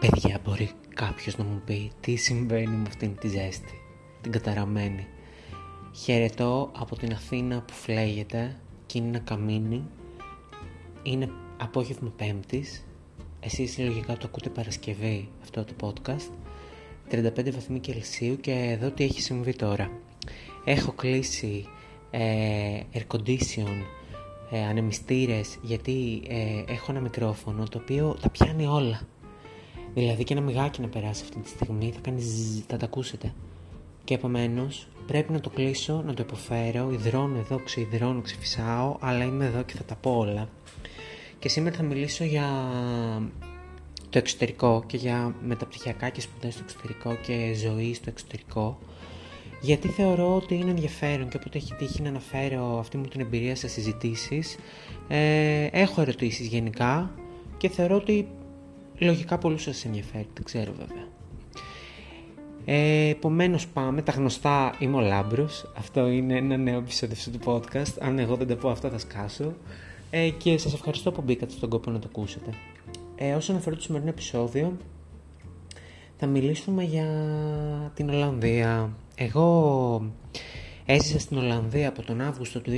Παιδιά, 0.00 0.40
μπορεί 0.44 0.70
κάποιος 0.94 1.36
να 1.36 1.44
μου 1.44 1.62
πει 1.64 1.90
τι 2.00 2.16
συμβαίνει 2.16 2.76
με 2.76 2.84
αυτήν 2.86 3.16
τη 3.16 3.28
ζέστη, 3.28 3.80
την 4.20 4.32
καταραμένη. 4.32 5.06
Χαιρετώ 5.92 6.70
από 6.78 6.96
την 6.96 7.12
Αθήνα 7.12 7.62
που 7.62 7.72
φλέγεται 7.72 8.56
και 8.86 8.98
είναι 8.98 9.08
ένα 9.08 9.18
καμίνι. 9.18 9.84
Είναι 11.02 11.30
απόγευμα 11.60 12.12
πέμπτης. 12.16 12.84
Εσείς 13.40 13.78
λογικά 13.78 14.16
το 14.16 14.26
ακούτε 14.26 14.48
Παρασκευή 14.48 15.28
αυτό 15.42 15.64
το 15.64 15.72
podcast. 15.80 16.30
35 17.10 17.52
βαθμοί 17.52 17.78
Κελσίου 17.78 18.40
και 18.40 18.52
εδώ 18.52 18.90
τι 18.90 19.04
έχει 19.04 19.20
συμβεί 19.20 19.54
τώρα. 19.54 19.90
Έχω 20.64 20.92
κλείσει 20.92 21.66
ε, 22.10 22.80
air 22.94 23.16
condition, 23.16 23.74
ε, 24.50 24.64
ανεμιστήρες 24.64 25.58
γιατί 25.62 26.22
ε, 26.28 26.72
έχω 26.72 26.92
ένα 26.92 27.00
μικρόφωνο 27.00 27.64
το 27.68 27.78
οποίο 27.78 28.16
τα 28.20 28.28
πιάνει 28.30 28.66
όλα. 28.66 29.00
Δηλαδή 29.94 30.24
και 30.24 30.32
ένα 30.32 30.42
μιγάκι 30.42 30.80
να 30.80 30.88
περάσει 30.88 31.22
αυτή 31.22 31.38
τη 31.38 31.48
στιγμή 31.48 31.90
θα 31.94 32.00
κάνεις 32.02 32.24
ζζ, 32.24 32.58
θα 32.66 32.76
τα 32.76 32.84
ακούσετε. 32.84 33.32
Και 34.04 34.14
επομένως 34.14 34.88
πρέπει 35.06 35.32
να 35.32 35.40
το 35.40 35.50
κλείσω, 35.50 36.02
να 36.06 36.14
το 36.14 36.22
υποφέρω, 36.26 36.90
υδρώνω 36.92 37.38
εδώ, 37.38 37.58
ξεϊδρώνω, 37.64 38.20
ξεφυσάω, 38.20 38.96
αλλά 39.00 39.24
είμαι 39.24 39.44
εδώ 39.44 39.62
και 39.62 39.74
θα 39.76 39.84
τα 39.84 39.94
πω 39.94 40.18
όλα. 40.18 40.48
Και 41.38 41.48
σήμερα 41.48 41.76
θα 41.76 41.82
μιλήσω 41.82 42.24
για 42.24 42.48
το 44.10 44.18
εξωτερικό 44.18 44.84
και 44.86 44.96
για 44.96 45.34
μεταπτυχιακά 45.46 46.08
και 46.08 46.20
σπουδές 46.20 46.54
στο 46.54 46.62
εξωτερικό 46.64 47.14
και 47.14 47.54
ζωή 47.54 47.94
στο 47.94 48.04
εξωτερικό. 48.08 48.78
Γιατί 49.60 49.88
θεωρώ 49.88 50.36
ότι 50.36 50.54
είναι 50.54 50.70
ενδιαφέρον 50.70 51.28
και 51.28 51.36
όποτε 51.36 51.58
έχει 51.58 51.74
τύχει 51.74 52.02
να 52.02 52.08
αναφέρω 52.08 52.78
αυτή 52.78 52.96
μου 52.96 53.04
την 53.04 53.20
εμπειρία 53.20 53.56
σε 53.56 53.68
συζητήσεις, 53.68 54.56
ε, 55.08 55.64
έχω 55.64 56.00
ερωτήσεις 56.00 56.46
γενικά 56.46 57.14
και 57.56 57.68
θεωρώ 57.68 57.96
ότι 57.96 58.28
Λογικά 59.00 59.38
πολλούς 59.38 59.62
σας 59.62 59.84
ενδιαφέρει, 59.84 60.28
δεν 60.34 60.44
ξέρω 60.44 60.72
βέβαια. 60.72 61.08
Ε, 62.64 63.08
Επομένως 63.08 63.66
πάμε, 63.66 64.02
τα 64.02 64.12
γνωστά 64.12 64.74
είμαι 64.78 64.96
ο 64.96 65.00
Λάμπρος, 65.00 65.72
αυτό 65.76 66.08
είναι 66.08 66.36
ένα 66.36 66.56
νέο 66.56 66.78
επεισόδιο 66.78 67.16
του 67.32 67.38
podcast, 67.44 67.94
αν 68.00 68.18
εγώ 68.18 68.36
δεν 68.36 68.46
τα 68.46 68.56
πω 68.56 68.70
αυτά 68.70 68.90
θα 68.90 68.98
σκάσω 68.98 69.54
ε, 70.10 70.28
και 70.28 70.58
σας 70.58 70.74
ευχαριστώ 70.74 71.12
που 71.12 71.22
μπήκατε 71.22 71.52
στον 71.52 71.68
κόπο 71.68 71.90
να 71.90 71.98
το 71.98 72.06
ακούσετε. 72.10 72.50
Ε, 73.16 73.32
όσον 73.32 73.56
αφορά 73.56 73.76
το 73.76 73.82
σημερινό 73.82 74.10
επεισόδιο, 74.10 74.76
θα 76.16 76.26
μιλήσουμε 76.26 76.82
για 76.82 77.06
την 77.94 78.10
Ολλανδία. 78.10 78.90
Εγώ 79.14 80.12
Έζησα 80.92 81.18
στην 81.18 81.36
Ολλανδία 81.36 81.88
από 81.88 82.02
τον 82.02 82.20
Αύγουστο 82.20 82.60
του 82.60 82.70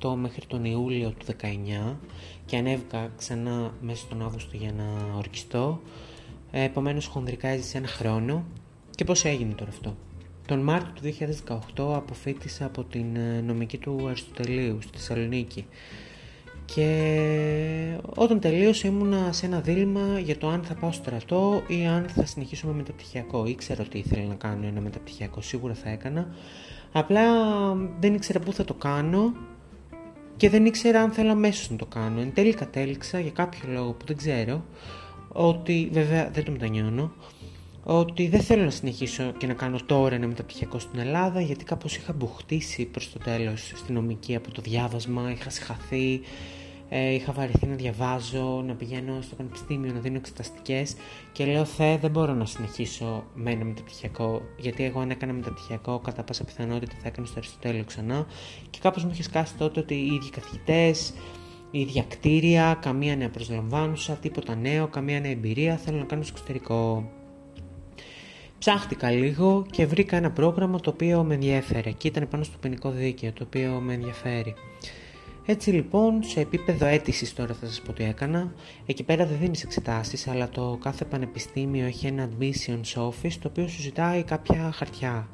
2018 0.00 0.14
μέχρι 0.16 0.46
τον 0.46 0.64
Ιούλιο 0.64 1.14
του 1.18 1.26
2019 1.40 1.96
και 2.44 2.56
ανέβηκα 2.56 3.10
ξανά 3.16 3.74
μέσα 3.80 4.00
στον 4.00 4.22
Αύγουστο 4.22 4.56
για 4.56 4.72
να 4.72 5.16
ορκιστώ. 5.16 5.80
Ε, 6.50 6.62
Επομένως, 6.62 7.06
χονδρικά 7.06 7.48
έζησα 7.48 7.78
ένα 7.78 7.86
χρόνο. 7.86 8.44
Και 8.90 9.04
πώς 9.04 9.24
έγινε 9.24 9.52
τώρα 9.54 9.70
αυτό; 9.70 9.96
Τον 10.46 10.60
Μάρτιο 10.60 10.92
του 10.94 11.16
2018 11.76 11.94
αποφύτησα 11.94 12.64
από 12.64 12.84
την 12.84 13.16
ε, 13.16 13.40
νομική 13.40 13.78
του 13.78 14.06
Αριστοτελείου 14.08 14.78
στη 14.82 14.98
Θεσσαλονίκη. 14.98 15.66
Και 16.64 17.98
όταν 18.16 18.40
τελείωσα 18.40 18.88
ήμουνα 18.88 19.32
σε 19.32 19.46
ένα 19.46 19.60
δίλημα 19.60 20.18
για 20.18 20.38
το 20.38 20.48
αν 20.48 20.62
θα 20.62 20.74
πάω 20.74 20.92
στρατό 20.92 21.62
ή 21.66 21.86
αν 21.86 22.08
θα 22.08 22.26
συνεχίσω 22.26 22.66
με 22.66 22.72
μεταπτυχιακό. 22.72 23.46
Ήξερα 23.46 23.82
ότι 23.82 23.98
ήθελα 23.98 24.24
να 24.24 24.34
κάνω 24.34 24.66
ένα 24.66 24.80
μεταπτυχιακό, 24.80 25.40
σίγουρα 25.40 25.74
θα 25.74 25.90
έκανα. 25.90 26.34
Απλά 26.92 27.24
δεν 28.00 28.14
ήξερα 28.14 28.40
πού 28.40 28.52
θα 28.52 28.64
το 28.64 28.74
κάνω 28.74 29.32
και 30.36 30.50
δεν 30.50 30.66
ήξερα 30.66 31.00
αν 31.00 31.10
θέλω 31.10 31.30
αμέσως 31.30 31.70
να 31.70 31.76
το 31.76 31.86
κάνω. 31.86 32.20
Εν 32.20 32.32
τέλει 32.34 32.54
κατέληξα 32.54 33.20
για 33.20 33.30
κάποιο 33.30 33.60
λόγο 33.72 33.92
που 33.92 34.06
δεν 34.06 34.16
ξέρω 34.16 34.64
ότι 35.28 35.88
βέβαια 35.92 36.30
δεν 36.30 36.44
το 36.44 36.50
μετανιώνω 36.50 37.12
ότι 37.84 38.28
δεν 38.28 38.40
θέλω 38.40 38.64
να 38.64 38.70
συνεχίσω 38.70 39.32
και 39.38 39.46
να 39.46 39.54
κάνω 39.54 39.78
τώρα 39.86 40.14
ένα 40.14 40.26
μεταπτυχιακό 40.26 40.78
στην 40.78 40.98
Ελλάδα 40.98 41.40
γιατί 41.40 41.64
κάπως 41.64 41.96
είχα 41.96 42.12
μπουχτίσει 42.12 42.84
προς 42.84 43.12
το 43.12 43.18
τέλος 43.18 43.72
στην 43.74 43.94
νομική 43.94 44.34
από 44.34 44.50
το 44.50 44.62
διάβασμα, 44.62 45.30
είχα 45.30 45.50
συγχαθεί, 45.50 46.20
ε, 46.94 47.14
είχα 47.14 47.32
βαρεθεί 47.32 47.66
να 47.66 47.74
διαβάζω, 47.74 48.62
να 48.66 48.74
πηγαίνω 48.74 49.20
στο 49.20 49.34
πανεπιστήμιο, 49.34 49.92
να 49.92 50.00
δίνω 50.00 50.16
εξεταστικές 50.16 50.96
και 51.32 51.44
λέω 51.44 51.64
Θεέ, 51.64 51.96
δεν 51.96 52.10
μπορώ 52.10 52.34
να 52.34 52.44
συνεχίσω 52.44 53.24
με 53.34 53.50
ένα 53.50 53.64
μεταπτυχιακό. 53.64 54.42
Γιατί 54.56 54.84
εγώ, 54.84 55.00
αν 55.00 55.10
έκανα 55.10 55.32
μεταπτυχιακό, 55.32 55.98
κατά 55.98 56.22
πάσα 56.22 56.44
πιθανότητα 56.44 56.92
θα 57.02 57.08
έκανα 57.08 57.26
στο 57.26 57.38
Αριστοτέλειο 57.38 57.84
ξανά. 57.84 58.26
Και 58.70 58.78
κάπως 58.82 59.04
μου 59.04 59.10
είχε 59.12 59.22
σκάσει 59.22 59.54
τότε 59.54 59.80
ότι 59.80 59.94
οι 59.94 60.06
ίδιοι 60.06 60.30
καθηγητές, 60.30 61.14
η 61.70 61.80
ίδια 61.80 62.04
κτίρια, 62.08 62.78
καμία 62.80 63.16
νέα 63.16 63.30
προσλαμβάνουσα, 63.30 64.12
τίποτα 64.14 64.54
νέο, 64.54 64.86
καμία 64.86 65.20
νέα 65.20 65.30
εμπειρία. 65.30 65.76
Θέλω 65.76 65.98
να 65.98 66.04
κάνω 66.04 66.22
στο 66.22 66.32
εξωτερικό. 66.36 67.10
Ψάχτηκα 68.58 69.10
λίγο 69.10 69.66
και 69.70 69.86
βρήκα 69.86 70.16
ένα 70.16 70.30
πρόγραμμα 70.30 70.80
το 70.80 70.90
οποίο 70.90 71.22
με 71.22 71.34
ενδιέφερε 71.34 71.90
και 71.90 72.08
ήταν 72.08 72.28
πάνω 72.28 72.44
στο 72.44 72.58
ποινικό 72.60 72.90
δίκαιο 72.90 73.32
το 73.32 73.44
οποίο 73.46 73.80
με 73.80 73.94
ενδιαφέρει. 73.94 74.54
Έτσι 75.46 75.70
λοιπόν, 75.70 76.22
σε 76.22 76.40
επίπεδο 76.40 76.86
αίτησης 76.86 77.34
τώρα 77.34 77.54
θα 77.54 77.66
σας 77.66 77.80
πω 77.80 77.92
τι 77.92 78.04
έκανα. 78.04 78.52
Εκεί 78.86 79.02
πέρα 79.02 79.26
δεν 79.26 79.38
δίνεις 79.38 79.62
εξετάσεις, 79.62 80.28
αλλά 80.28 80.48
το 80.48 80.78
κάθε 80.82 81.04
πανεπιστήμιο 81.04 81.86
έχει 81.86 82.06
ένα 82.06 82.28
admissions 82.28 83.02
office, 83.08 83.32
το 83.40 83.48
οποίο 83.48 83.68
σου 83.68 83.80
ζητάει 83.80 84.22
κάποια 84.22 84.72
χαρτιά, 84.72 85.28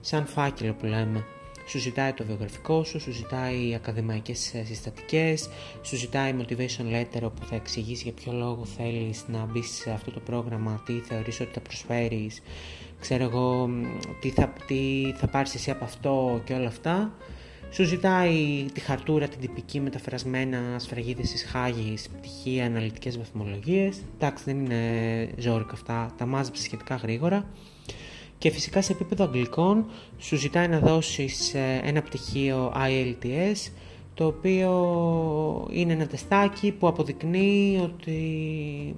σαν 0.00 0.26
φάκελο 0.26 0.72
που 0.72 0.86
λέμε. 0.86 1.24
Σου 1.66 1.78
ζητάει 1.78 2.12
το 2.12 2.24
βιογραφικό 2.24 2.84
σου, 2.84 3.00
σου 3.00 3.12
ζητάει 3.12 3.74
ακαδημαϊκές 3.74 4.54
συστατικές, 4.64 5.48
σου 5.82 5.96
ζητάει 5.96 6.34
motivation 6.38 6.94
letter 6.94 7.22
όπου 7.22 7.44
θα 7.44 7.54
εξηγήσει 7.54 8.02
για 8.02 8.12
ποιο 8.12 8.32
λόγο 8.32 8.64
θέλεις 8.64 9.24
να 9.28 9.44
μπεις 9.44 9.70
σε 9.70 9.90
αυτό 9.90 10.10
το 10.10 10.20
πρόγραμμα, 10.20 10.82
τι 10.86 10.92
θεωρείς 10.92 11.40
ότι 11.40 11.50
θα 11.52 11.60
προσφέρεις, 11.60 12.42
ξέρω 13.00 13.24
εγώ, 13.24 13.70
τι 14.20 14.28
θα, 14.28 14.52
τι 14.66 15.12
θα 15.16 15.26
πάρεις 15.26 15.54
εσύ 15.54 15.70
από 15.70 15.84
αυτό 15.84 16.40
και 16.44 16.54
όλα 16.54 16.68
αυτά. 16.68 17.12
Σου 17.72 17.84
ζητάει 17.84 18.64
τη 18.72 18.80
χαρτούρα 18.80 19.28
την 19.28 19.40
τυπική 19.40 19.80
μεταφρασμένα 19.80 20.78
σφραγίδες 20.78 21.30
της 21.30 21.44
Χάγης, 21.44 22.08
πτυχία, 22.08 22.66
αναλυτικές 22.66 23.18
βαθμολογίες. 23.18 24.00
Εντάξει 24.14 24.44
δεν 24.44 24.64
είναι 24.64 25.28
ζώρικα 25.38 25.72
αυτά, 25.72 26.14
τα 26.16 26.26
μάζεψε 26.26 26.62
σχετικά 26.62 26.94
γρήγορα. 26.94 27.44
Και 28.38 28.50
φυσικά 28.50 28.82
σε 28.82 28.92
επίπεδο 28.92 29.24
αγγλικών 29.24 29.86
σου 30.18 30.36
ζητάει 30.36 30.68
να 30.68 30.78
δώσεις 30.78 31.54
ε, 31.54 31.80
ένα 31.84 32.02
πτυχίο 32.02 32.72
IELTS 32.76 33.70
το 34.14 34.26
οποίο 34.26 35.68
είναι 35.70 35.92
ένα 35.92 36.06
τεστάκι 36.06 36.72
που 36.72 36.86
αποδεικνύει 36.86 37.80
ότι 37.82 38.94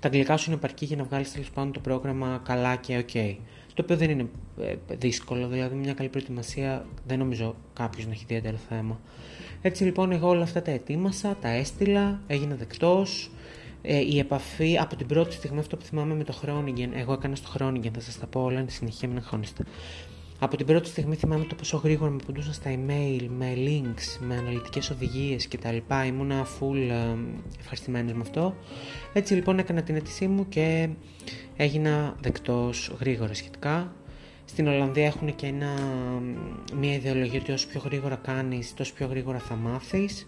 τα 0.00 0.08
αγγλικά 0.08 0.36
σου 0.36 0.44
είναι 0.50 0.58
επαρκή 0.58 0.84
για 0.84 0.96
να 0.96 1.04
βγάλεις 1.04 1.32
τέλος 1.32 1.50
πάντων 1.50 1.72
το 1.72 1.80
πρόγραμμα 1.80 2.40
καλά 2.44 2.76
και 2.76 3.04
ok 3.08 3.36
το 3.74 3.82
οποίο 3.82 3.96
δεν 3.96 4.10
είναι 4.10 4.26
ε, 4.60 4.74
δύσκολο, 4.98 5.48
δηλαδή 5.48 5.74
μια 5.74 5.94
καλή 5.94 6.08
προετοιμασία 6.08 6.86
δεν 7.06 7.18
νομίζω 7.18 7.54
κάποιος 7.72 8.06
να 8.06 8.12
έχει 8.12 8.22
ιδιαίτερο 8.22 8.56
θέμα. 8.68 9.00
Έτσι 9.62 9.84
λοιπόν 9.84 10.12
εγώ 10.12 10.28
όλα 10.28 10.42
αυτά 10.42 10.62
τα 10.62 10.70
ετοίμασα, 10.70 11.36
τα 11.40 11.48
έστειλα, 11.48 12.20
έγινα 12.26 12.54
δεκτός, 12.54 13.30
ε, 13.82 13.98
η 13.98 14.18
επαφή 14.18 14.78
από 14.78 14.96
την 14.96 15.06
πρώτη 15.06 15.34
στιγμή 15.34 15.58
αυτό 15.58 15.76
που 15.76 15.84
θυμάμαι 15.84 16.14
με 16.14 16.24
το 16.24 16.32
Χρόνιγκεν, 16.32 16.90
εγώ 16.94 17.12
έκανα 17.12 17.36
στο 17.36 17.48
Χρόνιγκεν, 17.48 17.92
θα 17.92 18.00
σας 18.00 18.18
τα 18.18 18.26
πω 18.26 18.42
όλα, 18.42 18.60
είναι 18.60 18.70
συνεχεία, 18.70 19.08
μην 19.08 19.16
αγχώνεστε. 19.16 19.64
Από 20.42 20.56
την 20.56 20.66
πρώτη 20.66 20.88
στιγμή 20.88 21.14
θυμάμαι 21.14 21.44
το 21.44 21.54
πόσο 21.54 21.76
γρήγορα 21.76 22.10
με 22.10 22.18
ποντούσαν 22.26 22.52
στα 22.52 22.70
email, 22.70 23.26
με 23.28 23.52
links, 23.56 24.18
με 24.20 24.36
αναλυτικές 24.36 24.90
οδηγίες 24.90 25.48
κτλ. 25.48 25.76
Ήμουνα 26.06 26.46
full 26.46 26.76
ε, 26.76 27.16
ευχαριστημένος 27.60 28.12
με 28.12 28.20
αυτό. 28.20 28.54
Έτσι 29.12 29.34
λοιπόν 29.34 29.58
έκανα 29.58 29.82
την 29.82 29.96
αίτησή 29.96 30.26
μου 30.26 30.48
και 30.48 30.88
έγινα 31.56 32.16
δεκτός 32.20 32.92
γρήγορα 33.00 33.34
σχετικά. 33.34 33.92
Στην 34.44 34.66
Ολλανδία 34.66 35.06
έχουν 35.06 35.34
και 35.34 35.46
ένα, 35.46 35.70
μια 36.78 36.94
ιδεολογία 36.94 37.40
ότι 37.40 37.52
όσο 37.52 37.68
πιο 37.68 37.80
γρήγορα 37.84 38.16
κάνεις, 38.16 38.74
τόσο 38.74 38.92
πιο 38.94 39.06
γρήγορα 39.06 39.38
θα 39.38 39.54
μάθεις 39.54 40.26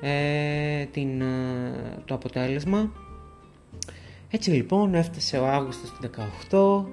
ε, 0.00 0.84
την, 0.84 1.20
ε, 1.20 2.02
το 2.04 2.14
αποτέλεσμα. 2.14 2.92
Έτσι 4.30 4.50
λοιπόν 4.50 4.94
έφτασε 4.94 5.38
ο 5.38 5.46
Αύγουστος 5.46 5.90
του 5.90 6.10
18, 6.50 6.86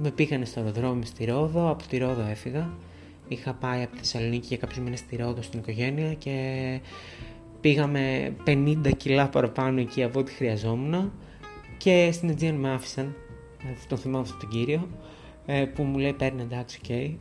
με 0.00 0.10
πήγανε 0.10 0.44
στο 0.44 0.60
αεροδρόμιο 0.60 1.04
στη 1.04 1.24
Ρόδο, 1.24 1.70
από 1.70 1.86
τη 1.86 1.98
Ρόδο 1.98 2.22
έφυγα. 2.30 2.70
Είχα 3.28 3.52
πάει 3.54 3.82
από 3.82 3.92
τη 3.92 3.98
Θεσσαλονίκη 3.98 4.46
για 4.46 4.56
κάποιους 4.56 4.78
μήνες 4.78 4.98
στη 4.98 5.16
Ρόδο 5.16 5.42
στην 5.42 5.58
οικογένεια 5.58 6.14
και 6.14 6.80
πήγαμε 7.60 8.34
50 8.46 8.76
κιλά 8.96 9.28
παραπάνω 9.28 9.80
εκεί 9.80 10.02
από 10.02 10.18
ό,τι 10.18 10.32
χρειαζόμουν 10.32 11.12
και 11.76 12.10
στην 12.12 12.28
Αιτζίαν 12.28 12.54
με 12.54 12.72
άφησαν, 12.72 13.14
τον 13.88 13.98
θυμάμαι 13.98 14.22
αυτόν 14.22 14.38
τον 14.38 14.48
κύριο, 14.48 14.88
ε, 15.46 15.64
που 15.64 15.82
μου 15.82 15.98
λέει 15.98 16.12
παίρνει 16.12 16.42
εντάξει, 16.42 16.80
ok. 16.82 16.90
Okay. 16.90 17.14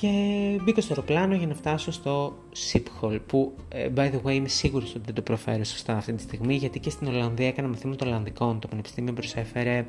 Και 0.00 0.08
μπήκα 0.62 0.80
στο 0.80 0.92
αεροπλάνο 0.92 1.34
για 1.34 1.46
να 1.46 1.54
φτάσω 1.54 1.92
στο 1.92 2.36
Schiphol, 2.56 3.18
που 3.26 3.54
ε, 3.68 3.88
by 3.96 4.10
the 4.10 4.20
way 4.24 4.32
είμαι 4.32 4.48
σίγουρος 4.48 4.90
ότι 4.90 5.02
δεν 5.04 5.14
το 5.14 5.22
προφέρω 5.22 5.64
σωστά 5.64 5.96
αυτή 5.96 6.12
τη 6.12 6.22
στιγμή, 6.22 6.54
γιατί 6.54 6.78
και 6.78 6.90
στην 6.90 7.06
Ολλανδία 7.06 7.46
έκανα 7.46 7.68
μαθήματα 7.68 8.06
Ολλανδικών. 8.06 8.60
Το 8.60 8.68
Πανεπιστήμιο 8.68 9.12
προσέφερε 9.12 9.86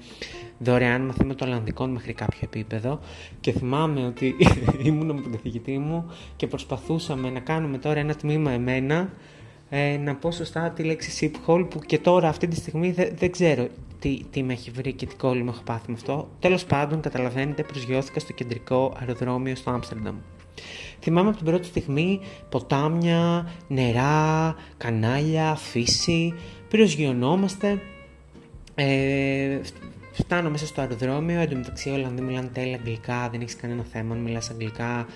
δωρεάν 0.57 1.01
μαθήματα 1.01 1.45
Ολλανδικών 1.45 1.89
μέχρι 1.89 2.13
κάποιο 2.13 2.39
επίπεδο 2.41 2.99
και 3.39 3.51
θυμάμαι 3.51 4.05
ότι 4.05 4.35
ήμουν 4.85 5.05
με 5.15 5.21
τον 5.21 5.31
καθηγητή 5.31 5.77
μου 5.77 6.11
και 6.35 6.47
προσπαθούσαμε 6.47 7.29
να 7.29 7.39
κάνουμε 7.39 7.77
τώρα 7.77 7.99
ένα 7.99 8.15
τμήμα 8.15 8.51
εμένα 8.51 9.09
ε, 9.77 9.97
να 9.97 10.15
πω 10.15 10.31
σωστά 10.31 10.69
τη 10.69 10.83
λέξη 10.83 11.31
Hall 11.47 11.67
που 11.69 11.79
και 11.79 11.99
τώρα 11.99 12.27
αυτή 12.27 12.47
τη 12.47 12.55
στιγμή 12.55 12.95
δεν, 13.17 13.31
ξέρω 13.31 13.67
τι, 13.99 14.21
τι 14.31 14.43
με 14.43 14.53
έχει 14.53 14.71
βρει 14.71 14.93
και 14.93 15.05
τι 15.05 15.15
κόλλημα 15.15 15.51
έχω 15.55 15.63
πάθει 15.63 15.83
με 15.87 15.93
αυτό. 15.93 16.27
Τέλος 16.39 16.65
πάντων, 16.65 17.01
καταλαβαίνετε, 17.01 17.63
προσγειώθηκα 17.63 18.19
στο 18.19 18.33
κεντρικό 18.33 18.93
αεροδρόμιο 18.99 19.55
στο 19.55 19.71
Άμστερνταμ. 19.71 20.15
Θυμάμαι 20.99 21.27
από 21.27 21.37
την 21.37 21.45
πρώτη 21.45 21.65
στιγμή 21.65 22.19
ποτάμια, 22.49 23.51
νερά, 23.67 24.55
κανάλια, 24.77 25.55
φύση, 25.55 26.33
προσγειωνόμαστε. 26.69 27.81
Ε, 28.75 29.59
φτάνω 30.11 30.49
μέσα 30.49 30.65
στο 30.65 30.81
αεροδρόμιο, 30.81 31.39
εντωμεταξύ 31.39 31.89
οι 31.89 31.91
Ολλανδοί 31.91 32.21
μιλάνε 32.21 32.49
τέλεια 32.53 32.75
αγγλικά, 32.75 33.29
δεν 33.31 33.41
έχεις 33.41 33.55
κανένα 33.55 33.83
θέμα, 33.91 34.15
αν 34.15 34.21
μιλάς 34.21 34.49
αγγλικά, 34.49 35.07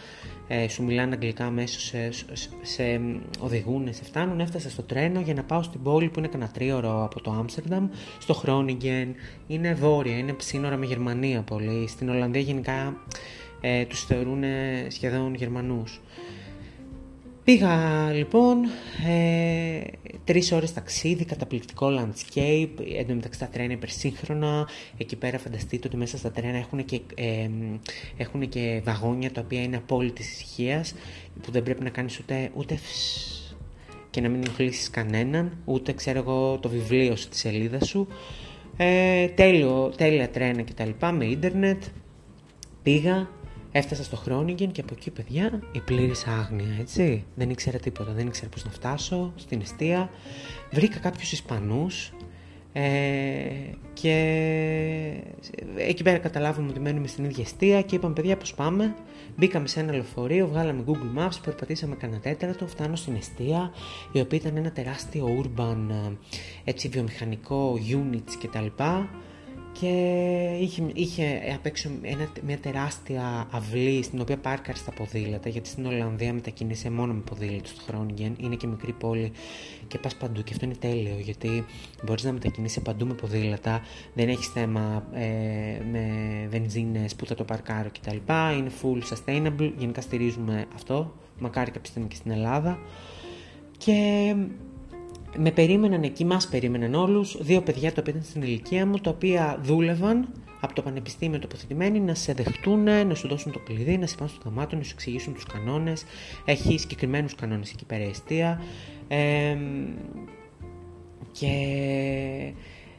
ε, 0.51 0.68
σου 0.68 0.84
μιλάνε 0.84 1.13
αγγλικά 1.13 1.46
αμέσως, 1.46 1.84
σε, 1.84 2.12
σε, 2.12 2.50
σε 2.62 3.01
οδηγούν, 3.40 3.94
σε 3.94 4.04
φτάνουν. 4.04 4.40
Έφτασα 4.40 4.69
στο 4.69 4.81
τρένο 4.81 5.19
για 5.19 5.34
να 5.34 5.44
πάω 5.44 5.62
στην 5.63 5.84
πόλη 5.84 6.10
που 6.10 6.19
είναι 6.19 6.28
κανένα 6.28 6.51
τρίωρο 6.51 7.04
από 7.04 7.22
το 7.22 7.31
Άμστερνταμ, 7.31 7.88
στο 8.19 8.34
Χρόνιγκεν. 8.34 9.16
Είναι 9.48 9.74
βόρεια, 9.74 10.18
είναι 10.18 10.36
σύνορα 10.38 10.78
με 10.78 10.86
Γερμανία 10.86 11.42
πολύ. 11.42 11.88
Στην 11.88 12.10
Ολλανδία 12.10 12.42
γενικά 12.42 12.98
ε, 13.62 13.86
τους 13.86 14.06
θεωρούν 14.06 14.44
σχεδόν 14.88 15.34
Γερμανούς. 15.36 16.01
Πήγα 17.50 18.12
λοιπόν, 18.12 18.66
ε, 19.07 19.81
τρεις 20.24 20.51
ώρες 20.51 20.74
ταξίδι, 20.74 21.25
καταπληκτικό 21.25 21.88
landscape, 21.88 22.69
εντωμεταξύ 22.98 23.40
τα 23.40 23.48
τρένα 23.48 23.74
υπερσύγχρονα, 23.74 24.68
εκεί 24.98 25.16
πέρα 25.16 25.38
φανταστείτε 25.38 25.88
ότι 25.88 25.98
μέσα 25.98 26.18
στα 26.18 26.31
τρένα 26.31 26.57
έχουν 26.57 26.86
και, 26.86 27.01
ε, 27.16 27.50
έχουν 28.18 28.50
και 28.50 28.81
βαγόνια 28.84 29.31
τα 29.31 29.42
οποία 29.42 29.62
είναι 29.62 29.75
απόλυτη 29.75 30.22
ησυχίας, 30.22 30.94
που 31.42 31.51
δεν 31.51 31.63
πρέπει 31.63 31.84
να 31.84 31.90
κάνεις 31.90 32.19
ούτε, 32.19 32.51
ούτε 32.54 32.80
και 34.10 34.22
να 34.22 34.30
μην 34.30 34.42
ενοχλήσεις 34.44 34.90
κανέναν, 34.90 35.57
ούτε 35.66 35.94
ξέρω 35.94 36.19
εγώ 36.19 36.57
το 36.62 36.69
βιβλίο 36.69 37.16
σου, 37.16 37.30
τη 37.30 37.38
σελίδα 37.38 37.86
σου. 37.86 38.07
Ε, 38.78 39.28
τέλειο, 39.28 39.94
τέλεια 39.98 40.30
τρένα 40.30 40.63
κτλ. 40.63 41.06
με 41.12 41.25
ίντερνετ. 41.25 41.84
Πήγα, 42.84 43.30
Έφτασα 43.71 44.04
στο 44.04 44.16
Χρόνιγκεν 44.16 44.71
και 44.71 44.81
από 44.81 44.94
εκεί, 44.98 45.12
παιδιά, 45.12 45.60
η 45.71 45.80
πλήρης 45.80 46.27
άγνοια, 46.27 46.75
έτσι. 46.80 47.25
Δεν 47.36 47.50
ήξερα 47.50 47.77
τίποτα, 47.77 48.12
δεν 48.12 48.27
ήξερα 48.27 48.50
πώς 48.50 48.66
να 48.66 48.71
φτάσω 48.71 49.33
στην 49.36 49.62
αιστεία. 49.62 50.10
Βρήκα 50.71 51.00
κάποιους 51.00 51.31
Ισπανούς 51.31 52.13
ε, 52.74 52.89
και 53.94 54.16
εκεί 55.77 56.04
πέρα 56.04 56.18
καταλάβαμε 56.18 56.69
ότι 56.69 56.80
μένουμε 56.80 57.07
στην 57.07 57.24
ίδια 57.24 57.44
αιστεία 57.44 57.81
και 57.81 57.95
είπαμε, 57.95 58.13
παιδιά, 58.13 58.38
πώς 58.38 58.54
πάμε. 58.54 58.95
Μπήκαμε 59.36 59.68
σε 59.68 59.80
ένα 59.80 59.94
λεωφορείο, 59.94 60.48
βγάλαμε 60.48 60.83
Google 60.88 61.19
Maps, 61.19 61.38
περπατήσαμε 61.44 61.95
κανένα 61.95 62.19
τέταρτο, 62.19 62.68
φτάνω 62.68 62.95
στην 62.95 63.16
αιστεία, 63.16 63.71
η 64.12 64.19
οποία 64.19 64.38
ήταν 64.38 64.57
ένα 64.57 64.71
τεράστιο 64.71 65.44
urban, 65.44 65.77
ε, 65.89 66.12
έτσι, 66.63 66.88
βιομηχανικό 66.88 67.80
units 67.89 68.33
κτλ 68.42 68.83
και 69.80 69.88
είχε, 70.60 70.84
είχε 70.94 71.42
απ' 71.56 71.66
έξω 71.66 71.90
μια 72.46 72.58
τεράστια 72.58 73.48
αυλή 73.52 74.04
στην 74.04 74.22
οποία 74.22 74.38
πάρκαρες 74.38 74.84
τα 74.84 74.92
ποδήλατα 74.92 75.50
γιατί 75.50 75.68
στην 75.70 75.86
Ολλανδία 75.86 76.34
μετακίνησε 76.34 76.90
μόνο 76.90 77.14
με 77.14 77.20
ποδήλατο 77.20 77.68
στο 77.68 77.81
Χρόνιγκεν 77.88 78.36
είναι 78.38 78.56
και 78.56 78.68
μικρή 78.68 78.92
πόλη 78.94 79.31
και 79.88 79.98
πας 79.98 80.16
παντού 80.16 80.44
και 80.44 80.54
αυτό 80.54 80.66
είναι 80.66 80.76
τέλειο 80.76 81.20
γιατί 81.20 81.66
μπορείς 82.06 82.24
να 82.24 82.31
μετακινήσει 82.31 82.81
παντού 82.81 83.06
με 83.06 83.14
ποδήλατα. 83.14 83.81
Δεν 84.14 84.30
έχεις 84.30 84.48
θέμα 84.48 85.08
ε, 85.14 85.26
με 85.92 86.08
βενζίνες 86.50 87.16
που 87.16 87.26
θα 87.26 87.36
το 87.36 87.44
παρκάρω 87.44 87.90
κτλ 87.90 88.18
είναι 88.58 88.72
full 88.81 89.02
sustainable. 89.14 89.72
Γενικά 89.78 90.02
στηρίζουμε 90.02 90.66
αυτό 90.76 91.14
μακάρι 91.40 91.72
κάποια 91.72 91.90
στιγμή 91.90 92.08
και 92.10 92.16
στην 92.16 92.31
Ελλάδα. 92.31 92.80
Και 93.78 94.36
με 95.38 95.52
περίμεναν 95.52 96.04
εκεί, 96.04 96.26
μας 96.26 96.48
περίμεναν 96.48 96.94
όλους, 96.94 97.38
δύο 97.42 97.62
παιδιά 97.62 97.94
τα 97.94 97.96
οποία 98.00 98.14
ήταν 98.14 98.26
στην 98.26 98.42
ηλικία 98.42 98.86
μου, 98.86 98.98
τα 98.98 99.10
οποία 99.10 99.60
δούλευαν 99.62 100.28
από 100.62 100.74
το 100.74 100.81
πανεπιστήμιο 100.81 101.40
τοποθετημένοι 101.40 102.00
να 102.00 102.16
σε 102.16 102.34
δεχτούν, 102.34 102.84
να 102.84 103.16
σου 103.16 103.28
δώσουν 103.28 103.52
το 103.52 103.60
κλειδί, 103.60 103.98
να 103.98 104.08
σε 104.08 104.16
πάνε 104.16 104.30
στο 104.30 104.40
δωμάτιο, 104.44 104.78
να 104.78 104.84
σου 104.84 104.92
εξηγήσουν 104.94 105.34
τους 105.34 105.46
κανόνες. 105.46 106.04
Έχει 106.46 106.78
συγκεκριμένους 106.78 107.36
κανόνες 107.36 107.72
εκεί 107.72 107.86
πέρα 107.86 108.04
αιστεία. 108.04 108.62
και 111.31 111.54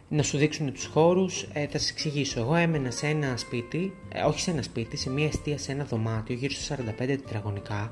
να 0.09 0.23
σου 0.23 0.39
δείξουν 0.39 0.73
τους 0.73 0.85
χώρους, 0.85 1.43
ε, 1.53 1.67
θα 1.67 1.79
σας 1.79 1.91
εξηγήσω. 1.91 2.41
Εγώ 2.41 2.55
έμενα 2.55 2.91
σε 2.91 3.07
ένα 3.07 3.37
σπίτι, 3.37 3.93
ε, 4.13 4.23
όχι 4.23 4.41
σε 4.41 4.51
ένα 4.51 4.63
σπίτι, 4.63 4.97
σε 4.97 5.11
μια 5.11 5.27
αιστεία, 5.27 5.59
σε 5.59 5.73
ένα 5.73 5.85
δωμάτιο, 5.85 6.35
γύρω 6.35 6.53
στα 6.53 6.77
45 6.77 7.17
τετραγωνικά 7.17 7.91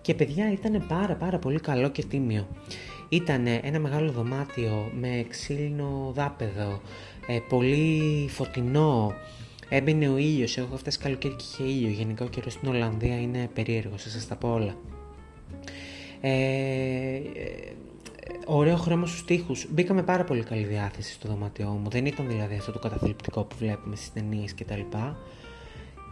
και 0.00 0.14
παιδιά 0.14 0.52
ήταν 0.52 0.84
πάρα 0.88 1.14
πάρα 1.14 1.38
πολύ 1.38 1.60
καλό 1.60 1.88
και 1.88 2.04
τίμιο. 2.04 2.48
Ήταν 3.08 3.46
ένα 3.46 3.78
μεγάλο 3.78 4.10
δωμάτιο 4.10 4.90
με 5.00 5.26
ξύλινο 5.28 6.12
δάπεδο, 6.14 6.80
ε, 7.26 7.38
πολύ 7.48 8.28
φωτεινό, 8.28 9.14
έμπαινε 9.68 10.08
ο 10.08 10.16
ήλιος, 10.16 10.56
εγώ 10.56 10.66
έχω 10.66 10.76
φτάσει 10.76 10.98
καλοκαίρι 10.98 11.34
και 11.34 11.44
είχε 11.44 11.62
ήλιο, 11.72 11.90
γενικά 11.90 12.24
ο 12.24 12.28
καιρός 12.28 12.52
στην 12.52 12.68
Ολλανδία 12.68 13.20
είναι 13.20 13.50
περίεργος, 13.54 14.02
θα 14.02 14.08
σας 14.08 14.26
τα 14.26 14.36
πω 14.36 14.52
όλα. 14.52 14.74
Ε, 16.20 17.20
ωραίο 18.46 18.76
χρώμα 18.76 19.06
στους 19.06 19.24
τοίχους. 19.24 19.66
Μπήκα 19.70 19.94
με 19.94 20.02
πάρα 20.02 20.24
πολύ 20.24 20.42
καλή 20.42 20.64
διάθεση 20.64 21.12
στο 21.12 21.28
δωμάτιό 21.28 21.68
μου. 21.68 21.90
Δεν 21.90 22.06
ήταν 22.06 22.28
δηλαδή 22.28 22.54
αυτό 22.54 22.72
το 22.72 22.78
καταθλιπτικό 22.78 23.44
που 23.44 23.56
βλέπουμε 23.58 23.96
στις 23.96 24.12
ταινίες 24.12 24.54
κτλ. 24.54 24.80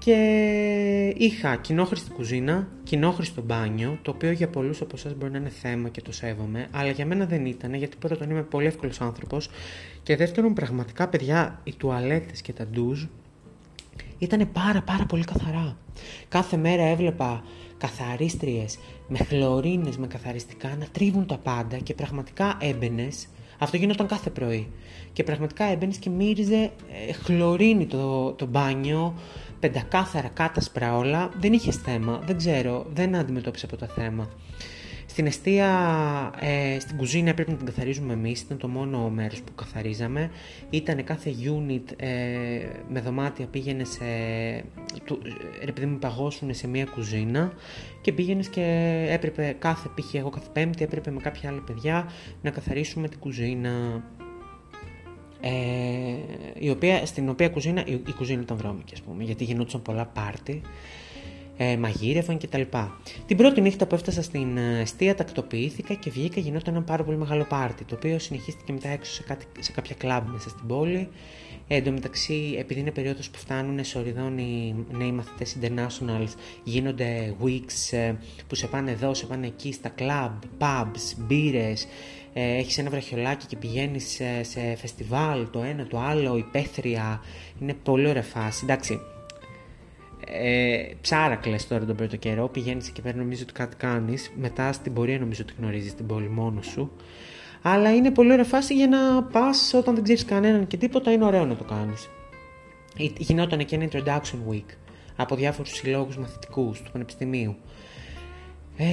Και 0.04 1.14
είχα 1.16 1.56
κοινόχρηστη 1.56 2.10
κουζίνα, 2.10 2.68
κοινόχρηστο 2.84 3.42
μπάνιο, 3.42 3.98
το 4.02 4.10
οποίο 4.10 4.30
για 4.30 4.48
πολλούς 4.48 4.80
από 4.80 4.96
εσάς 4.96 5.14
μπορεί 5.14 5.32
να 5.32 5.38
είναι 5.38 5.48
θέμα 5.48 5.88
και 5.88 6.00
το 6.00 6.12
σέβομαι, 6.12 6.68
αλλά 6.70 6.90
για 6.90 7.06
μένα 7.06 7.26
δεν 7.26 7.46
ήταν, 7.46 7.74
γιατί 7.74 7.96
πρώτον 7.96 8.30
είμαι 8.30 8.42
πολύ 8.42 8.66
εύκολος 8.66 9.00
άνθρωπος 9.00 9.50
και 10.02 10.16
δεύτερον 10.16 10.54
πραγματικά 10.54 11.08
παιδιά 11.08 11.60
οι 11.64 11.74
τουαλέτες 11.74 12.40
και 12.40 12.52
τα 12.52 12.66
ντουζ 12.66 13.04
ήταν 14.18 14.52
πάρα 14.52 14.82
πάρα 14.82 15.06
πολύ 15.06 15.24
καθαρά. 15.24 15.76
Κάθε 16.28 16.56
μέρα 16.56 16.82
έβλεπα 16.82 17.44
καθαρίστριες 17.78 18.78
με 19.08 19.18
χλωρίνες, 19.18 19.96
με 19.96 20.06
καθαριστικά 20.06 20.76
να 20.78 20.86
τρίβουν 20.92 21.26
τα 21.26 21.36
πάντα 21.38 21.76
και 21.76 21.94
πραγματικά 21.94 22.56
έμπαινες. 22.60 23.28
Αυτό 23.58 23.76
γινόταν 23.76 24.06
κάθε 24.06 24.30
πρωί. 24.30 24.70
Και 25.12 25.22
πραγματικά 25.22 25.64
έμπαινες 25.64 25.96
και 25.96 26.10
μύριζε 26.10 26.70
ε, 27.08 27.12
χλωρίνη 27.12 27.86
το, 27.86 28.32
το 28.32 28.46
μπάνιο, 28.46 29.14
πεντακάθαρα 29.64 30.28
κάτασπρα 30.28 30.96
όλα, 30.96 31.30
δεν 31.40 31.52
είχε 31.52 31.72
θέμα, 31.72 32.22
δεν 32.26 32.36
ξέρω, 32.36 32.86
δεν 32.94 33.14
αντιμετώπισα 33.14 33.66
από 33.66 33.76
το 33.76 33.86
θέμα. 33.86 34.28
Στην 35.06 35.26
αιστεία, 35.26 35.68
ε, 36.40 36.80
στην 36.80 36.96
κουζίνα 36.96 37.28
έπρεπε 37.30 37.50
να 37.50 37.56
την 37.56 37.66
καθαρίζουμε 37.66 38.12
εμείς, 38.12 38.40
ήταν 38.40 38.58
το 38.58 38.68
μόνο 38.68 39.08
μέρος 39.10 39.40
που 39.42 39.54
καθαρίζαμε. 39.54 40.30
Ήταν 40.70 41.04
κάθε 41.04 41.34
unit 41.42 41.92
ε, 41.96 42.08
με 42.88 43.00
δωμάτια 43.00 43.46
πήγαινε 43.46 43.84
σε, 43.84 44.04
του, 45.04 45.18
ρε 45.64 45.72
παιδί 45.72 45.86
μου 45.86 45.98
παγώσουν 45.98 46.54
σε 46.54 46.68
μία 46.68 46.84
κουζίνα 46.84 47.52
και 48.00 48.12
πήγαινες 48.12 48.48
και 48.48 48.64
έπρεπε 49.08 49.56
κάθε, 49.58 49.88
π.χ. 49.94 50.14
εγώ 50.14 50.30
κάθε 50.30 50.48
πέμπτη 50.52 50.84
έπρεπε 50.84 51.10
με 51.10 51.20
κάποια 51.20 51.48
άλλα 51.48 51.60
παιδιά 51.60 52.10
να 52.42 52.50
καθαρίσουμε 52.50 53.08
την 53.08 53.18
κουζίνα 53.18 54.02
ε, 55.46 55.50
η 56.58 56.70
οποία, 56.70 57.06
στην 57.06 57.28
οποία 57.28 57.48
κουζίνα, 57.48 57.86
η, 57.86 57.92
η 57.92 58.12
κουζίνα 58.16 58.40
ήταν 58.40 58.56
βρώμικη, 58.56 58.94
ας 58.94 59.00
πούμε, 59.00 59.24
γιατί 59.24 59.44
γινόντουσαν 59.44 59.82
πολλά 59.82 60.06
πάρτι, 60.06 60.62
ε, 61.56 61.76
μαγείρευαν 61.76 62.38
κτλ. 62.38 62.62
Την 63.26 63.36
πρώτη 63.36 63.60
νύχτα 63.60 63.86
που 63.86 63.94
έφτασα 63.94 64.22
στην 64.22 64.56
αιστεία 64.56 65.14
τακτοποιήθηκα 65.14 65.94
και 65.94 66.10
βγήκα 66.10 66.40
γινόταν 66.40 66.74
ένα 66.74 66.84
πάρα 66.84 67.04
πολύ 67.04 67.16
μεγάλο 67.16 67.44
πάρτι, 67.44 67.84
το 67.84 67.94
οποίο 67.94 68.18
συνεχίστηκε 68.18 68.72
μετά 68.72 68.88
έξω 68.88 69.12
σε, 69.12 69.22
κάτι, 69.22 69.46
σε 69.58 69.72
κάποια 69.72 69.94
κλαμπ 69.98 70.28
μέσα 70.28 70.48
στην 70.48 70.66
πόλη. 70.66 71.08
Ε, 71.68 71.76
εν 71.76 71.84
τω 71.84 71.92
μεταξύ, 71.92 72.56
επειδή 72.58 72.80
είναι 72.80 72.90
περίοδος 72.90 73.30
που 73.30 73.38
φτάνουν 73.38 73.84
σε 73.84 73.98
οριδόν 73.98 74.38
οι 74.38 74.74
νέοι 74.90 75.12
μαθητές 75.12 75.56
internationals, 75.60 76.32
γίνονται 76.64 77.34
weeks 77.44 77.96
ε, 77.96 78.14
που 78.46 78.54
σε 78.54 78.66
πάνε 78.66 78.90
εδώ, 78.90 79.14
σε 79.14 79.26
πάνε 79.26 79.46
εκεί, 79.46 79.72
στα 79.72 79.88
κλαμπ, 79.88 80.42
pubs, 80.58 81.14
μπύρες, 81.18 81.86
ε, 82.36 82.56
έχεις 82.56 82.78
ένα 82.78 82.90
βραχιολάκι 82.90 83.46
και 83.46 83.56
πηγαίνεις 83.56 84.08
σε, 84.08 84.42
σε 84.42 84.76
φεστιβάλ, 84.76 85.46
το 85.50 85.62
ένα, 85.62 85.86
το 85.86 85.98
άλλο, 85.98 86.36
υπαίθρια, 86.36 87.20
είναι 87.60 87.74
πολύ 87.82 88.08
ωραία 88.08 88.22
φάση. 88.22 88.60
Εντάξει, 88.64 89.00
ε, 90.26 90.82
ψάρακλες 91.00 91.66
τώρα 91.68 91.84
τον 91.84 91.96
πρώτο 91.96 92.16
καιρό, 92.16 92.48
πηγαίνεις 92.48 92.88
εκεί 92.88 93.02
πέρα 93.02 93.16
νομίζω 93.16 93.42
ότι 93.42 93.52
κάτι 93.52 93.76
κάνεις, 93.76 94.32
μετά 94.36 94.72
στην 94.72 94.92
πορεία 94.92 95.18
νομίζω 95.18 95.42
ότι 95.42 95.54
γνωρίζεις 95.58 95.94
την 95.94 96.06
πόλη 96.06 96.28
μόνο 96.28 96.62
σου. 96.62 96.92
Αλλά 97.62 97.94
είναι 97.94 98.10
πολύ 98.10 98.32
ωραία 98.32 98.44
φάση 98.44 98.74
για 98.74 98.88
να 98.88 99.22
πας 99.22 99.74
όταν 99.74 99.94
δεν 99.94 100.04
ξέρεις 100.04 100.24
κανέναν 100.24 100.66
και 100.66 100.76
τίποτα, 100.76 101.12
είναι 101.12 101.24
ωραίο 101.24 101.44
να 101.44 101.56
το 101.56 101.64
κάνεις. 101.64 102.08
Γινόταν 103.18 103.64
και 103.64 103.74
ένα 103.74 103.88
introduction 103.90 104.52
week 104.52 104.76
από 105.16 105.36
διάφορους 105.36 105.72
συλλόγους 105.72 106.16
μαθητικούς 106.16 106.82
του 106.82 106.90
Πανεπιστημίου. 106.92 107.56
Ε, 108.76 108.86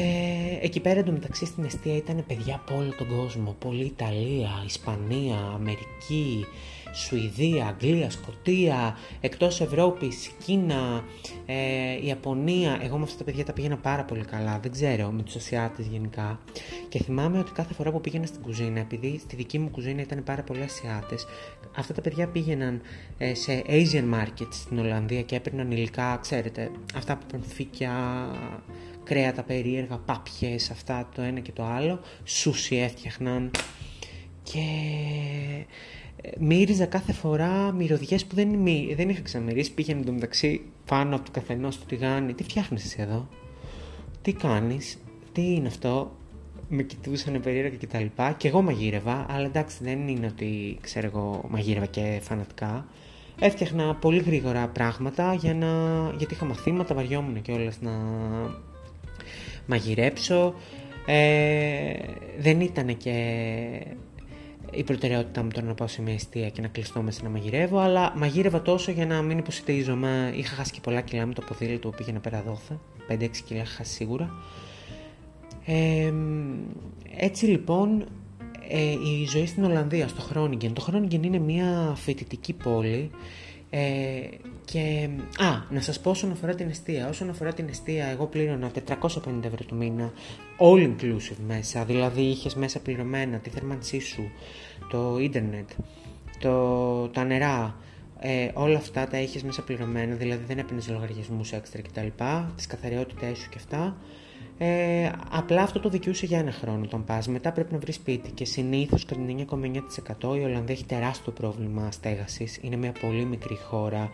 εκεί 0.61 0.79
πέρα 0.79 0.99
εντωμεταξύ 0.99 1.45
στην 1.45 1.63
αιστεία 1.63 1.95
ήταν 1.95 2.23
παιδιά 2.27 2.55
από 2.55 2.75
όλο 2.79 2.93
τον 2.97 3.07
κόσμο. 3.07 3.55
Πολύ 3.59 3.83
Ιταλία, 3.83 4.49
Ισπανία, 4.65 5.37
Αμερική, 5.53 6.45
Σουηδία, 6.93 7.65
Αγγλία, 7.65 8.09
Σκοτία, 8.09 8.97
εκτός 9.21 9.61
Ευρώπης, 9.61 10.31
Κίνα, 10.45 11.03
ε, 11.45 12.05
Ιαπωνία. 12.05 12.79
Εγώ 12.83 12.97
με 12.97 13.03
αυτά 13.03 13.17
τα 13.17 13.23
παιδιά 13.23 13.45
τα 13.45 13.53
πήγαινα 13.53 13.77
πάρα 13.77 14.03
πολύ 14.03 14.25
καλά, 14.25 14.59
δεν 14.59 14.71
ξέρω, 14.71 15.11
με 15.11 15.23
τους 15.23 15.35
Ασιάτες 15.35 15.85
γενικά. 15.85 16.39
Και 16.89 17.03
θυμάμαι 17.03 17.39
ότι 17.39 17.51
κάθε 17.51 17.73
φορά 17.73 17.91
που 17.91 18.01
πήγαινα 18.01 18.25
στην 18.25 18.41
κουζίνα, 18.41 18.79
επειδή 18.79 19.19
στη 19.19 19.35
δική 19.35 19.59
μου 19.59 19.69
κουζίνα 19.69 20.01
ήταν 20.01 20.23
πάρα 20.23 20.41
πολλοί 20.43 20.61
Ασιάτες, 20.61 21.25
αυτά 21.75 21.93
τα 21.93 22.01
παιδιά 22.01 22.27
πήγαιναν 22.27 22.81
ε, 23.17 23.33
σε 23.33 23.63
Asian 23.67 24.13
markets 24.13 24.53
στην 24.53 24.79
Ολλανδία 24.79 25.21
και 25.21 25.35
έπαιρναν 25.35 25.71
υλικά, 25.71 26.17
ξέρετε, 26.21 26.71
αυτά 26.95 27.17
που 27.17 27.25
πανθήκια, 27.31 27.93
κρέατα 29.11 29.43
περίεργα, 29.43 29.97
πάπιες, 29.97 30.71
αυτά 30.71 31.09
το 31.15 31.21
ένα 31.21 31.39
και 31.39 31.51
το 31.51 31.63
άλλο, 31.63 31.99
σούσι 32.23 32.75
έφτιαχναν 32.75 33.51
και 34.43 34.61
μύριζα 36.39 36.85
κάθε 36.85 37.13
φορά 37.13 37.71
μυρωδιές 37.71 38.25
που 38.25 38.35
δεν, 38.35 38.49
δεν 38.95 39.09
είχα 39.09 39.21
ξαναμυρίσει. 39.21 39.73
Πήγαινε 39.73 39.99
εντωμεταξύ 39.99 40.61
πάνω 40.85 41.15
από 41.15 41.25
το 41.25 41.31
καθενός 41.31 41.77
του 41.77 41.85
τηγάνι. 41.85 42.33
Τι 42.33 42.43
φτιάχνεις 42.43 42.85
εσύ 42.85 42.97
εδώ, 42.99 43.27
Τι 44.21 44.33
κάνεις, 44.33 44.97
Τι 45.31 45.53
είναι 45.53 45.67
αυτό; 45.67 46.11
Με 46.69 46.83
κοιτούσαν 46.83 47.41
περίεργα 47.41 47.75
και 47.75 47.87
τα 47.87 47.99
λοιπά. 47.99 48.31
Και 48.31 48.47
εγώ 48.47 48.61
μαγείρευα, 48.61 49.25
αλλά 49.29 49.45
εντάξει 49.45 49.77
δεν 49.81 50.07
είναι 50.07 50.25
ότι 50.25 50.77
ξέρω 50.81 51.07
εγώ 51.07 51.45
μαγείρευα 51.49 51.85
και 51.85 52.19
φανατικά. 52.21 52.85
Έφτιαχνα 53.39 53.95
πολύ 53.95 54.19
γρήγορα 54.21 54.67
πράγματα 54.67 55.33
για 55.33 55.53
να... 55.53 55.67
γιατί 56.17 56.33
είχα 56.33 56.45
μαθήματα, 56.45 56.95
βαριόμουν 56.95 57.41
και 57.41 57.51
όλες 57.51 57.81
να 57.81 57.91
μαγειρέψω. 59.71 60.53
Ε, 61.05 61.93
δεν 62.39 62.61
ήταν 62.61 62.97
και 62.97 63.13
η 64.71 64.83
προτεραιότητά 64.83 65.43
μου 65.43 65.49
τώρα 65.53 65.65
να 65.67 65.73
πάω 65.73 65.87
σε 65.87 66.01
μια 66.01 66.13
αιστεία 66.13 66.49
και 66.49 66.61
να 66.61 66.67
κλειστώ 66.67 67.01
μέσα 67.01 67.23
να 67.23 67.29
μαγειρεύω, 67.29 67.79
αλλά 67.79 68.13
μαγείρευα 68.15 68.61
τόσο 68.61 68.91
για 68.91 69.05
να 69.05 69.21
μην 69.21 69.37
υποσυτείζομαι. 69.37 70.33
Είχα 70.35 70.55
χάσει 70.55 70.71
και 70.71 70.79
πολλά 70.81 71.01
κιλά 71.01 71.25
με 71.25 71.33
το 71.33 71.41
ποδήλατο 71.41 71.89
που 71.89 71.95
πήγαινα 71.97 72.19
πέρα 72.19 72.43
δόθα. 72.47 72.79
5-6 73.09 73.29
κιλά 73.45 73.61
είχα 73.61 73.71
χάσει 73.71 73.93
σίγουρα. 73.93 74.31
Ε, 75.65 76.13
έτσι 77.17 77.45
λοιπόν 77.45 78.05
ε, 78.69 78.81
η 78.81 79.27
ζωή 79.29 79.45
στην 79.45 79.63
Ολλανδία, 79.63 80.07
στο 80.07 80.21
Χρόνιγκεν. 80.21 80.73
Το 80.73 80.81
Χρόνιγκεν 80.81 81.23
είναι 81.23 81.39
μια 81.39 81.93
φοιτητική 81.95 82.53
πόλη 82.53 83.09
ε, 83.73 84.21
και, 84.65 85.09
α, 85.37 85.63
να 85.69 85.81
σας 85.81 85.99
πω 85.99 86.09
όσον 86.09 86.31
αφορά 86.31 86.55
την 86.55 86.69
αιστεία. 86.69 87.07
Όσον 87.07 87.29
αφορά 87.29 87.53
την 87.53 87.67
αιστεία, 87.69 88.05
εγώ 88.05 88.25
πλήρωνα 88.25 88.71
450 88.71 89.43
ευρώ 89.43 89.65
το 89.67 89.75
μήνα, 89.75 90.11
all 90.57 90.87
inclusive 90.87 91.37
μέσα. 91.47 91.85
Δηλαδή, 91.85 92.21
είχες 92.21 92.55
μέσα 92.55 92.79
πληρωμένα 92.79 93.37
τη 93.37 93.49
θέρμανσή 93.49 93.99
σου, 93.99 94.31
το 94.89 95.17
ίντερνετ, 95.19 95.69
το, 96.39 97.07
τα 97.07 97.23
νερά, 97.23 97.75
ε, 98.19 98.49
όλα 98.53 98.77
αυτά 98.77 99.07
τα 99.07 99.19
είχες 99.19 99.43
μέσα 99.43 99.63
πληρωμένα, 99.63 100.15
δηλαδή 100.15 100.43
δεν 100.47 100.57
έπαιρνες 100.57 100.89
λογαριασμούς 100.89 101.51
έξτρα 101.51 101.81
κτλ. 101.81 102.23
Τις 102.55 102.67
καθαριότητές 102.67 103.37
σου 103.37 103.49
και 103.49 103.57
αυτά. 103.57 103.97
Ε, 104.57 105.11
απλά 105.31 105.61
αυτό 105.61 105.79
το 105.79 105.89
δικαιούσε 105.89 106.25
για 106.25 106.39
ένα 106.39 106.51
χρόνο 106.51 106.83
όταν 106.83 107.03
πας. 107.03 107.27
Μετά 107.27 107.51
πρέπει 107.51 107.73
να 107.73 107.79
βρεις 107.79 107.95
σπίτι 107.95 108.31
και 108.31 108.45
συνήθως 108.45 109.05
κατά 109.05 109.21
9,9% 109.27 110.35
η 110.37 110.43
Ολλανδία 110.43 110.73
έχει 110.75 110.85
τεράστιο 110.85 111.31
πρόβλημα 111.31 111.91
στέγασης. 111.91 112.59
Είναι 112.61 112.75
μια 112.75 112.91
πολύ 113.01 113.25
μικρή 113.25 113.57
χώρα 113.69 114.09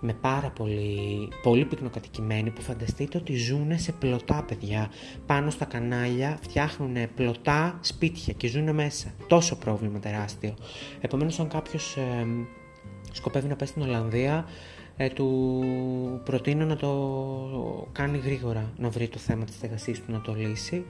με 0.00 0.12
πάρα 0.12 0.50
πολύ, 0.50 1.28
πολύ 1.42 1.64
πυκνοκατοικημένοι 1.64 2.50
που 2.50 2.62
φανταστείτε 2.62 3.18
ότι 3.18 3.34
ζουν 3.34 3.78
σε 3.78 3.92
πλωτά 3.92 4.44
παιδιά. 4.48 4.90
Πάνω 5.26 5.50
στα 5.50 5.64
κανάλια 5.64 6.38
φτιάχνουν 6.42 6.96
πλωτά 7.14 7.78
σπίτια 7.80 8.32
και 8.32 8.48
ζουν 8.48 8.74
μέσα. 8.74 9.14
Τόσο 9.26 9.56
πρόβλημα 9.56 9.98
τεράστιο. 9.98 10.54
Επομένως, 11.00 11.40
αν 11.40 11.48
κάποιος 11.48 11.96
ε, 11.96 12.26
σκοπεύει 13.12 13.48
να 13.48 13.56
πάει 13.56 13.68
στην 13.68 13.82
Ολλανδία, 13.82 14.46
ε, 14.96 15.08
του 15.08 16.20
προτείνω 16.24 16.64
να 16.64 16.76
το 16.76 17.88
κάνει 17.92 18.18
γρήγορα, 18.18 18.72
να 18.76 18.88
βρει 18.88 19.08
το 19.08 19.18
θέμα 19.18 19.44
της 19.44 19.54
στεγασής 19.54 19.98
του, 20.04 20.12
να 20.12 20.20
το 20.20 20.34
λύσει. 20.34 20.84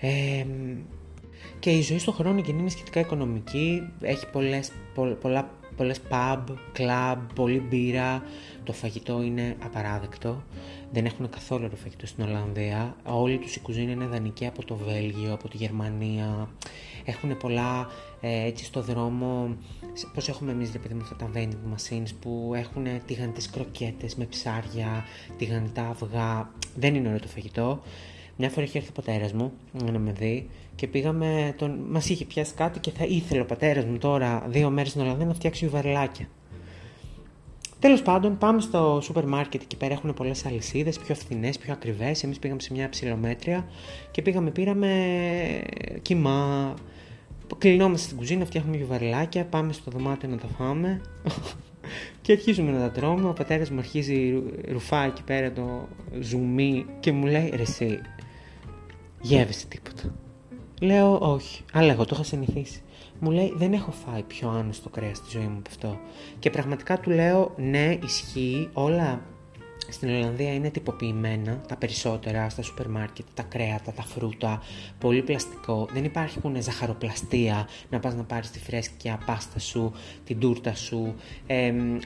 Ε, 0.00 0.46
και 1.58 1.70
η 1.70 1.82
ζωή 1.82 1.98
στον 1.98 2.14
χρόνο 2.14 2.42
είναι 2.46 2.70
σχετικά 2.70 3.00
οικονομική, 3.00 3.82
έχει 4.00 4.26
πολλές, 4.30 4.72
πολλά, 5.20 5.50
πολλές 5.76 6.00
pub, 6.10 6.44
club, 6.78 7.16
πολλή 7.34 7.60
μπύρα, 7.60 8.22
το 8.64 8.72
φαγητό 8.72 9.22
είναι 9.22 9.56
απαράδεκτο, 9.64 10.42
δεν 10.92 11.04
έχουν 11.04 11.28
καθόλου 11.30 11.68
το 11.68 11.76
φαγητό 11.76 12.06
στην 12.06 12.24
Ολλανδία, 12.24 12.96
όλη 13.04 13.38
τους 13.38 13.56
η 13.56 13.60
κουζίνα 13.60 13.92
είναι 13.92 14.06
δανεική 14.06 14.46
από 14.46 14.64
το 14.64 14.74
Βέλγιο, 14.74 15.32
από 15.32 15.48
τη 15.48 15.56
Γερμανία, 15.56 16.48
έχουν 17.04 17.36
πολλά 17.36 17.88
ε, 18.26 18.46
έτσι 18.46 18.64
στο 18.64 18.82
δρόμο, 18.82 19.56
πώς 20.14 20.28
έχουμε 20.28 20.52
εμείς 20.52 20.72
ρε 20.72 20.78
παιδί 20.78 20.94
με 20.94 21.00
αυτά 21.02 21.16
τα 21.16 21.30
vending 21.34 21.74
machines 21.74 22.10
που 22.20 22.52
έχουν 22.56 22.86
τηγανιτές 23.06 23.50
κροκέτες 23.50 24.14
με 24.14 24.24
ψάρια, 24.24 25.04
τηγανιτά 25.38 25.88
αυγά, 25.88 26.50
δεν 26.76 26.94
είναι 26.94 27.08
ωραίο 27.08 27.20
το 27.20 27.28
φαγητό. 27.28 27.80
Μια 28.36 28.50
φορά 28.50 28.66
είχε 28.66 28.78
έρθει 28.78 28.90
ο 28.90 28.92
πατέρας 28.92 29.32
μου 29.32 29.52
να 29.92 29.98
με 29.98 30.12
δει 30.12 30.48
και 30.74 30.86
πήγαμε. 30.86 31.54
Τον... 31.58 31.84
Μας 31.88 32.08
είχε 32.08 32.24
πιάσει 32.24 32.54
κάτι 32.54 32.78
και 32.78 32.90
θα 32.90 33.04
ήθελε 33.04 33.40
ο 33.40 33.44
πατέρας 33.44 33.84
μου 33.84 33.98
τώρα 33.98 34.44
δύο 34.48 34.70
μέρες 34.70 34.90
στην 34.90 35.02
Ολλανδία 35.02 35.26
να 35.26 35.34
φτιάξει 35.34 35.66
βαρελάκια. 35.66 36.28
Τέλος 37.78 38.02
πάντων, 38.02 38.38
πάμε 38.38 38.60
στο 38.60 39.00
σούπερ 39.02 39.26
μάρκετ. 39.26 39.62
Εκεί 39.62 39.76
πέρα 39.76 39.92
έχουν 39.92 40.14
πολλές 40.14 40.46
αλυσίδες, 40.46 40.98
πιο 40.98 41.14
φθηνές, 41.14 41.58
πιο 41.58 41.72
ακριβές. 41.72 42.22
Εμείς 42.22 42.38
πήγαμε 42.38 42.60
σε 42.60 42.72
μια 42.72 42.88
ψηλομέτρια 42.88 43.66
και 44.10 44.22
πήγαμε, 44.22 44.50
πήραμε 44.50 44.90
κοιμά, 46.02 46.74
Κλεινόμαστε 47.58 48.06
στην 48.06 48.16
κουζίνα, 48.16 48.44
φτιάχνουμε 48.44 48.76
γιουβαριλάκια, 48.76 49.44
πάμε 49.44 49.72
στο 49.72 49.90
δωμάτιο 49.90 50.28
να 50.28 50.36
τα 50.36 50.46
φάμε 50.58 51.00
και 52.22 52.32
αρχίζουμε 52.32 52.70
να 52.70 52.78
τα 52.78 52.90
τρώμε. 52.90 53.28
Ο 53.28 53.32
πατέρας 53.32 53.70
μου 53.70 53.78
αρχίζει 53.78 54.42
ρουφά 54.68 55.04
εκεί 55.04 55.22
πέρα 55.22 55.52
το 55.52 55.88
ζουμί 56.20 56.86
και 57.00 57.12
μου 57.12 57.26
λέει 57.26 57.52
ρε 57.54 57.62
εσύ, 57.62 58.00
γεύεσαι 59.20 59.66
τίποτα. 59.66 60.14
Λέω 60.80 61.18
όχι, 61.18 61.62
αλλά 61.72 61.92
εγώ 61.92 62.04
το 62.04 62.10
είχα 62.14 62.24
συνηθίσει. 62.24 62.82
Μου 63.18 63.30
λέει 63.30 63.52
δεν 63.56 63.72
έχω 63.72 63.90
φάει 63.90 64.22
πιο 64.22 64.48
άνωστο 64.48 64.88
κρέας 64.88 65.16
στη 65.16 65.26
ζωή 65.30 65.46
μου 65.46 65.58
από 65.58 65.68
αυτό. 65.70 65.98
Και 66.38 66.50
πραγματικά 66.50 66.98
του 67.00 67.10
λέω 67.10 67.54
ναι 67.56 67.98
ισχύει 68.04 68.68
όλα 68.72 69.22
στην 69.94 70.08
Ολλανδία 70.08 70.54
είναι 70.54 70.70
τυποποιημένα 70.70 71.60
τα 71.68 71.76
περισσότερα 71.76 72.48
στα 72.48 72.62
σούπερ 72.62 72.88
μάρκετ, 72.88 73.26
τα 73.34 73.42
κρέατα, 73.42 73.92
τα 73.92 74.02
φρούτα, 74.02 74.62
πολύ 74.98 75.22
πλαστικό. 75.22 75.88
Δεν 75.92 76.04
υπάρχουν 76.04 76.62
ζαχαροπλαστεία 76.62 77.68
να 77.90 78.00
πας 78.00 78.14
να 78.14 78.22
πάρεις 78.24 78.50
τη 78.50 78.58
φρέσκια 78.58 79.18
πάστα 79.26 79.58
σου, 79.58 79.92
την 80.24 80.40
τούρτα 80.40 80.74
σου. 80.74 81.14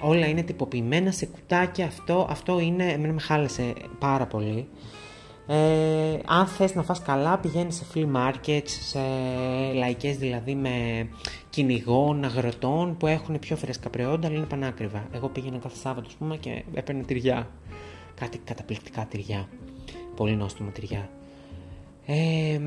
όλα 0.00 0.26
είναι 0.26 0.42
τυποποιημένα 0.42 1.10
σε 1.10 1.26
κουτάκια. 1.26 1.86
Αυτό, 1.86 2.26
αυτό 2.30 2.60
είναι, 2.60 2.84
εμένα 2.84 3.12
με 3.12 3.20
χάλασε 3.20 3.74
πάρα 3.98 4.26
πολύ. 4.26 4.68
Ε, 5.50 6.18
αν 6.26 6.46
θες 6.46 6.74
να 6.74 6.82
φας 6.82 7.02
καλά 7.02 7.38
πηγαίνεις 7.38 7.74
σε 7.76 7.84
flea 7.94 8.06
markets, 8.16 8.68
σε 8.68 8.98
λαϊκές 9.74 10.16
δηλαδή 10.16 10.54
με 10.54 11.08
κυνηγών, 11.50 12.24
αγροτών 12.24 12.96
που 12.96 13.06
έχουν 13.06 13.38
πιο 13.38 13.56
φρέσκα 13.56 13.90
προϊόντα 13.90 14.26
αλλά 14.26 14.36
είναι 14.36 14.46
πανάκριβα. 14.46 15.06
Εγώ 15.12 15.28
πήγαινα 15.28 15.58
κάθε 15.58 15.76
Σάββατο 15.76 16.08
πούμε 16.18 16.36
και 16.36 16.64
έπαιρνε 16.74 17.02
τυριά. 17.02 17.48
Κάτι 18.14 18.38
καταπληκτικά 18.38 19.06
τυριά. 19.10 19.48
Πολύ 20.16 20.36
νόστιμα 20.36 20.70
τυριά. 20.70 21.10
Ε, 22.06 22.60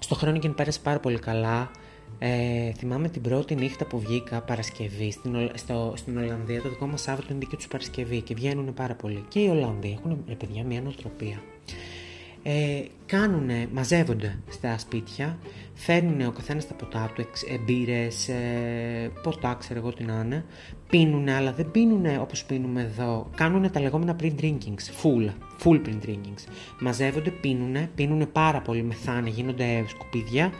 στο 0.00 0.14
χρόνο 0.14 0.38
και 0.38 0.48
πέρασε 0.48 0.80
πάρα 0.80 1.00
πολύ 1.00 1.18
καλά. 1.18 1.70
Ε, 2.18 2.72
θυμάμαι 2.72 3.08
την 3.08 3.22
πρώτη 3.22 3.54
νύχτα 3.54 3.84
που 3.84 3.98
βγήκα 4.00 4.40
Παρασκευή 4.40 5.10
στην, 5.10 5.50
στο, 5.54 5.92
στην 5.96 6.18
Ολλανδία. 6.18 6.62
Το 6.62 6.68
δικό 6.68 6.86
μας 6.86 7.02
Σάββατο 7.02 7.26
είναι 7.30 7.38
δική 7.38 7.56
τους 7.56 7.68
Παρασκευή 7.68 8.20
και 8.20 8.34
βγαίνουν 8.34 8.74
πάρα 8.74 8.94
πολύ. 8.94 9.24
Και 9.28 9.40
οι 9.40 9.48
Ολλανδοί 9.48 9.98
έχουν, 9.98 10.24
ρε 10.28 10.34
παιδιά, 10.34 10.64
μια 10.64 10.80
νοοτροπία. 10.80 11.42
Ε, 12.48 12.82
κάνουνε, 13.06 13.68
μαζεύονται 13.72 14.38
στα 14.50 14.78
σπίτια, 14.78 15.38
φέρνουν 15.74 16.26
ο 16.26 16.30
καθένας 16.30 16.66
τα 16.66 16.74
ποτά 16.74 17.12
του, 17.14 17.20
ε, 17.20 17.58
μπύρες, 17.64 18.28
ε, 18.28 19.10
ποτά, 19.22 19.56
ξέρω 19.58 19.78
εγώ 19.78 19.92
τι 19.92 20.04
να 20.04 20.22
είναι, 20.24 20.44
πίνουνε, 20.90 21.34
αλλά 21.34 21.52
δεν 21.52 21.70
πίνουνε 21.70 22.18
όπως 22.20 22.44
πίνουμε 22.44 22.82
εδώ. 22.82 23.30
Κάνουν 23.36 23.70
τα 23.70 23.80
λεγόμενα 23.80 24.16
pre-drinkings, 24.22 25.02
full, 25.02 25.30
full 25.64 25.80
pre-drinkings. 25.86 26.44
Μαζεύονται, 26.80 27.30
πίνουνε, 27.30 27.90
πίνουνε 27.94 28.26
πάρα 28.26 28.60
πολύ 28.60 28.82
μεθάνε, 28.82 29.28
γίνονται 29.28 29.84
σκουπίδια 29.88 30.52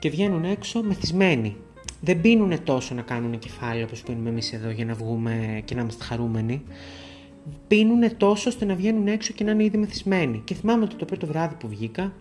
και 0.00 0.10
βγαίνουν 0.10 0.44
έξω 0.44 0.82
μεθυσμένοι. 0.82 1.56
Δεν 2.00 2.20
πίνουν 2.20 2.64
τόσο 2.64 2.94
να 2.94 3.02
κάνουν 3.02 3.38
κεφάλι 3.38 3.82
όπως 3.82 4.02
πίνουμε 4.02 4.28
εμείς 4.28 4.52
εδώ 4.52 4.70
για 4.70 4.84
να 4.84 4.94
βγούμε 4.94 5.62
και 5.64 5.74
να 5.74 5.80
είμαστε 5.80 6.04
χαρούμενοι. 6.04 6.62
Πίνουν 7.68 8.16
τόσο 8.16 8.48
ώστε 8.48 8.64
να 8.64 8.74
βγαίνουν 8.74 9.06
έξω 9.06 9.32
και 9.32 9.44
να 9.44 9.50
είναι 9.50 9.64
ήδη 9.64 9.76
μεθυσμένοι. 9.76 10.40
Και 10.44 10.54
θυμάμαι 10.54 10.84
ότι 10.84 10.94
το 10.94 11.04
πρώτο 11.04 11.26
βράδυ 11.26 11.54
που 11.54 11.68
βγήκα 11.68 12.12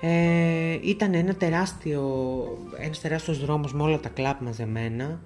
ε, 0.00 0.78
ήταν 0.82 1.14
ένα 1.14 1.34
τεράστιο, 1.34 2.02
ένας 2.78 3.00
τεράστιος 3.00 3.38
δρόμος 3.38 3.74
με 3.74 3.82
όλα 3.82 4.00
τα 4.00 4.08
κλαπ 4.08 4.40
μαζεμένα 4.40 5.20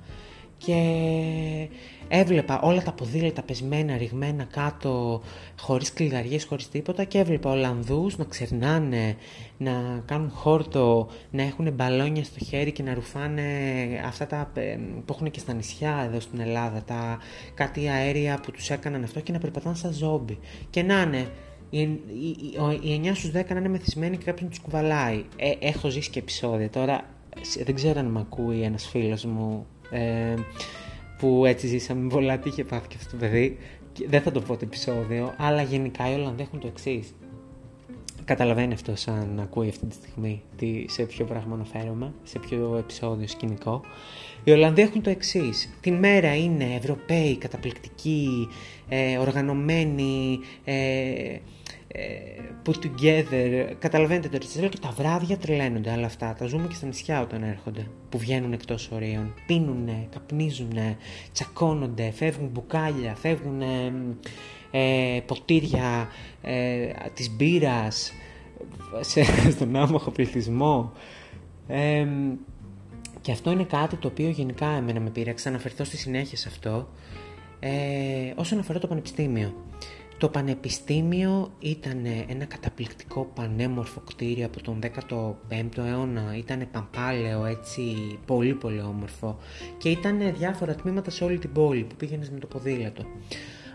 και 0.66 1.68
έβλεπα 2.09 2.61
όλα 2.61 2.83
τα 2.83 2.92
ποδήλατα 2.92 3.42
πεσμένα, 3.42 3.97
ρηγμένα 3.97 4.44
κάτω, 4.44 5.23
χωρίς 5.61 5.92
κλειδαριές, 5.92 6.44
χωρίς 6.44 6.68
τίποτα 6.68 7.04
και 7.04 7.18
έβλεπα 7.18 7.50
Ολλανδούς 7.50 8.18
να 8.18 8.25
ξερνάνε, 8.25 9.16
να 9.59 10.02
κάνουν 10.06 10.30
χόρτο, 10.30 11.09
να 11.30 11.42
έχουν 11.42 11.73
μπαλόνια 11.73 12.25
στο 12.25 12.44
χέρι 12.44 12.73
και 12.73 12.83
να 12.83 12.94
ρουφάνε 12.94 13.42
αυτά 14.06 14.26
τα 14.26 14.50
ε, 14.54 14.78
που 15.04 15.12
έχουν 15.12 15.30
και 15.30 15.38
στα 15.38 15.52
νησιά 15.52 16.04
εδώ 16.09 16.21
στην 16.21 16.40
Ελλάδα, 16.40 16.83
τα 16.83 17.18
κάτι 17.54 17.88
αέρια 17.88 18.40
που 18.42 18.50
τους 18.50 18.71
έκαναν 18.71 19.02
αυτό 19.04 19.21
και 19.21 19.33
να 19.33 19.38
περπατάνε 19.38 19.76
σαν 19.76 19.92
ζόμπι. 19.92 20.38
Και 20.71 20.83
να 20.83 21.02
είναι 21.02 21.28
οι, 21.71 21.80
οι, 22.83 23.00
9 23.04 23.11
στους 23.14 23.30
10 23.30 23.33
να 23.49 23.59
είναι 23.59 23.68
μεθυσμένοι 23.68 24.16
και 24.16 24.25
κάποιον 24.25 24.49
τους 24.49 24.61
κουβαλάει. 24.61 25.25
Ε, 25.37 25.52
έχω 25.59 25.88
ζήσει 25.88 26.11
και 26.11 26.18
επεισόδια. 26.18 26.71
Τώρα 26.71 27.04
δεν 27.64 27.75
ξέρω 27.75 28.00
αν 28.00 28.06
με 28.06 28.21
ακούει 28.21 28.62
ένας 28.62 28.87
φίλος 28.87 29.25
μου 29.25 29.66
ε, 29.91 30.35
που 31.19 31.45
έτσι 31.47 31.67
ζήσαμε 31.67 32.09
πολλά, 32.09 32.38
τι 32.38 32.49
είχε 32.49 32.64
πάθει 32.64 32.88
και 32.88 32.97
αυτό 32.99 33.11
το 33.11 33.17
παιδί. 33.17 33.59
Δεν 34.09 34.23
θα 34.23 34.31
το 34.31 34.41
πω 34.41 34.53
το 34.53 34.61
επεισόδιο, 34.62 35.35
αλλά 35.37 35.62
γενικά 35.62 36.11
οι 36.11 36.14
Ολλανδοί 36.14 36.43
έχουν 36.43 36.61
το 36.61 36.67
εξής. 36.67 37.14
Καταλαβαίνει 38.25 38.73
αυτό 38.73 38.97
σαν 38.97 39.41
ακούει 39.43 39.69
αυτή 39.69 39.87
τη 39.87 39.95
στιγμή 39.95 40.43
τι, 40.57 40.85
σε 40.88 41.03
ποιο 41.03 41.25
πράγμα 41.25 41.55
αναφέρομαι, 41.55 42.12
σε 42.23 42.38
ποιο 42.38 42.76
επεισόδιο 42.79 43.29
σκηνικό. 43.29 43.81
Οι 44.45 44.50
Ολλανδοί 44.50 44.83
έχουν 44.83 45.03
το 45.03 45.11
εξής. 45.11 45.75
Την 45.81 45.95
μέρα 45.95 46.37
είναι 46.37 46.75
Ευρωπαίοι, 46.75 47.37
καταπληκτικοί, 47.37 48.49
ε, 48.88 49.19
οργανωμένοι, 49.19 50.38
ε, 50.64 51.37
put 52.65 52.75
together. 52.85 53.73
Καταλαβαίνετε 53.79 54.29
το 54.29 54.37
ριτσέλο 54.37 54.69
και 54.69 54.79
τα 54.79 54.91
βράδια 54.97 55.37
τρελαίνονται 55.37 55.91
όλα 55.91 56.07
αυτά. 56.07 56.35
Τα 56.39 56.47
ζούμε 56.47 56.67
και 56.67 56.75
στα 56.75 56.87
νησιά 56.87 57.21
όταν 57.21 57.43
έρχονται. 57.43 57.87
Που 58.09 58.19
βγαίνουν 58.19 58.53
εκτός 58.53 58.91
ορίων. 58.91 59.35
Πίνουνε, 59.47 60.09
καπνίζουνε, 60.11 60.97
τσακώνονται, 61.33 62.11
φεύγουν 62.11 62.49
μπουκάλια, 62.49 63.15
φεύγουν 63.15 63.63
ε, 64.71 65.21
ποτήρια 65.27 66.09
ε, 66.43 66.87
της 67.15 67.31
μπύρας 67.31 68.13
σε, 69.01 69.51
στον 69.51 69.77
άμαχο 69.77 70.11
πληθυσμό. 70.11 70.93
και 73.21 73.33
αυτό 73.33 73.51
είναι 73.51 73.65
κάτι 73.65 73.97
το 73.97 74.09
οποίο 74.09 74.29
γενικά 74.29 74.67
εμένα 74.67 75.01
με 75.01 75.11
πήραξε, 75.11 75.49
να 75.49 75.55
αναφερθώ 75.55 75.85
στη 75.85 75.97
συνέχεια 75.97 76.37
σε 76.37 76.49
αυτό, 76.49 76.89
ε, 77.61 78.33
όσον 78.35 78.59
αφορά 78.59 78.79
το 78.79 78.87
πανεπιστήμιο. 78.87 79.55
Το 80.25 80.31
Πανεπιστήμιο 80.31 81.52
ήταν 81.59 82.07
ένα 82.28 82.45
καταπληκτικό 82.45 83.31
πανέμορφο 83.35 84.00
κτίριο 84.00 84.47
από 84.47 84.62
τον 84.62 84.78
15ο 84.83 85.85
αιώνα, 85.85 86.37
ήταν 86.37 86.69
παμπάλαιο 86.73 87.45
έτσι 87.45 87.83
πολύ 88.26 88.54
πολύ 88.54 88.81
όμορφο 88.81 89.38
και 89.78 89.88
ήταν 89.88 90.35
διάφορα 90.38 90.75
τμήματα 90.75 91.11
σε 91.11 91.25
όλη 91.25 91.38
την 91.38 91.52
πόλη 91.52 91.83
που 91.85 91.95
πήγαινες 91.97 92.31
με 92.31 92.38
το 92.38 92.47
ποδήλατο. 92.47 93.04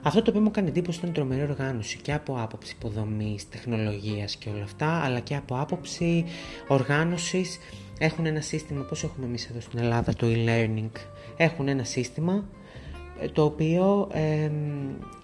Αυτό 0.02 0.22
το 0.22 0.30
οποίο 0.30 0.42
μου 0.42 0.48
έκανε 0.48 0.68
εντύπωση 0.68 1.00
ήταν 1.00 1.14
τρομερή 1.14 1.42
οργάνωση 1.42 1.98
και 1.98 2.14
από 2.14 2.36
άποψη 2.42 2.76
υποδομής, 2.78 3.50
τεχνολογίας 3.50 4.36
και 4.36 4.50
όλα 4.50 4.64
αυτά, 4.64 5.02
αλλά 5.04 5.20
και 5.20 5.36
από 5.36 5.60
άποψη 5.60 6.26
οργάνωσης. 6.68 7.58
Έχουν 8.00 8.26
ένα 8.26 8.42
σύστημα, 8.42 8.84
πώς 8.84 9.04
έχουμε 9.04 9.26
εμείς 9.26 9.50
εδώ 9.50 9.60
στην 9.60 9.80
Ελλάδα 9.80 10.14
το 10.14 10.28
e-learning, 10.30 11.00
έχουν 11.38 11.68
ένα 11.68 11.84
σύστημα 11.84 12.44
το 13.34 13.44
οποίο 13.44 14.10
ε, 14.14 14.52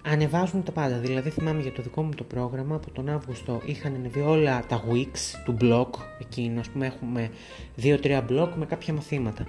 ανεβάζουν 0.02 0.62
τα 0.62 0.72
πάντα. 0.72 0.98
Δηλαδή 0.98 1.30
θυμάμαι 1.30 1.62
για 1.62 1.72
το 1.72 1.82
δικό 1.82 2.02
μου 2.02 2.14
το 2.14 2.24
πρόγραμμα 2.24 2.74
από 2.74 2.90
τον 2.90 3.08
Αύγουστο 3.08 3.62
είχαν 3.64 3.94
ανεβεί 3.94 4.20
όλα 4.20 4.64
τα 4.68 4.84
weeks 4.92 5.40
του 5.44 5.56
blog 5.60 5.88
εκείνο, 6.20 6.60
ας 6.60 6.68
πούμε 6.68 6.86
έχουμε 6.86 7.30
2-3 7.82 8.22
blog 8.30 8.48
με 8.56 8.66
κάποια 8.66 8.94
μαθήματα 8.94 9.46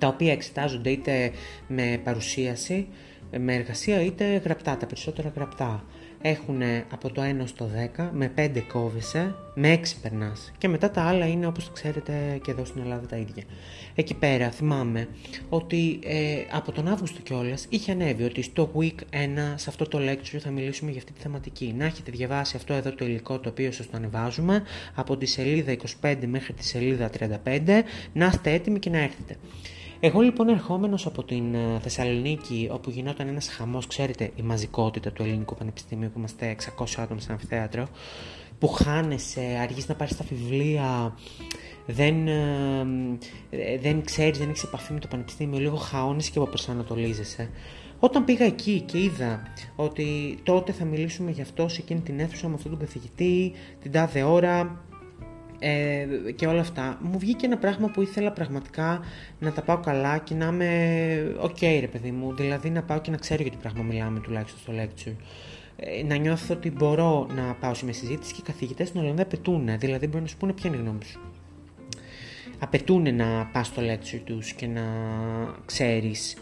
τα 0.00 0.06
οποία 0.06 0.32
εξετάζονται 0.32 0.90
είτε 0.90 1.32
με 1.66 2.00
παρουσίαση, 2.04 2.86
με 3.38 3.54
εργασία 3.54 4.02
είτε 4.02 4.36
γραπτά, 4.36 4.76
τα 4.76 4.86
περισσότερα 4.86 5.32
γραπτά 5.34 5.84
έχουν 6.22 6.62
από 6.92 7.12
το 7.12 7.22
1 7.22 7.42
στο 7.44 7.70
10, 7.96 8.08
με 8.12 8.32
5 8.36 8.62
κόβεσαι, 8.72 9.34
με 9.54 9.72
6 9.72 9.96
περνάς. 10.02 10.52
Και 10.58 10.68
μετά 10.68 10.90
τα 10.90 11.02
άλλα 11.02 11.26
είναι 11.26 11.46
όπως 11.46 11.64
το 11.64 11.70
ξέρετε 11.72 12.40
και 12.42 12.50
εδώ 12.50 12.64
στην 12.64 12.80
Ελλάδα 12.82 13.06
τα 13.06 13.16
ίδια. 13.16 13.42
Εκεί 13.94 14.14
πέρα 14.14 14.50
θυμάμαι 14.50 15.08
ότι 15.48 15.98
ε, 16.04 16.36
από 16.50 16.72
τον 16.72 16.88
Αύγουστο 16.88 17.20
κιόλας 17.20 17.66
είχε 17.68 17.92
ανέβει 17.92 18.22
ότι 18.22 18.42
στο 18.42 18.72
week 18.78 18.84
1 18.84 18.94
σε 19.54 19.68
αυτό 19.68 19.88
το 19.88 19.98
lecture 19.98 20.38
θα 20.38 20.50
μιλήσουμε 20.50 20.90
για 20.90 21.00
αυτή 21.00 21.12
τη 21.12 21.20
θεματική. 21.20 21.74
Να 21.78 21.84
έχετε 21.84 22.10
διαβάσει 22.10 22.56
αυτό 22.56 22.72
εδώ 22.72 22.92
το 22.92 23.04
υλικό 23.04 23.38
το 23.38 23.48
οποίο 23.48 23.72
σας 23.72 23.86
το 23.86 23.96
ανεβάζουμε 23.96 24.62
από 24.94 25.16
τη 25.16 25.26
σελίδα 25.26 25.76
25 26.02 26.16
μέχρι 26.26 26.52
τη 26.52 26.64
σελίδα 26.64 27.10
35, 27.44 27.82
να 28.12 28.26
είστε 28.26 28.52
έτοιμοι 28.52 28.78
και 28.78 28.90
να 28.90 28.98
έρθετε. 28.98 29.36
Εγώ 30.02 30.20
λοιπόν 30.20 30.48
ερχόμενος 30.48 31.06
από 31.06 31.22
την 31.24 31.54
ε, 31.54 31.78
Θεσσαλονίκη, 31.82 32.68
όπου 32.72 32.90
γινόταν 32.90 33.28
ένας 33.28 33.48
χαμός, 33.48 33.86
ξέρετε, 33.86 34.30
η 34.36 34.42
μαζικότητα 34.42 35.12
του 35.12 35.22
Ελληνικού 35.22 35.54
Πανεπιστημίου, 35.54 36.10
που 36.12 36.18
είμαστε 36.18 36.56
600 36.78 36.84
άτομα 36.96 37.20
σε 37.20 37.32
αμφιθέατρο, 37.32 37.88
που 38.58 38.68
χάνεσαι, 38.68 39.58
αργείς 39.62 39.88
να 39.88 39.94
πάρεις 39.94 40.16
τα 40.16 40.24
βιβλία, 40.28 41.14
δεν, 41.86 42.28
ε, 42.28 43.78
δεν 43.80 44.04
ξέρεις, 44.04 44.38
δεν 44.38 44.48
έχεις 44.48 44.62
επαφή 44.62 44.92
με 44.92 44.98
το 45.00 45.08
Πανεπιστήμιο, 45.08 45.58
λίγο 45.58 45.76
χαώνεσαι 45.76 46.30
και 46.30 46.38
αποπροσανατολίζεσαι. 46.38 47.50
Όταν 47.98 48.24
πήγα 48.24 48.44
εκεί 48.44 48.80
και 48.80 48.98
είδα 48.98 49.42
ότι 49.76 50.38
τότε 50.42 50.72
θα 50.72 50.84
μιλήσουμε 50.84 51.30
γι' 51.30 51.42
αυτό 51.42 51.68
σε 51.68 51.80
εκείνη 51.80 52.00
την 52.00 52.20
αίθουσα 52.20 52.48
με 52.48 52.54
αυτόν 52.54 52.70
τον 52.70 52.80
καθηγητή, 52.80 53.52
την 53.82 53.92
τάδε 53.92 54.22
ώρα, 54.22 54.84
ε, 55.62 56.06
και 56.36 56.46
όλα 56.46 56.60
αυτά, 56.60 56.98
μου 57.00 57.18
βγήκε 57.18 57.46
ένα 57.46 57.56
πράγμα 57.56 57.88
που 57.88 58.02
ήθελα 58.02 58.32
πραγματικά 58.32 59.00
να 59.38 59.52
τα 59.52 59.62
πάω 59.62 59.78
καλά 59.78 60.18
και 60.18 60.34
να 60.34 60.46
είμαι 60.46 61.36
ok 61.40 61.78
ρε 61.80 61.86
παιδί 61.86 62.10
μου, 62.10 62.34
δηλαδή 62.34 62.70
να 62.70 62.82
πάω 62.82 63.00
και 63.00 63.10
να 63.10 63.16
ξέρω 63.16 63.42
για 63.42 63.50
τι 63.50 63.56
πράγμα 63.56 63.82
μιλάμε 63.82 64.20
τουλάχιστον 64.20 64.60
στο 64.60 64.72
lecture. 64.82 65.14
Ε, 65.76 66.02
να 66.02 66.16
νιώθω 66.16 66.54
ότι 66.54 66.70
μπορώ 66.70 67.26
να 67.34 67.54
πάω 67.60 67.74
σε 67.74 67.84
μια 67.84 67.94
συζήτηση 67.94 68.32
και 68.32 68.40
οι 68.40 68.44
καθηγητές 68.44 68.88
στην 68.88 69.00
Ολλανδία 69.00 69.24
απαιτούν, 69.24 69.78
δηλαδή 69.78 70.06
μπορεί 70.06 70.22
να 70.22 70.28
σου 70.28 70.36
πούνε 70.36 70.52
ποια 70.52 70.70
είναι 70.70 70.78
η 70.78 70.80
γνώμη 70.80 71.04
σου. 71.04 71.20
Απαιτούν 72.58 73.14
να 73.14 73.48
πας 73.52 73.66
στο 73.66 73.82
lecture 73.82 74.20
τους 74.24 74.52
και 74.52 74.66
να 74.66 74.82
ξέρεις 75.66 76.36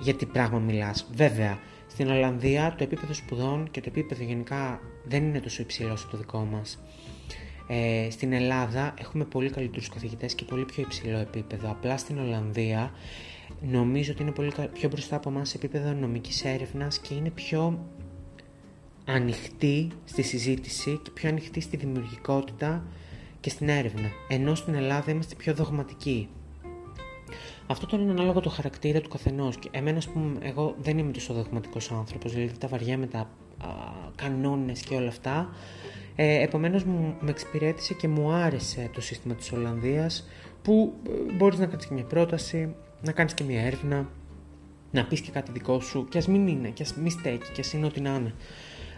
για 0.00 0.14
τι 0.14 0.26
πράγμα 0.26 0.58
μιλάς. 0.58 1.06
Βέβαια, 1.14 1.58
στην 1.86 2.10
Ολλανδία 2.10 2.74
το 2.78 2.84
επίπεδο 2.84 3.12
σπουδών 3.12 3.68
και 3.70 3.80
το 3.80 3.86
επίπεδο 3.88 4.24
γενικά 4.24 4.80
δεν 5.04 5.22
είναι 5.22 5.40
τόσο 5.40 5.62
υψηλό 5.62 5.92
όσο 5.92 6.08
το 6.10 6.16
δικό 6.16 6.48
μας. 6.52 6.78
Ε, 7.72 8.10
στην 8.10 8.32
Ελλάδα 8.32 8.94
έχουμε 8.98 9.24
πολύ 9.24 9.50
καλύτερους 9.50 9.88
καθηγητές 9.88 10.34
και 10.34 10.44
πολύ 10.44 10.64
πιο 10.64 10.82
υψηλό 10.82 11.18
επίπεδο. 11.18 11.70
Απλά 11.70 11.96
στην 11.96 12.18
Ολλανδία 12.18 12.92
νομίζω 13.60 14.12
ότι 14.12 14.22
είναι 14.22 14.30
πολύ 14.30 14.52
πιο 14.72 14.88
μπροστά 14.88 15.16
από 15.16 15.28
εμάς 15.28 15.48
σε 15.48 15.56
επίπεδο 15.56 15.92
νομικής 15.92 16.44
έρευνας 16.44 16.98
και 16.98 17.14
είναι 17.14 17.30
πιο 17.30 17.86
ανοιχτή 19.04 19.88
στη 20.04 20.22
συζήτηση 20.22 21.00
και 21.02 21.10
πιο 21.10 21.28
ανοιχτή 21.28 21.60
στη 21.60 21.76
δημιουργικότητα 21.76 22.84
και 23.40 23.50
στην 23.50 23.68
έρευνα. 23.68 24.08
Ενώ 24.28 24.54
στην 24.54 24.74
Ελλάδα 24.74 25.10
είμαστε 25.10 25.34
πιο 25.34 25.54
δογματικοί. 25.54 26.28
Αυτό 27.66 27.86
τώρα 27.86 28.02
είναι 28.02 28.12
ανάλογο 28.12 28.40
το 28.40 28.50
χαρακτήρα 28.50 29.00
του 29.00 29.08
καθενός. 29.08 29.58
Εμένα, 29.70 29.96
ας 29.98 30.08
πούμε, 30.08 30.38
εγώ 30.40 30.74
δεν 30.78 30.98
είμαι 30.98 31.12
τόσο 31.12 31.34
δογματικός 31.34 31.90
άνθρωπος, 31.90 32.32
δηλαδή 32.32 32.58
τα 32.58 32.68
βαριά 32.68 32.98
με 32.98 33.06
τα 33.06 33.30
κανόνες 34.14 34.80
και 34.80 34.94
όλα 34.94 35.08
αυτά. 35.08 35.48
Ε, 36.16 36.42
επομένως 36.42 36.84
μου 36.84 37.16
με 37.20 37.30
εξυπηρέτησε 37.30 37.94
και 37.94 38.08
μου 38.08 38.30
άρεσε 38.30 38.90
το 38.92 39.00
σύστημα 39.00 39.34
της 39.34 39.52
Ολλανδίας 39.52 40.28
που 40.62 40.94
ε, 41.08 41.32
μπορείς 41.32 41.58
να 41.58 41.66
κάνεις 41.66 41.86
και 41.86 41.94
μια 41.94 42.04
πρόταση, 42.04 42.74
να 43.02 43.12
κάνεις 43.12 43.34
και 43.34 43.44
μια 43.44 43.60
έρευνα, 43.60 44.08
να 44.90 45.04
πεις 45.04 45.20
και 45.20 45.30
κάτι 45.30 45.52
δικό 45.52 45.80
σου 45.80 46.06
και 46.08 46.18
ας 46.18 46.26
μην 46.28 46.46
είναι, 46.46 46.68
και 46.68 46.82
ας 46.82 46.94
μην 46.94 47.10
στέκει 47.10 47.52
και 47.52 47.60
ας 47.60 47.72
είναι 47.72 47.86
ό,τι 47.86 48.00
να 48.00 48.14
είναι. 48.14 48.34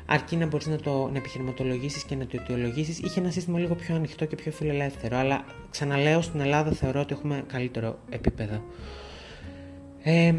Αρκεί 0.07 0.37
να 0.37 0.47
μπορείς 0.47 0.67
να 0.67 0.77
το 0.77 1.09
να 1.13 1.19
επιχειρηματολογήσεις 1.19 2.05
και 2.05 2.17
να 2.17 2.27
το 2.27 2.39
αιτιολογήσεις. 2.41 2.99
Είχε 2.99 3.21
ένα 3.21 3.31
σύστημα 3.31 3.59
λίγο 3.59 3.75
πιο 3.75 3.95
ανοιχτό 3.95 4.25
και 4.25 4.37
πιο 4.37 4.53
φιλελεύθερο. 4.53 5.17
Αλλά 5.17 5.45
ξαναλέω, 5.71 6.21
στην 6.21 6.41
Ελλάδα 6.41 6.71
θεωρώ 6.71 7.01
ότι 7.01 7.15
έχουμε 7.15 7.45
καλύτερο 7.47 7.99
επίπεδο. 8.11 8.63
Ε, 10.03 10.35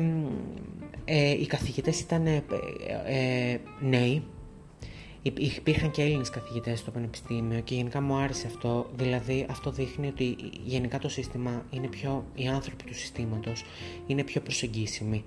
ε, 1.05 1.31
οι 1.31 1.45
καθηγητές 1.45 1.99
ήταν 1.99 2.25
ε, 2.25 2.43
ε, 3.05 3.59
νέοι, 3.79 4.23
Υπήρχαν 5.25 5.91
και 5.91 6.01
Έλληνες 6.01 6.29
καθηγητές 6.29 6.79
στο 6.79 6.91
Πανεπιστήμιο 6.91 7.59
και 7.59 7.75
γενικά 7.75 8.01
μου 8.01 8.15
άρεσε 8.15 8.47
αυτό. 8.47 8.89
Δηλαδή 8.95 9.45
αυτό 9.49 9.71
δείχνει 9.71 10.07
ότι 10.07 10.35
γενικά 10.65 10.99
το 10.99 11.09
σύστημα 11.09 11.65
είναι 11.69 11.87
πιο, 11.87 12.25
οι 12.35 12.47
άνθρωποι 12.47 12.83
του 12.83 12.95
συστήματος 12.95 13.63
είναι 14.07 14.23
πιο 14.23 14.41
προσεγγίσιμοι. 14.41 15.23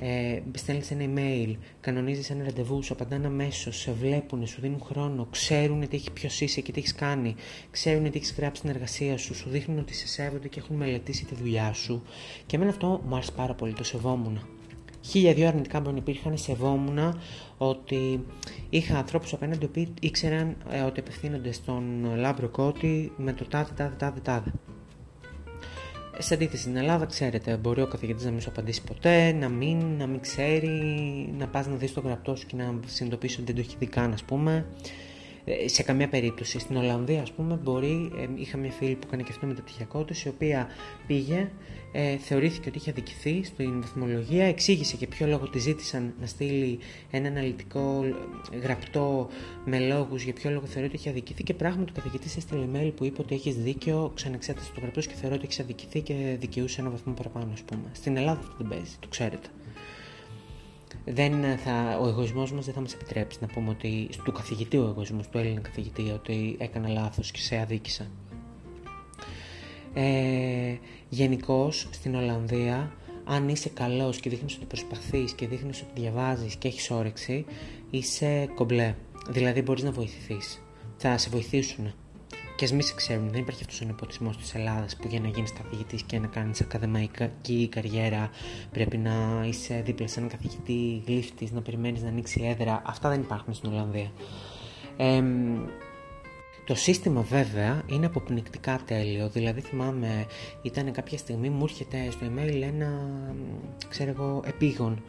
Ε, 0.00 0.40
Στέλνεις 0.52 0.90
ένα 0.90 1.04
email, 1.04 1.56
κανονίζεις 1.80 2.30
ένα 2.30 2.44
ραντεβού, 2.44 2.82
σου 2.82 2.92
απαντάνε 2.92 3.26
αμέσως, 3.26 3.78
σε 3.78 3.92
βλέπουν, 3.92 4.46
σου 4.46 4.60
δίνουν 4.60 4.80
χρόνο, 4.80 5.28
ξέρουν 5.30 5.88
τι 5.88 5.96
έχει 5.96 6.10
ποιος 6.10 6.40
είσαι 6.40 6.60
και 6.60 6.72
τι 6.72 6.78
έχεις 6.78 6.94
κάνει, 6.94 7.34
ξέρουν 7.70 8.10
τι 8.10 8.18
έχεις 8.18 8.34
γράψει 8.38 8.60
στην 8.60 8.74
εργασία 8.74 9.18
σου, 9.18 9.34
σου 9.34 9.48
δείχνουν 9.48 9.78
ότι 9.78 9.94
σε 9.94 10.06
σέβονται 10.06 10.48
και 10.48 10.60
έχουν 10.60 10.76
μελετήσει 10.76 11.24
τη 11.24 11.34
δουλειά 11.34 11.72
σου. 11.72 12.02
Και 12.46 12.56
εμένα 12.56 12.70
αυτό 12.70 13.02
μου 13.06 13.14
άρεσε 13.14 13.32
πάρα 13.32 13.54
πολύ, 13.54 13.72
το 13.72 13.84
σεβόμουν 13.84 14.57
χίλια 15.08 15.34
δύο 15.34 15.48
αρνητικά 15.48 15.80
μπορεί 15.80 15.92
να 15.92 16.00
υπήρχαν, 16.00 16.38
σεβόμουν 16.38 17.18
ότι 17.58 18.24
είχα 18.70 18.98
ανθρώπους 18.98 19.32
απέναντι 19.32 19.66
που 19.66 19.86
ήξεραν 20.00 20.56
ε, 20.70 20.80
ότι 20.80 21.00
απευθύνονται 21.00 21.52
στον 21.52 22.14
Λάμπρο 22.16 22.48
Κώτη 22.48 23.12
με 23.16 23.32
το 23.32 23.44
τάδε, 23.44 23.72
τάδε, 23.76 23.94
τάδε, 23.98 24.20
τάδε. 24.20 24.52
Σε 26.20 26.34
αντίθεση 26.34 26.62
στην 26.62 26.76
Ελλάδα, 26.76 27.06
ξέρετε, 27.06 27.56
μπορεί 27.56 27.80
ο 27.80 27.86
καθηγητής 27.86 28.24
να 28.24 28.30
μην 28.30 28.40
σου 28.40 28.50
απαντήσει 28.50 28.82
ποτέ, 28.82 29.32
να 29.32 29.48
μην, 29.48 29.78
να 29.98 30.06
μην 30.06 30.20
ξέρει, 30.20 30.68
να 31.38 31.46
πας 31.46 31.66
να 31.66 31.74
δεις 31.74 31.92
το 31.92 32.00
γραπτό 32.00 32.36
σου 32.36 32.46
και 32.46 32.56
να 32.56 32.74
συνειδητοποιήσεις 32.86 33.38
ότι 33.38 33.52
δεν 33.52 33.54
το 33.54 33.68
έχει 33.68 33.76
δει 33.78 33.86
καν, 33.86 34.12
ας 34.12 34.22
πούμε. 34.22 34.66
Ε, 35.50 35.68
σε 35.68 35.82
καμία 35.82 36.08
περίπτωση. 36.08 36.58
Στην 36.58 36.76
Ολλανδία, 36.76 37.22
ας 37.22 37.32
πούμε, 37.32 37.60
μπορεί, 37.62 38.10
ε, 38.18 38.26
είχα 38.34 38.56
μια 38.56 38.70
φίλη 38.70 38.94
που 38.94 39.06
έκανε 39.06 39.22
και 39.22 39.28
αυτό 39.32 39.46
με 39.46 39.54
το 39.54 39.62
πτυχιακό 39.62 40.04
της, 40.04 40.24
η 40.24 40.28
οποία 40.28 40.68
πήγε, 41.06 41.50
ε, 41.92 42.16
θεωρήθηκε 42.16 42.68
ότι 42.68 42.78
είχε 42.78 42.90
αδικηθεί 42.90 43.44
στην 43.44 43.80
βαθμολογία, 43.80 44.44
εξήγησε 44.44 44.96
και 44.96 45.06
ποιο 45.06 45.26
λόγο 45.26 45.48
τη 45.48 45.58
ζήτησαν 45.58 46.14
να 46.20 46.26
στείλει 46.26 46.78
ένα 47.10 47.28
αναλυτικό 47.28 48.04
γραπτό 48.62 49.28
με 49.64 49.78
λόγους 49.78 50.22
για 50.22 50.32
ποιο 50.32 50.50
λόγο 50.50 50.66
θεωρεί 50.66 50.86
ότι 50.86 50.96
είχε 50.96 51.10
αδικηθεί 51.10 51.42
και 51.42 51.54
πράγματι 51.54 51.90
ο 51.90 51.94
καθηγητής 51.94 52.36
έστειλε 52.36 52.66
mail 52.74 52.92
που 52.96 53.04
είπε 53.04 53.20
ότι 53.20 53.34
έχεις 53.34 53.56
δίκιο, 53.56 54.12
ξανεξέτασε 54.14 54.70
το 54.74 54.80
γραπτό 54.80 55.00
και 55.00 55.14
θεωρώ 55.14 55.34
ότι 55.34 55.44
έχεις 55.44 55.60
αδικηθεί 55.60 56.00
και 56.00 56.36
δικαιούσε 56.40 56.80
ένα 56.80 56.90
βαθμό 56.90 57.12
παραπάνω, 57.12 57.50
ας 57.52 57.60
πούμε. 57.60 57.90
Στην 57.92 58.16
Ελλάδα 58.16 58.40
αυτό 58.40 58.54
δεν 58.58 58.68
παίζει, 58.68 58.96
το 59.00 59.08
ξέρετε 59.08 59.48
δεν 61.12 61.58
θα, 61.58 61.98
ο 62.02 62.08
εγωισμός 62.08 62.52
μας 62.52 62.64
δεν 62.64 62.74
θα 62.74 62.80
μας 62.80 62.94
επιτρέψει 62.94 63.38
να 63.40 63.46
πούμε 63.46 63.70
ότι 63.70 64.08
του 64.24 64.32
καθηγητή 64.32 64.76
ο 64.76 64.84
εγωισμός, 64.84 65.28
του 65.28 65.38
Έλληνα 65.38 65.60
καθηγητή, 65.60 66.10
ότι 66.10 66.56
έκανα 66.58 66.88
λάθος 66.88 67.30
και 67.30 67.40
σε 67.40 67.58
αδίκησα. 67.60 68.06
Ε, 69.94 70.76
Γενικώς 71.08 71.88
στην 71.90 72.14
Ολλανδία, 72.14 72.92
αν 73.24 73.48
είσαι 73.48 73.68
καλός 73.68 74.20
και 74.20 74.30
δείχνεις 74.30 74.56
ότι 74.56 74.64
προσπαθείς 74.64 75.32
και 75.32 75.46
δείχνεις 75.46 75.82
ότι 75.82 76.00
διαβάζεις 76.00 76.56
και 76.56 76.68
έχεις 76.68 76.90
όρεξη, 76.90 77.44
είσαι 77.90 78.48
κομπλέ. 78.54 78.94
Δηλαδή 79.28 79.62
μπορείς 79.62 79.82
να 79.82 79.90
βοηθηθείς. 79.90 80.62
Θα 80.96 81.18
σε 81.18 81.30
βοηθήσουν 81.30 81.94
και 82.58 82.64
ας 82.64 82.72
μην 82.72 82.82
σε 82.82 82.94
ξέρουν, 82.94 83.30
δεν 83.30 83.40
υπάρχει 83.40 83.62
αυτός 83.62 83.80
ο 83.80 83.84
νεποτισμός 83.84 84.36
της 84.36 84.54
Ελλάδας 84.54 84.96
που 84.96 85.08
για 85.08 85.20
να 85.20 85.28
γίνεις 85.28 85.52
καθηγητής 85.52 86.02
και 86.02 86.18
να 86.18 86.26
κάνεις 86.26 86.60
ακαδημαϊκή 86.60 87.68
καριέρα 87.70 88.30
πρέπει 88.72 88.96
να 88.96 89.44
είσαι 89.48 89.82
δίπλα 89.84 90.06
σε 90.08 90.18
έναν 90.18 90.30
καθηγητή 90.30 91.02
γλύφτης, 91.06 91.52
να 91.52 91.60
περιμένεις 91.60 92.02
να 92.02 92.08
ανοίξει 92.08 92.42
έδρα. 92.44 92.82
Αυτά 92.86 93.08
δεν 93.08 93.20
υπάρχουν 93.20 93.54
στην 93.54 93.70
Ολλανδία. 93.70 94.12
Ε, 94.96 95.22
το 96.66 96.74
σύστημα 96.74 97.20
βέβαια 97.20 97.82
είναι 97.86 98.06
αποπνικτικά 98.06 98.80
τέλειο, 98.84 99.28
δηλαδή 99.28 99.60
θυμάμαι 99.60 100.26
ήταν 100.62 100.92
κάποια 100.92 101.18
στιγμή 101.18 101.50
μου 101.50 101.64
έρχεται 101.64 102.10
στο 102.10 102.26
email 102.26 102.62
ένα, 102.62 102.90
ξέρω 103.88 104.10
εγώ, 104.10 104.42
επίγον 104.46 105.02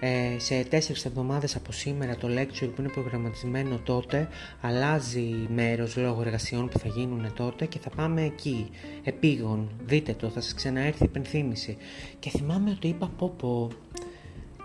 ε, 0.00 0.38
σε 0.38 0.64
τέσσερις 0.64 1.04
εβδομάδες 1.04 1.56
από 1.56 1.72
σήμερα 1.72 2.16
το 2.16 2.28
lecture 2.28 2.70
που 2.74 2.80
είναι 2.80 2.88
προγραμματισμένο 2.88 3.78
τότε 3.84 4.28
αλλάζει 4.60 5.46
μέρος 5.54 5.96
λόγω 5.96 6.20
εργασιών 6.20 6.68
που 6.68 6.78
θα 6.78 6.88
γίνουν 6.88 7.32
τότε 7.34 7.66
και 7.66 7.78
θα 7.78 7.90
πάμε 7.90 8.22
εκεί, 8.22 8.70
επίγον, 9.04 9.70
δείτε 9.84 10.12
το, 10.12 10.28
θα 10.28 10.40
σας 10.40 10.54
ξαναέρθει 10.54 11.02
η 11.02 11.06
υπενθύμηση. 11.08 11.76
Και 12.18 12.30
θυμάμαι 12.30 12.70
ότι 12.70 12.88
είπα 12.88 13.10
πω 13.18 13.34
πω, 13.38 13.70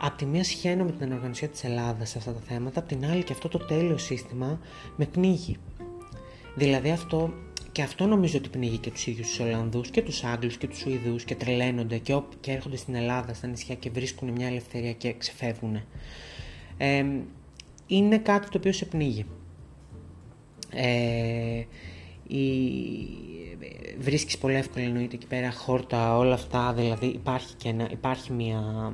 Απ' 0.04 0.18
τη 0.18 0.26
μία 0.26 0.44
σχένω 0.44 0.84
με 0.84 0.92
την 0.92 1.12
οργανωσία 1.12 1.48
της 1.48 1.64
Ελλάδας 1.64 2.10
σε 2.10 2.18
αυτά 2.18 2.34
τα 2.34 2.40
θέματα, 2.48 2.80
απ' 2.80 2.88
την 2.88 3.06
άλλη 3.06 3.24
και 3.24 3.34
αυτό 3.34 3.48
το 3.48 3.58
τέλειο 3.58 3.98
σύστημα 3.98 4.60
με 4.96 5.06
πνίγει. 5.06 5.58
Δηλαδή 6.56 6.90
αυτό 6.90 7.34
και 7.72 7.82
αυτό 7.82 8.08
νομίζω 8.08 8.38
ότι 8.38 8.50
πνίγει 8.50 8.78
και 8.78 8.92
τους 8.92 9.08
ίδιους 9.08 9.28
τους 9.28 9.40
Ολλανδούς 9.40 9.90
και 9.90 10.02
τους 10.02 10.24
Άγγλους 10.24 10.58
και 10.58 10.68
τους 10.68 10.78
Σουηδούς 10.78 11.24
και 11.24 11.36
τρελαίνονται 11.36 11.98
και, 11.98 12.20
και 12.40 12.52
έρχονται 12.52 12.78
στην 12.78 12.96
Ελλάδα, 12.96 13.34
στα 13.34 13.48
νησιά 13.48 13.76
και 13.76 13.90
βρίσκουν 13.90 14.30
μια 14.30 14.48
ελευθερία 14.48 14.94
και 14.94 15.14
ξεφεύγουν. 15.18 15.82
Ε, 16.78 17.06
είναι 17.88 18.18
κάτι 18.18 18.50
το 18.50 18.58
οποίο 18.58 18.72
σε 18.72 18.86
πνίγει. 18.86 19.26
Ε, 20.74 21.64
η, 22.28 22.42
βρίσκεις 24.00 24.38
πολύ 24.38 24.56
εύκολα 24.56 24.86
εννοείται 24.86 25.16
εκεί 25.16 25.28
πέρα 25.28 25.52
χόρτα, 25.52 26.18
όλα 26.18 26.34
αυτά, 26.34 26.74
δηλαδή 26.74 27.06
υπάρχει 27.06 27.56
και 27.56 27.70
ένα, 27.70 27.88
υπάρχει 27.92 28.34
μια 28.34 28.94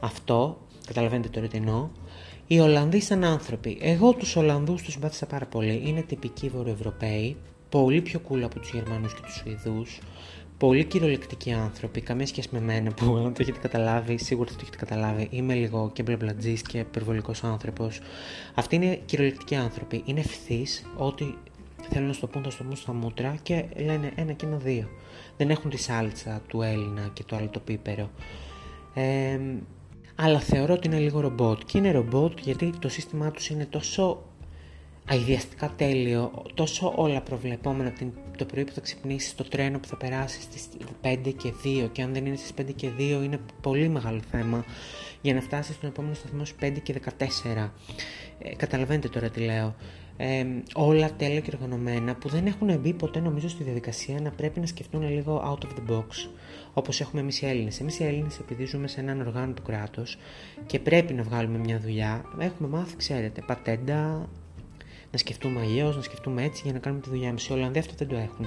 αυτό, 0.00 0.66
καταλαβαίνετε 0.86 1.28
τώρα 1.28 1.46
τι 1.46 1.56
εννοώ, 1.56 1.88
οι 2.52 2.60
Ολλανδοί 2.60 3.00
σαν 3.00 3.24
άνθρωποι. 3.24 3.78
Εγώ 3.80 4.12
τους 4.12 4.36
Ολλανδούς 4.36 4.82
τους 4.82 4.92
συμπάθησα 4.92 5.26
πάρα 5.26 5.46
πολύ. 5.46 5.82
Είναι 5.84 6.02
τυπικοί 6.02 6.48
Βορειοευρωπαίοι, 6.48 7.36
πολύ 7.68 8.00
πιο 8.00 8.20
cool 8.28 8.40
από 8.40 8.58
τους 8.58 8.70
Γερμανούς 8.70 9.14
και 9.14 9.20
τους 9.20 9.34
Σουηδούς, 9.34 9.98
πολύ 10.58 10.84
κυριολεκτικοί 10.84 11.52
άνθρωποι, 11.52 12.00
καμία 12.00 12.26
σχέση 12.26 12.48
με 12.52 12.60
μένα 12.60 12.92
που 12.92 13.14
αν 13.24 13.32
το 13.32 13.42
έχετε 13.42 13.58
καταλάβει, 13.58 14.18
σίγουρα 14.18 14.50
θα 14.50 14.56
το 14.56 14.60
έχετε 14.62 14.76
καταλάβει, 14.76 15.28
είμαι 15.30 15.54
λίγο 15.54 15.90
και 15.92 16.02
μπλαμπλατζής 16.02 16.62
και 16.62 16.78
υπερβολικός 16.78 17.44
άνθρωπος. 17.44 18.00
Αυτοί 18.54 18.74
είναι 18.74 19.00
κυριολεκτικοί 19.04 19.54
άνθρωποι, 19.54 20.02
είναι 20.06 20.20
ευθύς 20.20 20.86
ότι 20.96 21.34
θέλουν 21.90 22.06
να 22.06 22.12
στο 22.12 22.26
πούν, 22.26 22.42
θα 22.42 22.50
στο 22.50 22.64
πούν 22.64 22.76
στα 22.76 22.92
μούτρα 22.92 23.36
και 23.42 23.64
λένε 23.76 24.12
ένα 24.14 24.32
και 24.32 24.46
ένα 24.46 24.56
δύο. 24.56 24.88
Δεν 25.36 25.50
έχουν 25.50 25.70
τη 25.70 25.76
σάλτσα 25.78 26.42
του 26.46 26.62
Έλληνα 26.62 27.10
και 27.12 27.22
το 27.26 27.36
άλλο 27.36 27.48
το 27.48 27.60
πίπερο. 27.60 28.10
Ε, 28.94 29.38
αλλά 30.22 30.40
θεωρώ 30.40 30.74
ότι 30.74 30.86
είναι 30.86 30.98
λίγο 30.98 31.20
ρομπότ. 31.20 31.60
Και 31.66 31.78
είναι 31.78 31.90
ρομπότ 31.90 32.38
γιατί 32.40 32.72
το 32.78 32.88
σύστημά 32.88 33.30
τους 33.30 33.48
είναι 33.48 33.66
τόσο 33.66 34.22
αειδιαστικά 35.08 35.72
τέλειο, 35.76 36.42
τόσο 36.54 36.92
όλα 36.96 37.20
προβλεπόμενα 37.20 37.88
από 37.88 38.38
το 38.38 38.44
πρωί 38.44 38.64
που 38.64 38.72
θα 38.72 38.80
ξυπνήσεις, 38.80 39.34
το 39.34 39.44
τρένο 39.44 39.78
που 39.78 39.86
θα 39.86 39.96
περάσεις 39.96 40.42
στις 40.42 40.68
5 41.02 41.32
και 41.36 41.52
2 41.64 41.88
και 41.92 42.02
αν 42.02 42.12
δεν 42.12 42.26
είναι 42.26 42.36
στις 42.36 42.52
5 42.60 42.72
και 42.76 42.88
2 42.98 43.00
είναι 43.00 43.40
πολύ 43.60 43.88
μεγάλο 43.88 44.20
θέμα 44.30 44.64
για 45.20 45.34
να 45.34 45.40
φτάσεις 45.40 45.74
στον 45.74 45.88
επόμενο 45.88 46.14
σταθμό 46.14 46.44
στις 46.44 46.70
5 46.70 46.78
και 46.82 46.94
14. 47.54 47.70
Ε, 48.38 48.54
καταλαβαίνετε 48.56 49.08
τώρα 49.08 49.28
τι 49.30 49.40
λέω. 49.40 49.74
Ε, 50.22 50.46
όλα 50.74 51.10
τέλεια 51.16 51.40
και 51.40 51.50
οργανωμένα 51.54 52.14
που 52.14 52.28
δεν 52.28 52.46
έχουν 52.46 52.78
μπει 52.78 52.92
ποτέ 52.92 53.20
νομίζω 53.20 53.48
στη 53.48 53.62
διαδικασία 53.62 54.20
να 54.20 54.30
πρέπει 54.30 54.60
να 54.60 54.66
σκεφτούν 54.66 55.10
λίγο 55.10 55.42
out 55.44 55.64
of 55.64 55.68
the 55.68 55.96
box 55.96 56.28
όπως 56.72 57.00
έχουμε 57.00 57.20
εμείς 57.20 57.40
οι 57.40 57.46
Έλληνες. 57.46 57.80
Εμείς 57.80 57.98
οι 57.98 58.04
Έλληνες 58.04 58.38
επειδή 58.38 58.64
ζούμε 58.64 58.88
σε 58.88 59.00
έναν 59.00 59.20
οργάνο 59.20 59.52
του 59.52 59.62
κράτους 59.62 60.18
και 60.66 60.78
πρέπει 60.78 61.12
να 61.14 61.22
βγάλουμε 61.22 61.58
μια 61.58 61.78
δουλειά, 61.78 62.24
έχουμε 62.38 62.68
μάθει, 62.68 62.96
ξέρετε, 62.96 63.42
πατέντα, 63.46 64.28
να 65.10 65.18
σκεφτούμε 65.18 65.60
αλλιώς, 65.60 65.96
να 65.96 66.02
σκεφτούμε 66.02 66.42
έτσι 66.44 66.62
για 66.64 66.72
να 66.72 66.78
κάνουμε 66.78 67.02
τη 67.02 67.08
δουλειά 67.08 67.32
μας. 67.32 67.46
Οι 67.46 67.52
Ολλανδοί 67.52 67.78
αυτό 67.78 67.94
δεν 67.96 68.08
το 68.08 68.16
έχουν. 68.16 68.46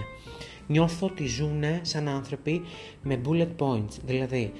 Νιώθω 0.68 1.08
ότι 1.08 1.26
ζουν 1.26 1.64
σαν 1.82 2.08
άνθρωποι 2.08 2.62
με 3.04 3.22
bullet 3.26 3.56
points. 3.58 3.98
Δηλαδή, 4.06 4.52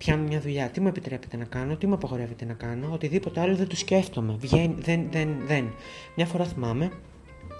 πιάνω 0.00 0.22
μια 0.22 0.40
δουλειά, 0.40 0.68
τι 0.68 0.80
μου 0.80 0.88
επιτρέπετε 0.88 1.36
να 1.36 1.44
κάνω, 1.44 1.76
τι 1.76 1.86
μου 1.86 1.94
απαγορεύετε 1.94 2.44
να 2.44 2.52
κάνω, 2.52 2.88
οτιδήποτε 2.92 3.40
άλλο 3.40 3.56
δεν 3.56 3.68
το 3.68 3.76
σκέφτομαι. 3.76 4.36
Βγαίνει, 4.38 4.74
δεν, 4.78 5.06
δεν, 5.10 5.28
δεν. 5.46 5.72
Μια 6.16 6.26
φορά 6.26 6.44
θυμάμαι, 6.44 6.90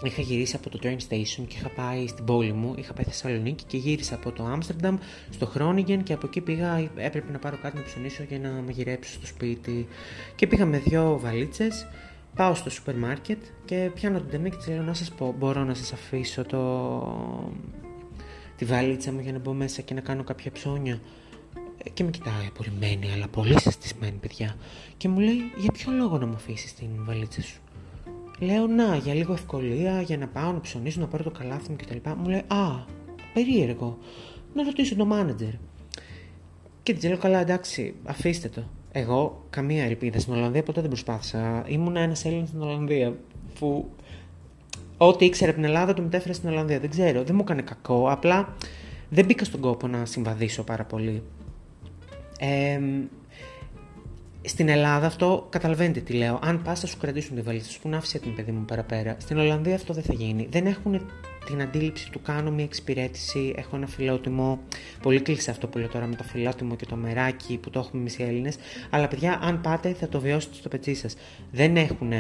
είχα 0.03 0.22
γυρίσει 0.22 0.57
από 0.57 0.70
το 0.70 0.79
train 0.83 0.96
station 0.96 1.44
και 1.48 1.57
είχα 1.57 1.68
πάει 1.68 2.07
στην 2.07 2.24
πόλη 2.24 2.53
μου, 2.53 2.74
είχα 2.76 2.92
πάει 2.92 3.05
Θεσσαλονίκη 3.05 3.64
και 3.64 3.76
γύρισα 3.76 4.14
από 4.14 4.33
το 4.33 4.44
Άμστερνταμ 4.44 4.96
στο 5.31 5.46
Χρόνιγεν 5.46 6.03
και 6.03 6.12
από 6.12 6.26
εκεί 6.26 6.40
πήγα, 6.40 6.90
έπρεπε 6.96 7.33
να 7.33 7.38
πάρω 7.38 7.57
κάτι 7.62 7.76
να 7.76 7.83
ψωνίσω 7.83 8.22
για 8.29 8.38
να 8.38 8.50
μαγειρέψω 8.50 9.12
στο 9.12 9.26
σπίτι. 9.26 9.87
Και 10.35 10.46
πήγα 10.46 10.66
με 10.66 10.79
δύο 10.79 11.18
βαλίτσες 11.22 11.87
Πάω 12.35 12.55
στο 12.55 12.70
σούπερ 12.70 12.96
μάρκετ 12.96 13.42
και 13.64 13.90
πιάνω 13.94 14.18
την 14.18 14.31
τεμή 14.31 14.50
και 14.50 14.57
της 14.57 14.68
λέω 14.68 14.83
να 14.83 14.94
σας 14.94 15.11
πω, 15.11 15.35
μπορώ 15.38 15.64
να 15.64 15.74
σας 15.74 15.92
αφήσω 15.92 16.44
το... 16.44 16.62
τη 18.57 18.64
βαλίτσα 18.64 19.12
μου 19.12 19.20
για 19.20 19.33
να 19.33 19.38
μπω 19.38 19.53
μέσα 19.53 19.83
και 19.83 19.94
να 19.94 20.00
κάνω 20.00 20.24
κάποια 20.24 20.50
ψώνια. 20.50 21.00
Ε, 21.84 21.90
και 21.90 22.04
με 22.04 22.10
κοιτάει 22.10 22.46
απορριμμένη, 22.48 23.12
αλλά 23.12 23.28
πολύ 23.28 23.60
συστισμένη 23.60 24.16
παιδιά. 24.20 24.56
Και 24.96 25.08
μου 25.08 25.18
λέει, 25.18 25.38
για 25.56 25.72
ποιο 25.72 25.92
λόγο 25.92 26.18
να 26.18 26.26
μου 26.26 26.34
αφήσεις 26.34 26.74
την 26.74 26.88
βαλίτσα 27.04 27.42
σου; 27.42 27.60
Λέω, 28.38 28.66
να, 28.66 28.96
για 28.96 29.14
λίγο 29.14 29.32
ευκολία, 29.32 30.00
για 30.00 30.16
να 30.16 30.26
πάω 30.26 30.52
να 30.52 30.60
ψωνίσω, 30.60 31.00
να 31.00 31.06
πάρω 31.06 31.24
το 31.24 31.30
καλάθι 31.30 31.70
μου 31.70 31.76
κτλ. 31.76 32.10
Μου 32.16 32.28
λέει, 32.28 32.42
α, 32.46 32.84
περίεργο. 33.34 33.98
Να 34.54 34.64
ρωτήσω 34.64 34.96
το 34.96 35.04
μάνατζερ. 35.04 35.52
Και 36.82 36.94
της 36.94 37.04
λέω, 37.04 37.18
καλά, 37.18 37.40
εντάξει, 37.40 37.94
αφήστε 38.04 38.48
το. 38.48 38.62
Εγώ 38.92 39.46
καμία 39.50 39.84
ελπίδα 39.84 40.18
στην 40.18 40.32
Ολλανδία 40.32 40.62
ποτέ 40.62 40.80
δεν 40.80 40.90
προσπάθησα. 40.90 41.64
Ήμουν 41.66 41.96
ένας 41.96 42.24
Έλληνας 42.24 42.48
στην 42.48 42.62
Ολλανδία 42.62 43.16
που 43.58 43.90
ό,τι 44.96 45.24
ήξερα 45.24 45.50
από 45.50 45.60
την 45.60 45.68
Ελλάδα 45.68 45.94
το 45.94 46.02
μετέφερα 46.02 46.34
στην 46.34 46.48
Ολλανδία. 46.48 46.80
Δεν 46.80 46.90
ξέρω, 46.90 47.22
δεν 47.22 47.34
μου 47.34 47.40
έκανε 47.40 47.62
κακό. 47.62 48.10
Απλά 48.10 48.54
δεν 49.08 49.24
μπήκα 49.24 49.44
στον 49.44 49.60
κόπο 49.60 49.86
να 49.86 50.04
συμβαδίσω 50.04 50.62
πάρα 50.62 50.84
πολύ. 50.84 51.22
Ε, 52.40 52.81
στην 54.42 54.68
Ελλάδα 54.68 55.07
αυτό 55.07 55.46
καταλαβαίνετε 55.50 56.00
τι 56.00 56.12
λέω. 56.12 56.38
Αν 56.42 56.62
πας, 56.62 56.81
θα 56.81 56.87
σου 56.87 56.98
κρατήσουν 56.98 57.37
τη 57.37 57.42
βαλίτσα 57.42 57.70
σου, 57.70 57.81
που 57.81 57.88
να 57.88 57.96
άφησε 57.96 58.18
την 58.18 58.35
παιδί 58.35 58.53
μου 58.53 58.64
παραπέρα. 58.64 59.16
Στην 59.18 59.38
Ολλανδία 59.38 59.74
αυτό 59.74 59.94
δεν 59.94 60.03
θα 60.03 60.12
γίνει. 60.12 60.46
Δεν 60.50 60.66
έχουν 60.66 61.00
την 61.46 61.62
αντίληψη 61.62 62.11
του 62.11 62.22
κάνω 62.22 62.50
μια 62.50 62.64
εξυπηρέτηση, 62.64 63.55
έχω 63.57 63.76
ένα 63.76 63.87
φιλότιμο. 63.87 64.61
Πολύ 65.03 65.20
κλείσει 65.20 65.50
αυτό 65.50 65.66
που 65.66 65.79
λέω 65.79 65.88
τώρα 65.88 66.07
με 66.07 66.14
το 66.14 66.22
φιλότιμο 66.22 66.76
και 66.76 66.87
το 66.87 66.96
μεράκι 66.96 67.59
που 67.59 67.70
το 67.70 67.79
έχουμε 67.79 68.00
εμεί 68.00 68.11
οι 68.18 68.22
Έλληνες. 68.22 68.57
Αλλά 68.90 69.09
παιδιά, 69.09 69.38
αν 69.42 69.61
πάτε, 69.61 69.92
θα 69.92 70.09
το 70.09 70.20
βιώσετε 70.20 70.55
στο 70.55 70.68
πετσί 70.68 70.94
σας. 70.94 71.16
Δεν 71.50 71.76
έχουν 71.76 72.12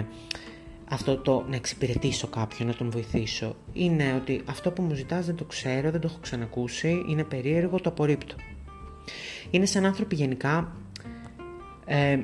αυτό 0.90 1.16
το 1.16 1.44
να 1.48 1.56
εξυπηρετήσω 1.56 2.26
κάποιον, 2.26 2.68
να 2.68 2.74
τον 2.74 2.90
βοηθήσω. 2.90 3.56
Είναι 3.72 4.14
ότι 4.22 4.42
αυτό 4.44 4.70
που 4.70 4.82
μου 4.82 4.94
ζητάς 4.94 5.26
δεν 5.26 5.34
το 5.34 5.44
ξέρω, 5.44 5.90
δεν 5.90 6.00
το 6.00 6.08
έχω 6.10 6.18
ξανακούσει, 6.20 7.04
είναι 7.08 7.24
περίεργο, 7.24 7.80
το 7.80 7.88
απορρίπτω. 7.88 8.34
Είναι 9.50 9.66
σαν 9.66 9.84
άνθρωποι 9.84 10.14
γενικά, 10.14 10.72
ε, 11.86 12.18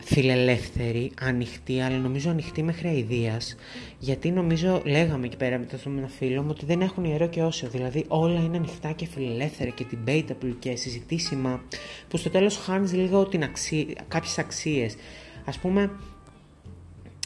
φιλελεύθερη, 0.00 1.10
ανοιχτή, 1.20 1.80
αλλά 1.80 1.96
νομίζω 1.96 2.30
ανοιχτή 2.30 2.62
μέχρι 2.62 2.88
αηδίας, 2.88 3.56
γιατί 3.98 4.30
νομίζω, 4.30 4.82
λέγαμε 4.84 5.26
εκεί 5.26 5.36
πέρα 5.36 5.58
με 5.58 5.66
ένα 5.98 6.08
φίλο 6.08 6.42
μου, 6.42 6.48
ότι 6.50 6.64
δεν 6.64 6.80
έχουν 6.80 7.04
ιερό 7.04 7.28
και 7.28 7.42
όσο, 7.42 7.68
δηλαδή 7.68 8.04
όλα 8.08 8.40
είναι 8.40 8.56
ανοιχτά 8.56 8.92
και 8.92 9.06
φιλελεύθερα 9.06 9.70
και 9.70 9.86
debatable 9.92 10.54
και 10.58 10.76
συζητήσιμα, 10.76 11.62
που 12.08 12.16
στο 12.16 12.30
τέλος 12.30 12.56
χάνεις 12.56 12.92
λίγο 12.92 13.24
την 13.24 13.42
αξία, 13.42 13.84
κάποιες 14.08 14.38
αξίες. 14.38 14.96
Ας 15.44 15.58
πούμε, 15.58 15.90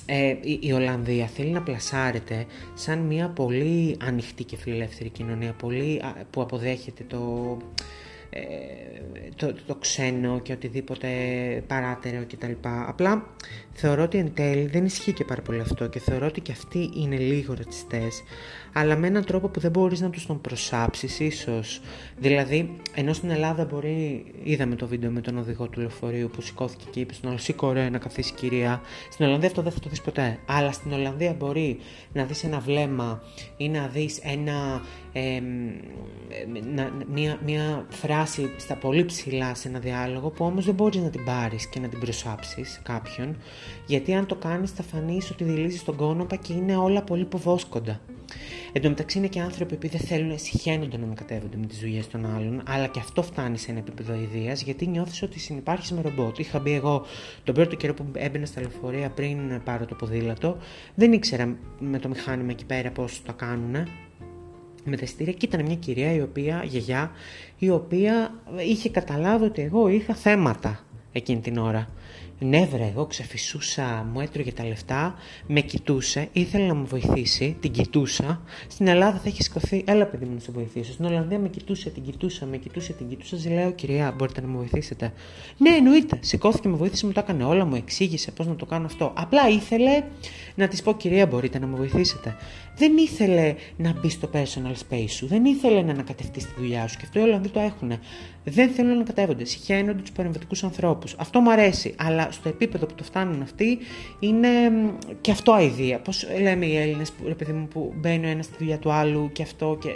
ε, 0.06 0.34
η, 0.60 0.72
Ολλανδία 0.72 1.26
θέλει 1.26 1.50
να 1.50 1.62
πλασάρεται 1.62 2.46
σαν 2.74 2.98
μια 2.98 3.28
πολύ 3.28 3.96
ανοιχτή 4.04 4.44
και 4.44 4.56
φιλελεύθερη 4.56 5.08
κοινωνία, 5.08 5.52
πολύ, 5.52 6.02
που 6.30 6.40
αποδέχεται 6.42 7.04
το, 7.08 7.56
ε, 7.76 7.82
το, 9.36 9.54
το, 9.66 9.74
ξένο 9.74 10.40
και 10.40 10.52
οτιδήποτε 10.52 11.08
παράτερο 11.66 12.24
κτλ. 12.32 12.52
Απλά 12.62 13.26
θεωρώ 13.72 14.02
ότι 14.02 14.18
εν 14.18 14.34
τέλει 14.34 14.66
δεν 14.66 14.84
ισχύει 14.84 15.12
και 15.12 15.24
πάρα 15.24 15.42
πολύ 15.42 15.60
αυτό 15.60 15.88
και 15.88 15.98
θεωρώ 15.98 16.26
ότι 16.26 16.40
και 16.40 16.52
αυτοί 16.52 16.90
είναι 16.94 17.16
λίγο 17.16 17.54
ρατσιστές 17.54 18.22
αλλά 18.72 18.96
με 18.96 19.06
έναν 19.06 19.24
τρόπο 19.24 19.48
που 19.48 19.60
δεν 19.60 19.70
μπορείς 19.70 20.00
να 20.00 20.10
τους 20.10 20.26
τον 20.26 20.40
προσάψεις 20.40 21.20
ίσως. 21.20 21.80
Δηλαδή, 22.18 22.76
ενώ 22.94 23.12
στην 23.12 23.30
Ελλάδα 23.30 23.64
μπορεί, 23.64 24.24
είδαμε 24.42 24.74
το 24.74 24.86
βίντεο 24.86 25.10
με 25.10 25.20
τον 25.20 25.38
οδηγό 25.38 25.68
του 25.68 25.80
λεωφορείου 25.80 26.30
που 26.32 26.40
σηκώθηκε 26.40 26.84
και 26.90 27.00
είπε 27.00 27.14
στον 27.14 27.30
άλλο 27.30 27.38
σήκω 27.38 27.72
ρε 27.72 27.88
να 27.88 27.98
καθίσεις 27.98 28.32
κυρία. 28.32 28.80
Στην 29.10 29.26
Ολλανδία 29.26 29.48
αυτό 29.48 29.62
δεν 29.62 29.72
θα 29.72 29.80
το 29.80 29.88
δεις 29.88 30.00
ποτέ. 30.00 30.38
Αλλά 30.46 30.72
στην 30.72 30.92
Ολλανδία 30.92 31.32
μπορεί 31.32 31.78
να 32.12 32.24
δεις 32.24 32.44
ένα 32.44 32.60
βλέμμα 32.60 33.22
ή 33.56 33.68
να 33.68 33.86
δεις 33.86 34.18
ένα, 34.22 34.82
ε, 35.12 35.40
μια, 37.12 37.38
μια 37.44 37.86
φράση 37.88 38.19
στα 38.56 38.76
πολύ 38.76 39.04
ψηλά 39.04 39.54
σε 39.54 39.68
ένα 39.68 39.78
διάλογο 39.78 40.30
που 40.30 40.44
όμως 40.44 40.64
δεν 40.64 40.74
μπορείς 40.74 41.00
να 41.00 41.10
την 41.10 41.24
πάρεις 41.24 41.66
και 41.66 41.80
να 41.80 41.88
την 41.88 41.98
προσάψεις 41.98 42.80
κάποιον 42.82 43.36
γιατί 43.86 44.14
αν 44.14 44.26
το 44.26 44.34
κάνεις 44.34 44.70
θα 44.70 44.82
φανείς 44.82 45.30
ότι 45.30 45.44
δηλίζεις 45.44 45.84
τον 45.84 45.96
κόνοπα 45.96 46.36
και 46.36 46.52
είναι 46.52 46.76
όλα 46.76 47.02
πολύ 47.02 47.22
υποβόσκοντα. 47.22 48.00
Εν 48.72 48.82
τω 48.82 48.88
μεταξύ 48.88 49.18
είναι 49.18 49.26
και 49.26 49.40
άνθρωποι 49.40 49.76
που 49.76 49.88
δεν 49.88 50.00
θέλουν, 50.00 50.38
συχαίνονται 50.38 50.96
να 50.96 51.04
ανακατεύονται 51.04 51.56
με 51.56 51.66
τις 51.66 51.78
δουλειές 51.78 52.08
των 52.08 52.34
άλλων, 52.36 52.62
αλλά 52.66 52.86
και 52.86 52.98
αυτό 52.98 53.22
φτάνει 53.22 53.58
σε 53.58 53.70
ένα 53.70 53.78
επίπεδο 53.78 54.14
ιδέας, 54.14 54.62
γιατί 54.62 54.86
νιώθεις 54.86 55.22
ότι 55.22 55.38
συνεπάρχει 55.38 55.94
με 55.94 56.00
ρομπότ. 56.00 56.38
Είχα 56.38 56.58
μπει 56.58 56.72
εγώ 56.72 57.04
τον 57.44 57.54
πρώτο 57.54 57.76
καιρό 57.76 57.94
που 57.94 58.04
έμπαινα 58.12 58.46
στα 58.46 58.60
λεωφορεία 58.60 59.10
πριν 59.10 59.62
πάρω 59.64 59.86
το 59.86 59.94
ποδήλατο, 59.94 60.56
δεν 60.94 61.12
ήξερα 61.12 61.56
με 61.78 61.98
το 61.98 62.08
μηχάνημα 62.08 62.50
εκεί 62.50 62.64
πέρα 62.64 62.90
πώς 62.90 63.22
το 63.22 63.32
κάνουν 63.32 63.86
με 64.90 64.96
τα 64.96 65.02
ειστήρια 65.04 65.32
και 65.32 65.46
ήταν 65.46 65.64
μια 65.64 65.74
κυρία 65.74 66.12
η 66.14 66.20
οποία, 66.20 66.62
γιαγιά, 66.66 67.10
η 67.58 67.70
οποία 67.70 68.34
είχε 68.68 68.88
καταλάβει 68.88 69.44
ότι 69.44 69.62
εγώ 69.62 69.88
είχα 69.88 70.14
θέματα 70.14 70.84
εκείνη 71.12 71.40
την 71.40 71.58
ώρα. 71.58 71.88
Ναι, 72.42 72.66
βρε, 72.66 72.86
εγώ 72.86 73.06
ξεφυσούσα, 73.06 74.06
μου 74.12 74.20
έτρωγε 74.20 74.52
τα 74.52 74.66
λεφτά, 74.66 75.14
με 75.46 75.60
κοιτούσε, 75.60 76.28
ήθελε 76.32 76.66
να 76.66 76.74
μου 76.74 76.86
βοηθήσει, 76.86 77.56
την 77.60 77.70
κοιτούσα. 77.70 78.40
Στην 78.68 78.86
Ελλάδα 78.86 79.18
θα 79.18 79.28
έχει 79.28 79.42
σηκωθεί, 79.42 79.84
έλα 79.86 80.06
παιδί 80.06 80.24
μου 80.24 80.34
να 80.34 80.40
σε 80.40 80.50
βοηθήσω. 80.52 80.92
Στην 80.92 81.04
Ολλανδία 81.04 81.38
με 81.38 81.48
κοιτούσε, 81.48 81.90
την 81.90 82.02
κοιτούσα, 82.02 82.46
με 82.46 82.56
κοιτούσε, 82.56 82.92
την 82.92 83.08
κοιτούσα. 83.08 83.36
Ζη 83.36 83.48
λέω, 83.48 83.70
κυρία, 83.70 84.14
μπορείτε 84.16 84.40
να 84.40 84.46
μου 84.46 84.56
βοηθήσετε. 84.56 85.12
Ναι, 85.58 85.70
εννοείται. 85.70 86.18
Σηκώθηκε, 86.20 86.68
με 86.68 86.76
βοήθησε, 86.76 87.06
μου 87.06 87.12
το 87.12 87.20
έκανε 87.20 87.44
όλα, 87.44 87.64
μου 87.64 87.74
εξήγησε 87.74 88.30
πώς 88.30 88.46
να 88.46 88.56
το 88.56 88.66
κάνω 88.66 88.86
αυτό. 88.86 89.12
Απλά 89.16 89.48
ήθελε 89.48 90.02
να 90.54 90.68
της 90.68 90.82
πω, 90.82 90.94
κυρία, 90.96 91.26
μπορείτε 91.26 91.58
να 91.58 91.66
με 91.66 91.76
βοηθήσετε. 91.76 92.36
Δεν 92.80 92.96
ήθελε 92.96 93.54
να 93.76 93.92
μπει 93.92 94.08
στο 94.08 94.30
personal 94.32 94.74
space 94.88 95.08
σου, 95.08 95.26
δεν 95.26 95.44
ήθελε 95.44 95.82
να 95.82 95.92
ανακατευτεί 95.92 96.40
στη 96.40 96.52
δουλειά 96.58 96.88
σου 96.88 96.96
και 96.96 97.02
αυτό 97.04 97.20
οι 97.20 97.22
Ολλανδοί 97.22 97.48
το 97.48 97.60
έχουν. 97.60 97.92
Δεν 98.44 98.70
θέλουν 98.70 98.90
να 98.90 98.96
ανακατεύονται, 98.96 99.44
συχαίνονται 99.44 100.00
τους 100.00 100.12
παρεμβατικούς 100.12 100.64
ανθρώπους. 100.64 101.14
Αυτό 101.18 101.40
μου 101.40 101.50
αρέσει, 101.52 101.94
αλλά 101.98 102.30
στο 102.30 102.48
επίπεδο 102.48 102.86
που 102.86 102.94
το 102.94 103.04
φτάνουν 103.04 103.42
αυτοί 103.42 103.78
είναι 104.18 104.48
και 105.20 105.30
αυτό 105.30 105.52
αηδία. 105.52 106.00
Πώς 106.00 106.26
λέμε 106.42 106.66
οι 106.66 106.76
Έλληνες 106.76 107.12
που, 107.12 107.36
που 107.70 107.92
μπαίνει 107.96 108.26
ο 108.26 108.28
ένας 108.28 108.44
στη 108.44 108.54
δουλειά 108.58 108.78
του 108.78 108.92
άλλου 108.92 109.30
και 109.32 109.42
αυτό 109.42 109.78
και 109.80 109.88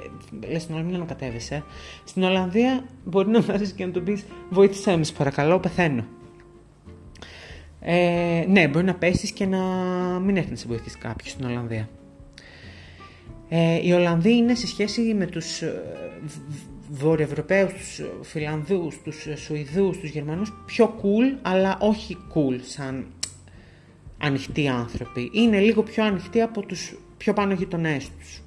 λες 0.50 0.62
στην 0.62 0.74
Ολλανδία 0.74 0.98
να 0.98 1.04
ανακατεύεσαι. 1.04 1.64
Στην 2.04 2.22
Ολλανδία 2.22 2.84
μπορεί 3.04 3.28
να 3.28 3.40
βάζει 3.40 3.72
και 3.72 3.86
να 3.86 3.92
του 3.92 4.02
πεις 4.02 4.24
Βοήθησέ 4.50 4.96
με, 4.96 5.04
παρακαλώ, 5.18 5.58
πεθαίνω. 5.58 6.04
Ε, 7.80 8.44
ναι, 8.48 8.68
μπορεί 8.68 8.84
να 8.84 8.94
πέσεις 8.94 9.32
και 9.32 9.46
να 9.46 9.58
μην 10.24 10.36
έχει 10.36 10.50
να 10.50 10.56
σε 10.56 10.66
βοηθήσει 10.68 10.98
κάποιος 10.98 11.30
στην 11.30 11.44
Ολλανδία. 11.44 11.88
Ε, 13.48 13.86
οι 13.86 13.92
Ολλανδοί 13.92 14.32
είναι 14.32 14.54
σε 14.54 14.66
σχέση 14.66 15.00
με 15.00 15.26
τους 15.26 15.62
ε, 15.62 15.82
Βορειοευρωπαίους, 16.90 17.72
τους 17.72 18.00
Φιλανδούς, 18.22 19.02
τους 19.02 19.26
Σουηδούς, 19.34 19.98
τους 19.98 20.10
Γερμανούς 20.10 20.52
πιο 20.66 20.94
cool, 21.02 21.38
αλλά 21.42 21.78
όχι 21.80 22.16
cool 22.34 22.58
σαν 22.62 23.06
ανοιχτοί 24.18 24.68
άνθρωποι. 24.68 25.30
Είναι 25.34 25.60
λίγο 25.60 25.82
πιο 25.82 26.04
ανοιχτοί 26.04 26.40
από 26.40 26.66
τους 26.66 26.98
πιο 27.16 27.32
πάνω 27.32 27.54
γειτονές 27.54 28.10
τους. 28.18 28.42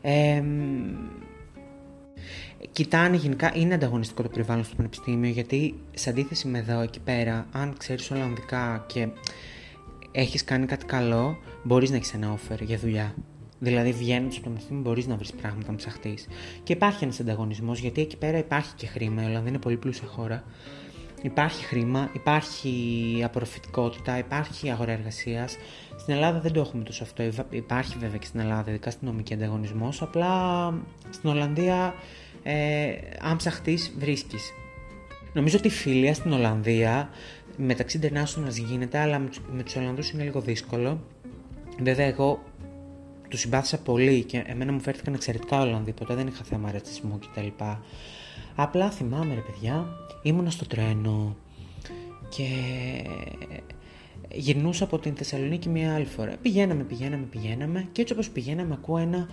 Ε, 0.00 0.42
κοιτάνε 2.72 3.16
γενικά, 3.16 3.52
είναι 3.54 3.74
ανταγωνιστικό 3.74 4.22
το 4.22 4.28
περιβάλλον 4.28 4.64
στο 4.64 4.74
πανεπιστήμιο 4.76 5.30
γιατί 5.30 5.74
σε 5.94 6.10
αντίθεση 6.10 6.48
με 6.48 6.58
εδώ 6.58 6.80
εκεί 6.80 7.00
πέρα, 7.00 7.46
αν 7.52 7.74
ξέρεις 7.78 8.10
Ολλανδικά 8.10 8.84
και 8.86 9.08
έχεις 10.12 10.44
κάνει 10.44 10.66
κάτι 10.66 10.84
καλό, 10.84 11.38
μπορείς 11.62 11.90
να 11.90 11.96
έχεις 11.96 12.14
ένα 12.14 12.34
offer 12.34 12.60
για 12.60 12.78
δουλειά. 12.78 13.14
Δηλαδή, 13.58 13.92
βγαίνοντας 13.92 14.34
από 14.34 14.42
το 14.42 14.42
πανεπιστήμιο, 14.42 14.82
μπορείς 14.82 15.06
να 15.06 15.16
βρεις 15.16 15.32
πράγματα 15.32 15.70
να 15.70 15.76
ψαχτείς. 15.76 16.28
Και 16.62 16.72
υπάρχει 16.72 17.04
ένας 17.04 17.20
ανταγωνισμός, 17.20 17.78
γιατί 17.78 18.00
εκεί 18.00 18.16
πέρα 18.16 18.38
υπάρχει 18.38 18.74
και 18.74 18.86
χρήμα. 18.86 19.22
Η 19.22 19.24
Ολλανδία 19.24 19.48
είναι 19.48 19.58
πολύ 19.58 19.76
πλούσια 19.76 20.06
χώρα. 20.06 20.44
Υπάρχει 21.22 21.64
χρήμα, 21.64 22.10
υπάρχει 22.12 23.22
απορροφητικότητα, 23.24 24.18
υπάρχει 24.18 24.70
αγορά 24.70 24.92
εργασίας. 24.92 25.56
Στην 25.96 26.14
Ελλάδα 26.14 26.40
δεν 26.40 26.52
το 26.52 26.60
έχουμε 26.60 26.84
τόσο 26.84 27.02
αυτό. 27.02 27.22
Υπάρχει 27.50 27.96
βέβαια 27.98 28.18
και 28.18 28.26
στην 28.26 28.40
Ελλάδα, 28.40 28.70
ειδικά 28.70 28.90
στην 28.90 29.08
νομική 29.08 29.34
ανταγωνισμός. 29.34 30.02
Απλά 30.02 30.74
στην 31.10 31.30
Ολλανδία, 31.30 31.94
ε, 32.42 32.92
αν 33.20 33.36
ψαχτείς, 33.36 33.94
βρίσκεις. 33.98 34.52
Νομίζω 35.32 35.56
ότι 35.58 35.66
η 35.66 35.70
φιλία 35.70 36.14
στην 36.14 36.32
Ολλανδία 36.32 37.10
μεταξύ 37.58 38.00
internationals 38.02 38.54
γίνεται, 38.68 38.98
αλλά 38.98 39.18
με 39.52 39.62
του 39.62 39.72
Ολλανδούς 39.76 40.10
είναι 40.10 40.22
λίγο 40.22 40.40
δύσκολο. 40.40 41.00
Βέβαια, 41.82 42.06
εγώ 42.06 42.42
τους 43.28 43.40
συμπάθησα 43.40 43.78
πολύ 43.78 44.22
και 44.24 44.44
εμένα 44.46 44.72
μου 44.72 44.80
φέρθηκαν 44.80 45.14
εξαιρετικά 45.14 45.60
Ολλανδοί, 45.60 45.92
ποτέ 45.92 46.14
δεν 46.14 46.26
είχα 46.26 46.44
θέμα 46.44 46.72
ρατσισμού 46.72 47.18
κτλ. 47.18 47.64
Απλά 48.54 48.90
θυμάμαι 48.90 49.34
ρε 49.34 49.40
παιδιά, 49.40 49.86
ήμουνα 50.22 50.50
στο 50.50 50.66
τρένο 50.66 51.36
και 52.28 52.44
γυρνούσα 54.30 54.84
από 54.84 54.98
την 54.98 55.14
Θεσσαλονίκη 55.14 55.68
μία 55.68 55.94
άλλη 55.94 56.04
φορά. 56.04 56.36
Πηγαίναμε, 56.42 56.82
πηγαίναμε, 56.82 57.24
πηγαίναμε 57.30 57.88
και 57.92 58.00
έτσι 58.00 58.12
όπως 58.12 58.30
πηγαίναμε 58.30 58.74
ακούω 58.74 58.98
ένα 58.98 59.28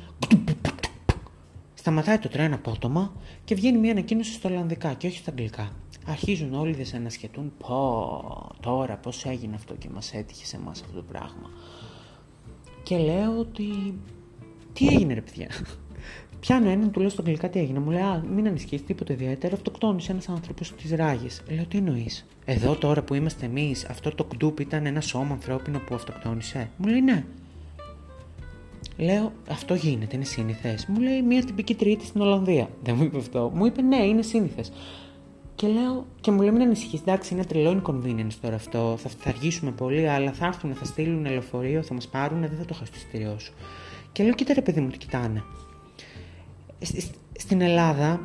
Σταματάει 1.73 2.17
το 2.17 2.29
τρένο 2.29 2.55
απότομα 2.55 3.13
και 3.43 3.55
βγαίνει 3.55 3.77
μια 3.77 3.91
ανακοίνωση 3.91 4.31
στα 4.31 4.49
Ολλανδικά 4.49 4.93
και 4.93 5.07
όχι 5.07 5.17
στα 5.17 5.31
Αγγλικά. 5.31 5.71
Αρχίζουν 6.07 6.53
όλοι 6.53 6.87
να 6.91 6.97
ανασχετούν 6.97 7.53
πω 7.57 8.55
τώρα 8.59 8.95
πώς 8.95 9.25
έγινε 9.25 9.55
αυτό 9.55 9.75
και 9.75 9.89
μας 9.93 10.13
έτυχε 10.13 10.45
σε 10.45 10.55
εμάς 10.55 10.81
αυτό 10.81 10.95
το 10.95 11.03
πράγμα 11.11 11.49
και 12.85 12.97
λέω 12.97 13.39
ότι 13.39 13.93
τι 14.73 14.87
έγινε 14.87 15.13
ρε 15.13 15.21
παιδιά; 15.21 15.47
Πιάνω 16.39 16.69
έναν, 16.69 16.91
του 16.91 16.99
λέω 16.99 17.09
στο 17.09 17.21
αγγλικά 17.21 17.49
τι 17.49 17.59
έγινε; 17.59 17.79
Μου 17.79 17.91
λέει, 17.91 18.01
Α, 18.01 18.23
μην 18.35 18.47
ανησυχείς 18.47 18.83
τίποτα 18.83 19.13
ιδιαίτερο. 19.13 19.55
Αυτοκτόνησε 19.55 20.11
ένας 20.11 20.29
άνθρωπος 20.29 20.67
στι 20.67 20.95
ράγες. 20.95 21.41
Λέω, 21.49 21.65
τι 21.65 21.77
εννοείς; 21.77 22.25
Εδώ 22.45 22.75
τώρα 22.75 23.01
που 23.03 23.13
είμαστε 23.13 23.45
εμείς, 23.45 23.85
αυτό 23.85 24.15
το 24.15 24.23
κντούπ 24.23 24.59
ήταν 24.59 24.85
ένα 24.85 25.01
σώμα 25.01 25.31
ανθρώπινο 25.31 25.79
που 25.79 25.95
αυτοκτόνησε; 25.95 26.69
Μου 26.77 26.87
λέει, 26.87 27.01
ναι. 27.01 27.25
Λέω, 28.97 29.31
αυτό 29.49 29.73
γίνεται, 29.73 30.15
είναι 30.15 30.25
σύνηθες. 30.25 30.85
Μου 30.85 30.99
λέει, 30.99 31.21
μία 31.21 31.45
τυπική 31.45 31.75
τρίτη 31.75 32.05
στην 32.05 32.21
Ολλανδία. 32.21 32.69
Δεν 32.83 32.95
μου 32.95 33.03
είπε 33.03 33.17
αυτό. 33.17 33.51
Μου 33.53 33.65
είπε, 33.65 33.81
ναι, 33.81 34.05
είναι 34.05 34.21
σύνηθες. 34.21 34.71
Και 35.55 35.67
λέω, 35.67 36.05
και 36.21 36.31
μου 36.31 36.41
λέει: 36.41 36.51
Μην 36.51 36.61
ανησυχείς, 36.61 36.99
εντάξει, 36.99 37.33
είναι 37.33 37.45
τρελό 37.45 37.81
inconvenience 37.81 38.33
τώρα 38.41 38.55
αυτό. 38.55 38.95
Θα, 38.97 39.09
θα 39.09 39.29
αργήσουμε 39.29 39.71
πολύ, 39.71 40.09
αλλά 40.09 40.31
θα 40.31 40.45
έρθουν, 40.45 40.73
θα 40.73 40.85
στείλουν 40.85 41.25
λεωφορείο, 41.25 41.83
θα 41.83 41.93
μας 41.93 42.07
πάρουν, 42.07 42.39
δεν 42.39 42.57
θα 42.57 42.65
το 42.65 42.73
χάσει 42.73 42.91
το 42.91 42.97
εισιτήριό 42.97 43.39
σου. 43.39 43.53
Και 44.11 44.23
λέω: 44.23 44.33
Κοίτα 44.33 44.53
ρε 44.53 44.61
παιδί 44.61 44.81
μου, 44.81 44.89
τι 44.89 44.97
κοιτάνε. 44.97 45.43
Στην 47.37 47.61
Ελλάδα 47.61 48.21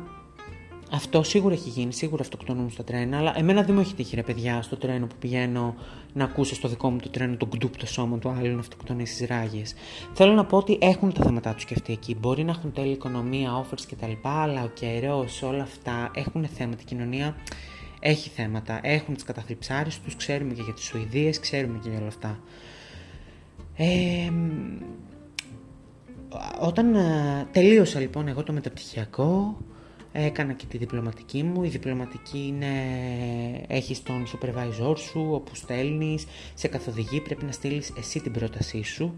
αυτό 0.93 1.23
σίγουρα 1.23 1.53
έχει 1.53 1.69
γίνει, 1.69 1.93
σίγουρα 1.93 2.21
αυτοκτονούν 2.21 2.69
στα 2.69 2.83
τρένα, 2.83 3.17
αλλά 3.17 3.37
εμένα 3.37 3.63
δεν 3.63 3.75
μου 3.75 3.81
έχει 3.81 3.93
τύχει 3.93 4.15
ρε 4.15 4.23
παιδιά 4.23 4.61
στο 4.61 4.77
τρένο 4.77 5.05
που 5.05 5.15
πηγαίνω 5.19 5.75
να 6.13 6.23
ακούσω 6.23 6.55
στο 6.55 6.67
δικό 6.67 6.89
μου 6.89 6.97
το 6.97 7.09
τρένο 7.09 7.35
τον 7.35 7.49
κντούπ 7.49 7.77
το 7.77 7.85
σώμα 7.85 8.17
του 8.17 8.29
άλλου 8.29 8.53
να 8.53 8.59
αυτοκτονεί 8.59 9.05
στις 9.05 9.27
ράγες. 9.27 9.73
Θέλω 10.13 10.33
να 10.33 10.45
πω 10.45 10.57
ότι 10.57 10.77
έχουν 10.81 11.13
τα 11.13 11.23
θέματα 11.23 11.53
τους 11.53 11.65
και 11.65 11.73
αυτοί 11.73 11.93
εκεί. 11.93 12.15
Μπορεί 12.15 12.43
να 12.43 12.51
έχουν 12.51 12.71
τέλη 12.73 12.91
οικονομία, 12.91 13.65
offers 13.65 13.81
κτλ. 13.91 14.11
Αλλά 14.21 14.63
ο 14.63 14.67
καιρός, 14.67 15.41
όλα 15.41 15.63
αυτά 15.63 16.11
έχουν 16.13 16.47
θέματα. 16.47 16.81
Η 16.81 16.85
κοινωνία 16.85 17.35
έχει 17.99 18.29
θέματα. 18.29 18.79
Έχουν 18.83 19.13
τις 19.13 19.23
καταθλιψάρες 19.23 19.99
τους, 19.99 20.15
ξέρουμε 20.15 20.53
και 20.53 20.61
για 20.61 20.73
τις 20.73 20.83
Σουηδίες, 20.83 21.39
ξέρουμε 21.39 21.79
και 21.83 21.89
για 21.89 21.97
όλα 21.97 22.07
αυτά. 22.07 22.39
Ε, 23.75 24.31
όταν 26.61 26.95
τελείωσα 27.51 27.99
λοιπόν 27.99 28.27
εγώ 28.27 28.43
το 28.43 28.53
μεταπτυχιακό, 28.53 29.57
Έκανα 30.11 30.53
και 30.53 30.65
τη 30.65 30.77
διπλωματική 30.77 31.43
μου. 31.43 31.63
Η 31.63 31.67
διπλωματική 31.67 32.45
είναι, 32.47 32.67
έχεις 33.67 34.03
τον 34.03 34.25
supervisor 34.27 34.97
σου, 34.97 35.27
όπου 35.31 35.55
στέλνεις, 35.55 36.25
σε 36.53 36.67
καθοδηγεί, 36.67 37.21
πρέπει 37.21 37.45
να 37.45 37.51
στείλεις 37.51 37.93
εσύ 37.97 38.19
την 38.19 38.31
πρότασή 38.31 38.83
σου 38.83 39.13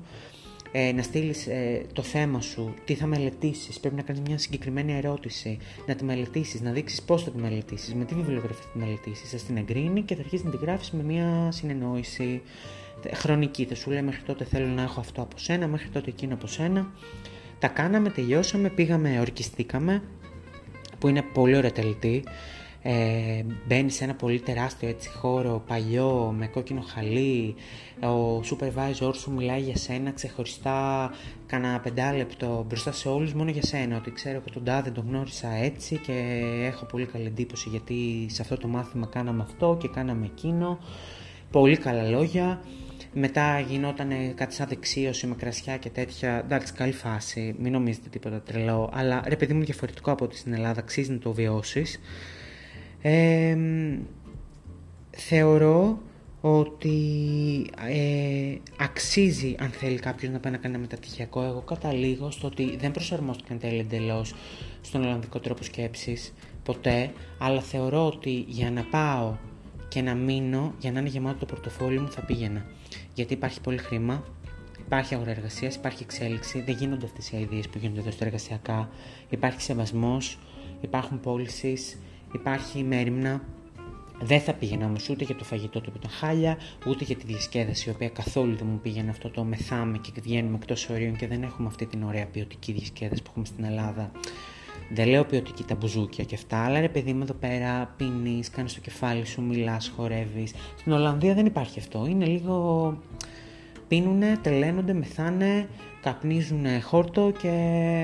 ε, 0.75 0.91
να 0.91 1.01
στείλεις 1.01 1.47
ε, 1.47 1.85
το 1.93 2.01
θέμα 2.01 2.41
σου, 2.41 2.73
τι 2.85 2.93
θα 2.93 3.05
μελετήσεις, 3.05 3.79
πρέπει 3.79 3.95
να 3.95 4.01
κάνεις 4.01 4.21
μια 4.21 4.37
συγκεκριμένη 4.37 4.93
ερώτηση, 4.93 5.57
να 5.87 5.95
τη 5.95 6.03
μελετήσεις, 6.03 6.61
να 6.61 6.71
δείξεις 6.71 7.01
πώς 7.01 7.23
θα 7.23 7.31
τη 7.31 7.37
μελετήσεις, 7.37 7.93
με 7.93 8.05
τι 8.05 8.15
βιβλιογραφία 8.15 8.63
θα 8.63 8.69
τη 8.73 8.77
μελετήσεις. 8.77 9.29
Θα 9.29 9.37
την 9.37 9.57
εγκρίνει 9.57 10.01
και 10.01 10.15
θα 10.15 10.21
αρχίσεις 10.21 10.45
να 10.45 10.51
τη 10.51 10.57
γράφεις 10.57 10.91
με 10.91 11.03
μια 11.03 11.51
συνεννόηση 11.51 12.41
χρονική. 13.13 13.65
Θα 13.65 13.75
σου 13.75 13.89
λέει 13.89 14.01
μέχρι 14.01 14.21
τότε 14.21 14.43
θέλω 14.43 14.67
να 14.67 14.81
έχω 14.81 14.99
αυτό 14.99 15.21
από 15.21 15.37
σένα, 15.37 15.67
μέχρι 15.67 15.89
τότε 15.89 16.09
εκείνο 16.09 16.33
από 16.33 16.47
σένα. 16.47 16.91
Τα 17.59 17.67
κάναμε, 17.67 18.09
τελειώσαμε, 18.09 18.69
πήγαμε, 18.69 19.19
ορκιστήκαμε, 19.19 20.01
που 21.03 21.09
είναι 21.09 21.21
πολύ 21.21 21.55
ωραία 21.55 21.71
τελετή. 21.71 22.23
Ε, 22.81 23.43
μπαίνει 23.67 23.89
σε 23.89 24.03
ένα 24.03 24.13
πολύ 24.13 24.39
τεράστιο 24.39 24.89
έτσι 24.89 25.09
χώρο, 25.09 25.63
παλιό, 25.67 26.33
με 26.37 26.47
κόκκινο 26.47 26.81
χαλί, 26.81 27.55
ο 28.01 28.39
supervisor 28.39 29.11
σου 29.15 29.31
μιλάει 29.31 29.61
για 29.61 29.75
σένα 29.75 30.11
ξεχωριστά 30.11 31.11
κανένα 31.45 31.79
πεντάλεπτο 31.79 32.65
μπροστά 32.67 32.91
σε 32.91 33.09
όλους 33.09 33.33
μόνο 33.33 33.49
για 33.49 33.63
σένα, 33.63 33.97
ότι 33.97 34.11
ξέρω 34.11 34.37
ότι 34.37 34.51
τον 34.51 34.63
τάδε 34.63 34.89
τον 34.91 35.05
γνώρισα 35.07 35.49
έτσι 35.53 35.97
και 35.97 36.41
έχω 36.61 36.85
πολύ 36.85 37.05
καλή 37.05 37.25
εντύπωση 37.25 37.69
γιατί 37.69 38.25
σε 38.29 38.41
αυτό 38.41 38.57
το 38.57 38.67
μάθημα 38.67 39.07
κάναμε 39.07 39.43
αυτό 39.43 39.77
και 39.81 39.87
κάναμε 39.87 40.25
εκείνο, 40.25 40.79
πολύ 41.51 41.77
καλά 41.77 42.03
λόγια. 42.03 42.61
Μετά 43.13 43.59
γινόταν 43.59 44.09
κάτι 44.35 44.53
σαν 44.53 44.67
δεξίωση 44.67 45.27
με 45.27 45.35
κρασιά 45.35 45.77
και 45.77 45.89
τέτοια. 45.89 46.37
Εντάξει, 46.37 46.73
καλή 46.73 46.91
φάση, 46.91 47.55
μην 47.59 47.71
νομίζετε 47.71 48.09
τίποτα 48.09 48.41
τρελό. 48.41 48.89
Αλλά 48.93 49.23
ρε 49.25 49.35
παιδί 49.35 49.53
μου 49.53 49.63
διαφορετικό 49.63 50.11
από 50.11 50.25
ότι 50.25 50.37
στην 50.37 50.53
Ελλάδα, 50.53 50.79
αξίζει 50.79 51.11
να 51.11 51.17
το 51.17 51.33
βιώσεις 51.33 51.99
θεωρώ 55.17 56.01
ότι 56.41 56.99
ε, 57.87 58.55
αξίζει 58.77 59.55
αν 59.59 59.69
θέλει 59.69 59.99
κάποιος 59.99 60.31
να 60.31 60.39
πάει 60.39 60.51
να 60.51 60.57
κάνει 60.57 60.73
ένα 60.73 60.83
μεταπτυχιακό. 60.83 61.43
Εγώ 61.43 61.61
καταλήγω 61.61 62.31
στο 62.31 62.47
ότι 62.47 62.77
δεν 62.77 62.91
προσαρμόστηκαν 62.91 63.59
τέλει 63.59 63.79
εντελώς 63.79 64.35
στον 64.81 65.03
Ολλανδικό 65.03 65.39
τρόπο 65.39 65.63
σκέψης 65.63 66.33
ποτέ, 66.63 67.11
αλλά 67.37 67.61
θεωρώ 67.61 68.05
ότι 68.05 68.45
για 68.47 68.71
να 68.71 68.83
πάω 68.83 69.35
και 69.87 70.01
να 70.01 70.13
μείνω, 70.13 70.73
για 70.79 70.91
να 70.91 70.99
είναι 70.99 71.09
γεμάτο 71.09 71.37
το 71.39 71.45
πορτοφόλι 71.45 71.99
μου 71.99 72.11
θα 72.11 72.21
πήγαινα. 72.21 72.65
Γιατί 73.13 73.33
υπάρχει 73.33 73.61
πολύ 73.61 73.77
χρήμα, 73.77 74.23
υπάρχει 74.85 75.15
αγορά 75.15 75.31
εργασίας, 75.31 75.75
υπάρχει 75.75 76.03
εξέλιξη, 76.03 76.61
δεν 76.61 76.75
γίνονται 76.75 77.05
αυτές 77.05 77.31
οι 77.31 77.37
ιδέε 77.39 77.61
που 77.71 77.77
γίνονται 77.77 77.99
εδώ 77.99 78.11
στα 78.11 78.25
εργασιακά, 78.25 78.89
υπάρχει 79.29 79.61
σεβασμός, 79.61 80.39
υπάρχουν 80.81 81.19
πώλησει, 81.19 81.77
υπάρχει 82.33 82.83
μέρημνα. 82.83 83.41
Δεν 84.21 84.39
θα 84.39 84.53
πήγαινα 84.53 84.85
όμως 84.85 85.09
ούτε 85.09 85.23
για 85.23 85.35
το 85.35 85.43
φαγητό 85.43 85.81
του 85.81 85.91
που 85.91 85.97
ήταν 85.97 86.11
χάλια, 86.11 86.57
ούτε 86.87 87.03
για 87.03 87.15
τη 87.15 87.25
διασκέδαση, 87.25 87.89
η 87.89 87.91
οποία 87.91 88.09
καθόλου 88.09 88.55
δεν 88.55 88.67
μου 88.67 88.79
πήγαινε 88.79 89.09
αυτό 89.09 89.29
το 89.29 89.43
μεθάμε 89.43 89.97
και 89.97 90.21
βγαίνουμε 90.21 90.55
εκτός 90.55 90.89
ορίων 90.89 91.15
και 91.15 91.27
δεν 91.27 91.43
έχουμε 91.43 91.67
αυτή 91.67 91.85
την 91.85 92.03
ωραία 92.03 92.25
ποιοτική 92.25 92.71
διασκέδαση 92.71 93.21
που 93.21 93.27
έχουμε 93.29 93.45
στην 93.45 93.63
Ελλάδα. 93.63 94.11
Δεν 94.89 95.07
λέω 95.07 95.23
ποιοτική 95.25 95.63
τα 95.63 95.75
μπουζούκια 95.75 96.23
και 96.23 96.35
αυτά, 96.35 96.57
αλλά 96.57 96.79
ρε 96.79 96.89
παιδί 96.89 97.13
μου 97.13 97.23
εδώ 97.23 97.33
πέρα 97.33 97.93
πίνεις, 97.97 98.49
κάνεις 98.49 98.73
το 98.73 98.79
κεφάλι 98.79 99.25
σου, 99.25 99.41
μιλάς, 99.41 99.91
χορεύεις. 99.95 100.53
Στην 100.77 100.91
Ολλανδία 100.91 101.33
δεν 101.33 101.45
υπάρχει 101.45 101.79
αυτό. 101.79 102.05
Είναι 102.09 102.25
λίγο. 102.25 102.97
Πίνουνε, 103.87 104.39
τελένονται, 104.41 104.93
μεθάνε, 104.93 105.67
καπνίζουν 106.01 106.81
χόρτο 106.81 107.33
και 107.41 107.49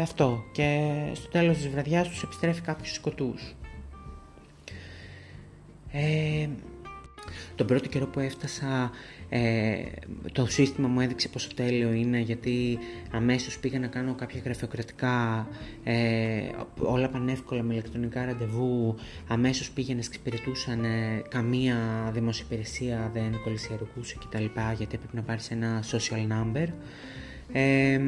αυτό. 0.01 0.43
Και 0.51 0.89
στο 1.13 1.29
τέλος 1.29 1.55
της 1.57 1.69
βραδιάς 1.69 2.07
τους 2.07 2.23
επιστρέφει 2.23 2.61
κάποιος 2.61 2.93
σκοτού. 2.93 3.33
Ε, 5.91 6.47
τον 7.55 7.67
πρώτο 7.67 7.89
καιρό 7.89 8.05
που 8.05 8.19
έφτασα 8.19 8.91
ε, 9.29 9.75
το 10.31 10.45
σύστημα 10.45 10.87
μου 10.87 10.99
έδειξε 10.99 11.27
πόσο 11.27 11.49
τέλειο 11.55 11.91
είναι 11.91 12.19
γιατί 12.19 12.77
αμέσως 13.11 13.59
πήγα 13.59 13.79
να 13.79 13.87
κάνω 13.87 14.13
κάποια 14.13 14.41
γραφειοκρατικά 14.43 15.47
ε, 15.83 16.41
όλα 16.79 17.09
πανεύκολα 17.09 17.63
με 17.63 17.73
ηλεκτρονικά 17.73 18.25
ραντεβού. 18.25 18.95
Αμέσως 19.27 19.71
πήγαινε 19.71 19.99
εξυπηρετούσαν 19.99 20.83
ε, 20.83 21.21
καμία 21.29 21.77
δημόσια 22.13 22.45
υπηρεσία 22.49 23.11
δεν 23.13 23.41
κολλησιαρικούσε 23.43 24.17
κτλ 24.19 24.45
γιατί 24.77 24.95
έπρεπε 24.95 25.15
να 25.15 25.21
πάρεις 25.21 25.51
ένα 25.51 25.83
social 25.91 26.27
number. 26.31 26.67
Ε, 27.51 27.99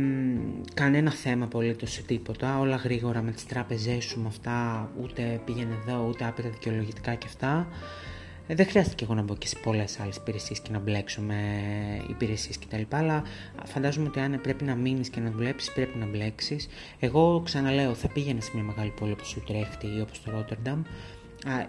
κανένα 0.73 1.11
θέμα 1.11 1.45
απολύτως 1.45 1.91
σε 1.91 2.01
τίποτα, 2.01 2.59
όλα 2.59 2.75
γρήγορα 2.75 3.21
με 3.21 3.31
τις 3.31 3.45
τράπεζές 3.45 4.03
σου 4.03 4.19
με 4.19 4.27
αυτά, 4.27 4.89
ούτε 5.01 5.41
πήγαινε 5.45 5.77
εδώ, 5.81 6.07
ούτε 6.09 6.25
άπειρα 6.25 6.49
δικαιολογητικά 6.49 7.13
και 7.13 7.25
αυτά. 7.27 7.67
Ε, 8.51 8.55
δεν 8.55 8.65
χρειάστηκε 8.65 9.03
εγώ 9.03 9.13
να 9.13 9.21
μπω 9.21 9.35
και 9.35 9.47
σε 9.47 9.55
πολλές 9.63 9.99
άλλες 9.99 10.15
υπηρεσίες 10.15 10.59
και 10.59 10.71
να 10.71 10.79
μπλέξω 10.79 11.21
με 11.21 11.35
υπηρεσίες 12.09 12.59
κτλ. 12.59 12.81
Αλλά 12.89 13.23
φαντάζομαι 13.65 14.07
ότι 14.07 14.19
αν 14.19 14.39
πρέπει 14.41 14.63
να 14.63 14.75
μείνεις 14.75 15.09
και 15.09 15.19
να 15.19 15.31
δουλέψεις, 15.31 15.73
πρέπει 15.73 15.97
να 15.97 16.05
μπλέξεις. 16.05 16.67
Εγώ 16.99 17.41
ξαναλέω, 17.45 17.93
θα 17.93 18.07
πήγαινες 18.07 18.43
σε 18.43 18.51
μια 18.53 18.63
μεγάλη 18.63 18.93
πόλη 18.99 19.11
όπως 19.11 19.33
η 19.33 19.39
Ουτρέχτη 19.39 19.87
ή 19.97 20.01
όπως 20.01 20.21
το 20.21 20.31
Ρότερνταμ. 20.31 20.81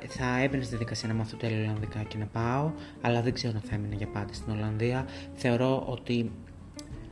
Θα 0.09 0.43
έμπαινες 0.43 0.67
στη 0.67 0.77
δικασία 0.77 1.09
να 1.09 1.15
μάθω 1.15 1.37
τέλειο 1.37 1.61
Ολλανδικά 1.61 2.03
και 2.03 2.17
να 2.19 2.27
πάω, 2.27 2.71
αλλά 3.01 3.23
δεν 3.23 3.33
ξέρω 3.33 3.53
αν 3.55 3.63
θα 3.69 3.75
έμεινε 3.75 3.95
για 3.95 4.07
πάντα 4.07 4.33
στην 4.33 4.53
Ολλανδία. 4.53 5.07
Θεωρώ 5.35 5.85
ότι 5.87 6.31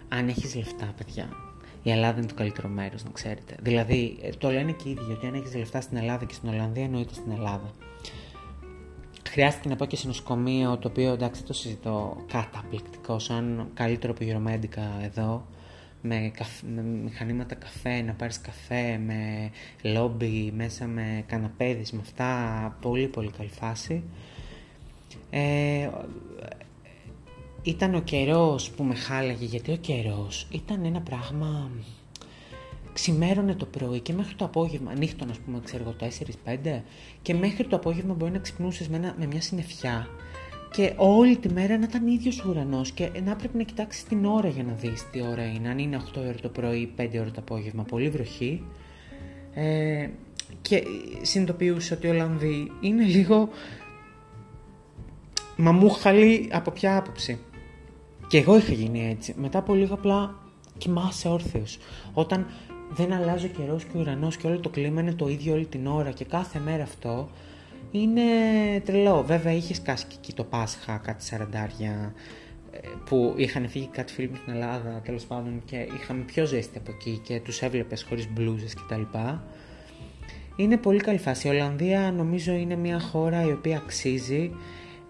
αν 0.08 0.28
έχεις 0.28 0.54
λεφτά, 0.54 0.94
παιδιά, 0.96 1.28
η 1.82 1.90
Ελλάδα 1.90 2.18
είναι 2.18 2.28
το 2.28 2.34
καλύτερο 2.34 2.68
μέρος, 2.68 3.04
να 3.04 3.10
ξέρετε. 3.10 3.56
Δηλαδή, 3.60 4.18
ε, 4.22 4.30
το 4.38 4.50
λένε 4.50 4.72
και 4.72 4.88
οι 4.88 4.90
ίδιοι 4.90 5.12
ότι 5.12 5.26
αν 5.26 5.34
έχεις 5.34 5.54
λεφτά 5.54 5.80
στην 5.80 5.96
Ελλάδα 5.96 6.24
και 6.24 6.34
στην 6.34 6.48
Ολλανδία, 6.48 6.84
εννοείται 6.84 7.14
στην 7.14 7.32
Ελλάδα. 7.32 7.72
Χρειάστηκε 9.30 9.68
να 9.68 9.76
πάω 9.76 9.88
και 9.88 9.96
σε 9.96 10.06
νοσοκομείο, 10.06 10.76
το 10.76 10.88
οποίο 10.88 11.12
εντάξει 11.12 11.42
το 11.42 11.52
συζητώ 11.52 12.24
καταπληκτικό, 12.32 13.18
σαν 13.18 13.70
καλύτερο 13.74 14.12
από 14.12 14.24
γυρομέντικα 14.24 14.82
εδώ, 15.02 15.46
με, 16.02 16.32
με 16.74 16.82
μηχανήματα 16.82 17.54
καφέ, 17.54 18.02
να 18.02 18.12
πάρεις 18.12 18.40
καφέ, 18.40 18.98
με 18.98 19.50
λόμπι, 19.82 20.52
μέσα 20.56 20.86
με 20.86 21.24
καναπέδες, 21.26 21.92
με 21.92 22.00
αυτά, 22.00 22.76
πολύ 22.80 23.06
πολύ 23.06 23.30
καλή 23.30 23.48
φάση. 23.48 24.02
Ε, 25.30 25.88
ήταν 27.62 27.94
ο 27.94 28.00
καιρός 28.00 28.70
που 28.70 28.82
με 28.84 28.94
χάλαγε, 28.94 29.44
γιατί 29.44 29.72
ο 29.72 29.76
καιρός 29.76 30.48
ήταν 30.50 30.84
ένα 30.84 31.00
πράγμα... 31.00 31.70
Ξημέρωνε 32.92 33.54
το 33.54 33.66
πρωί 33.66 34.00
και 34.00 34.12
μέχρι 34.12 34.34
το 34.34 34.44
απόγευμα, 34.44 34.94
νύχτων 34.94 35.30
ας 35.30 35.38
πούμε, 35.38 35.60
ξέρω 35.64 35.82
εγώ, 35.82 35.94
4-5 36.44 36.82
και 37.22 37.34
μέχρι 37.34 37.66
το 37.66 37.76
απόγευμα 37.76 38.14
μπορεί 38.14 38.32
να 38.32 38.38
ξυπνούσες 38.38 38.88
με, 38.88 39.14
με 39.18 39.26
μια 39.26 39.40
συννεφιά 39.40 40.08
και 40.70 40.92
όλη 40.96 41.36
τη 41.36 41.52
μέρα 41.52 41.78
να 41.78 41.84
ήταν 41.84 42.06
ίδιος 42.06 42.40
ο 42.40 42.48
ουρανός 42.48 42.90
και 42.90 43.10
να 43.24 43.36
πρέπει 43.36 43.56
να 43.56 43.62
κοιτάξεις 43.62 44.04
την 44.04 44.24
ώρα 44.24 44.48
για 44.48 44.62
να 44.62 44.72
δεις 44.72 45.10
τι 45.10 45.22
ώρα 45.22 45.44
είναι, 45.44 45.68
αν 45.68 45.78
είναι 45.78 46.02
8 46.14 46.18
ώρα 46.18 46.34
το 46.42 46.48
πρωί, 46.48 46.94
5 46.96 47.08
ώρα 47.20 47.30
το 47.30 47.40
απόγευμα, 47.40 47.82
πολύ 47.82 48.08
βροχή. 48.08 48.64
Ε, 49.54 50.08
και 50.62 50.82
συνειδητοποιούσα 51.22 51.96
ότι 51.96 52.06
ο 52.06 52.10
Ολλανδοί 52.10 52.72
είναι 52.80 53.04
λίγο 53.04 53.48
μαμούχαλοι 55.56 56.48
από 56.52 56.70
ποια 56.70 56.96
άποψη. 56.96 57.38
Και 58.28 58.38
εγώ 58.38 58.56
είχα 58.56 58.72
γίνει 58.72 59.08
έτσι. 59.10 59.34
Μετά 59.38 59.58
από 59.58 59.74
λίγο 59.74 59.94
απλά 59.94 60.34
κοιμάσαι 60.78 61.28
όρθιος. 61.28 61.78
Όταν 62.12 62.46
δεν 62.90 63.12
αλλάζει 63.12 63.46
ο 63.46 63.48
καιρός 63.48 63.84
και 63.84 63.96
ο 63.96 64.00
ουρανός 64.00 64.36
και 64.36 64.46
όλο 64.46 64.60
το 64.60 64.68
κλίμα 64.68 65.00
είναι 65.00 65.12
το 65.12 65.28
ίδιο 65.28 65.52
όλη 65.52 65.66
την 65.66 65.86
ώρα 65.86 66.10
και 66.10 66.24
κάθε 66.24 66.58
μέρα 66.58 66.82
αυτό 66.82 67.30
είναι 67.90 68.22
τρελό. 68.84 69.22
Βέβαια 69.22 69.52
είχες 69.52 69.76
σκάσει 69.76 70.04
και 70.06 70.14
εκεί 70.18 70.32
το 70.32 70.44
Πάσχα 70.44 70.96
κάτι 70.96 71.24
σαραντάρια 71.24 72.14
ε, 72.70 72.78
που 73.04 73.34
είχαν 73.36 73.68
φύγει 73.68 73.88
κάτι 73.92 74.12
φίλοι 74.12 74.28
μου 74.28 74.36
στην 74.36 74.52
Ελλάδα 74.52 75.00
τέλος 75.04 75.24
πάντων 75.24 75.62
και 75.64 75.76
είχαμε 76.00 76.22
πιο 76.22 76.44
ζέστη 76.44 76.78
από 76.78 76.90
εκεί 76.90 77.20
και 77.24 77.40
τους 77.40 77.62
έβλεπες 77.62 78.02
χωρίς 78.08 78.28
μπλούζες 78.32 78.74
κτλ. 78.74 79.02
Είναι 80.56 80.76
πολύ 80.76 81.00
καλή 81.00 81.18
φάση. 81.18 81.46
Η 81.46 81.50
Ολλανδία 81.50 82.12
νομίζω 82.16 82.52
είναι 82.52 82.76
μια 82.76 83.00
χώρα 83.00 83.46
η 83.46 83.52
οποία 83.52 83.76
αξίζει 83.76 84.50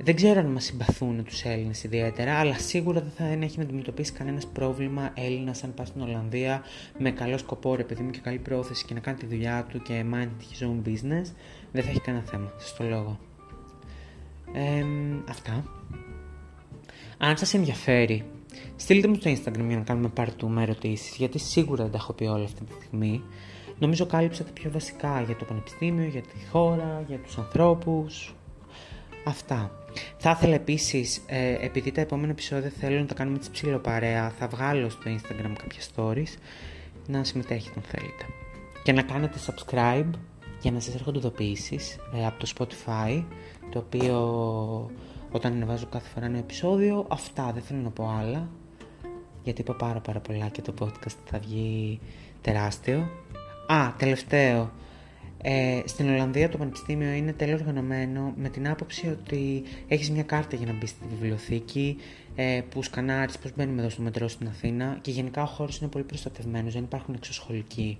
δεν 0.02 0.14
ξέρω 0.14 0.40
αν 0.40 0.46
μας 0.46 0.64
συμπαθούν 0.64 1.24
τους 1.24 1.44
Έλληνες 1.44 1.84
ιδιαίτερα, 1.84 2.38
αλλά 2.38 2.58
σίγουρα 2.58 3.00
δεν 3.00 3.10
θα 3.16 3.44
έχει 3.44 3.58
να 3.58 3.64
αντιμετωπίσει 3.64 4.12
κανένας 4.12 4.46
πρόβλημα 4.46 5.10
Έλληνα 5.14 5.54
αν 5.64 5.74
πάει 5.74 5.86
στην 5.86 6.00
Ολλανδία 6.00 6.62
με 6.98 7.10
καλό 7.10 7.38
σκοπό, 7.38 7.74
ρε 7.74 7.84
παιδί 7.84 8.02
μου 8.02 8.10
και 8.10 8.18
καλή 8.18 8.38
πρόθεση 8.38 8.84
και 8.84 8.94
να 8.94 9.00
κάνει 9.00 9.18
τη 9.18 9.26
δουλειά 9.26 9.66
του 9.68 9.82
και 9.82 10.04
mind 10.12 10.24
his 10.24 10.66
own 10.66 10.88
business. 10.88 11.32
Δεν 11.72 11.82
θα 11.82 11.90
έχει 11.90 12.00
κανένα 12.00 12.24
θέμα, 12.24 12.52
σας 12.58 12.76
το 12.76 12.84
λόγο. 12.84 13.18
Ε, 14.52 14.84
αυτά. 15.28 15.64
Αν 17.18 17.36
σας 17.36 17.54
ενδιαφέρει, 17.54 18.24
στείλτε 18.76 19.08
μου 19.08 19.14
στο 19.14 19.30
Instagram 19.30 19.66
για 19.66 19.76
να 19.76 19.82
κάνουμε 19.82 20.12
part 20.16 20.32
του 20.36 20.48
με 20.48 20.62
ερωτήσεις, 20.62 21.16
γιατί 21.16 21.38
σίγουρα 21.38 21.82
δεν 21.82 21.92
τα 21.92 21.98
έχω 21.98 22.12
πει 22.12 22.24
όλα 22.24 22.44
αυτή 22.44 22.64
τη 22.64 22.72
στιγμή. 22.72 23.22
Νομίζω 23.78 24.06
κάλυψα 24.06 24.44
τα 24.44 24.50
πιο 24.52 24.70
βασικά 24.70 25.22
για 25.22 25.36
το 25.36 25.44
πανεπιστήμιο, 25.44 26.08
για 26.08 26.22
τη 26.22 26.46
χώρα, 26.50 27.04
για 27.08 27.18
τους 27.18 27.38
ανθρώπους, 27.38 28.34
Αυτά. 29.24 29.70
Θα 30.16 30.30
ήθελα 30.30 30.54
επίσης, 30.54 31.22
ε, 31.26 31.56
επειδή 31.60 31.92
τα 31.92 32.00
επόμενα 32.00 32.30
επεισόδια 32.30 32.72
θέλω 32.80 32.98
να 32.98 33.06
τα 33.06 33.14
κάνουμε 33.14 33.38
τη 33.38 33.48
ψηλοπαρέα, 33.52 34.30
θα 34.38 34.46
βγάλω 34.48 34.88
στο 34.88 35.02
Instagram 35.06 35.52
κάποια 35.56 35.80
stories 35.94 36.38
να 37.06 37.24
συμμετέχετε 37.24 37.74
αν 37.76 37.82
θέλετε. 37.82 38.24
Και 38.82 38.92
να 38.92 39.02
κάνετε 39.02 39.38
subscribe 39.46 40.10
για 40.60 40.70
να 40.70 40.80
σας 40.80 40.94
έρχονται 40.94 41.18
ειδοποιήσεις 41.18 41.98
ε, 42.14 42.26
από 42.26 42.38
το 42.38 42.52
Spotify, 42.58 43.24
το 43.70 43.78
οποίο 43.78 44.16
όταν 45.30 45.52
ανεβάζω 45.52 45.86
κάθε 45.86 46.08
φορά 46.08 46.26
ένα 46.26 46.38
επεισόδιο, 46.38 47.06
αυτά 47.08 47.50
δεν 47.52 47.62
θέλω 47.62 47.80
να 47.80 47.90
πω 47.90 48.08
άλλα, 48.20 48.48
γιατί 49.42 49.60
είπα 49.60 49.74
πάρα 49.74 50.00
πάρα 50.00 50.20
πολλά 50.20 50.48
και 50.48 50.62
το 50.62 50.74
podcast 50.80 51.16
θα 51.24 51.38
βγει 51.38 52.00
τεράστιο. 52.40 53.10
Α, 53.66 53.92
τελευταίο, 53.96 54.70
ε, 55.42 55.80
στην 55.84 56.08
Ολλανδία 56.08 56.48
το 56.48 56.58
πανεπιστήμιο 56.58 57.10
είναι 57.10 57.32
τέλειο 57.32 57.54
οργανωμένο 57.54 58.34
με 58.36 58.48
την 58.48 58.68
άποψη 58.68 59.08
ότι 59.08 59.62
έχεις 59.88 60.10
μια 60.10 60.22
κάρτα 60.22 60.56
για 60.56 60.66
να 60.66 60.72
μπεις 60.72 60.90
στη 60.90 61.04
βιβλιοθήκη 61.10 61.96
ε, 62.34 62.60
που 62.70 62.82
σκανάρεις 62.82 63.38
πώς 63.38 63.52
μπαίνουμε 63.56 63.80
εδώ 63.80 63.90
στο 63.90 64.02
μετρό 64.02 64.28
στην 64.28 64.46
Αθήνα 64.46 64.98
και 65.00 65.10
γενικά 65.10 65.42
ο 65.42 65.46
χώρος 65.46 65.78
είναι 65.78 65.90
πολύ 65.90 66.04
προστατευμένος, 66.04 66.72
δεν 66.72 66.82
υπάρχουν 66.82 67.14
εξωσχολικοί 67.14 67.98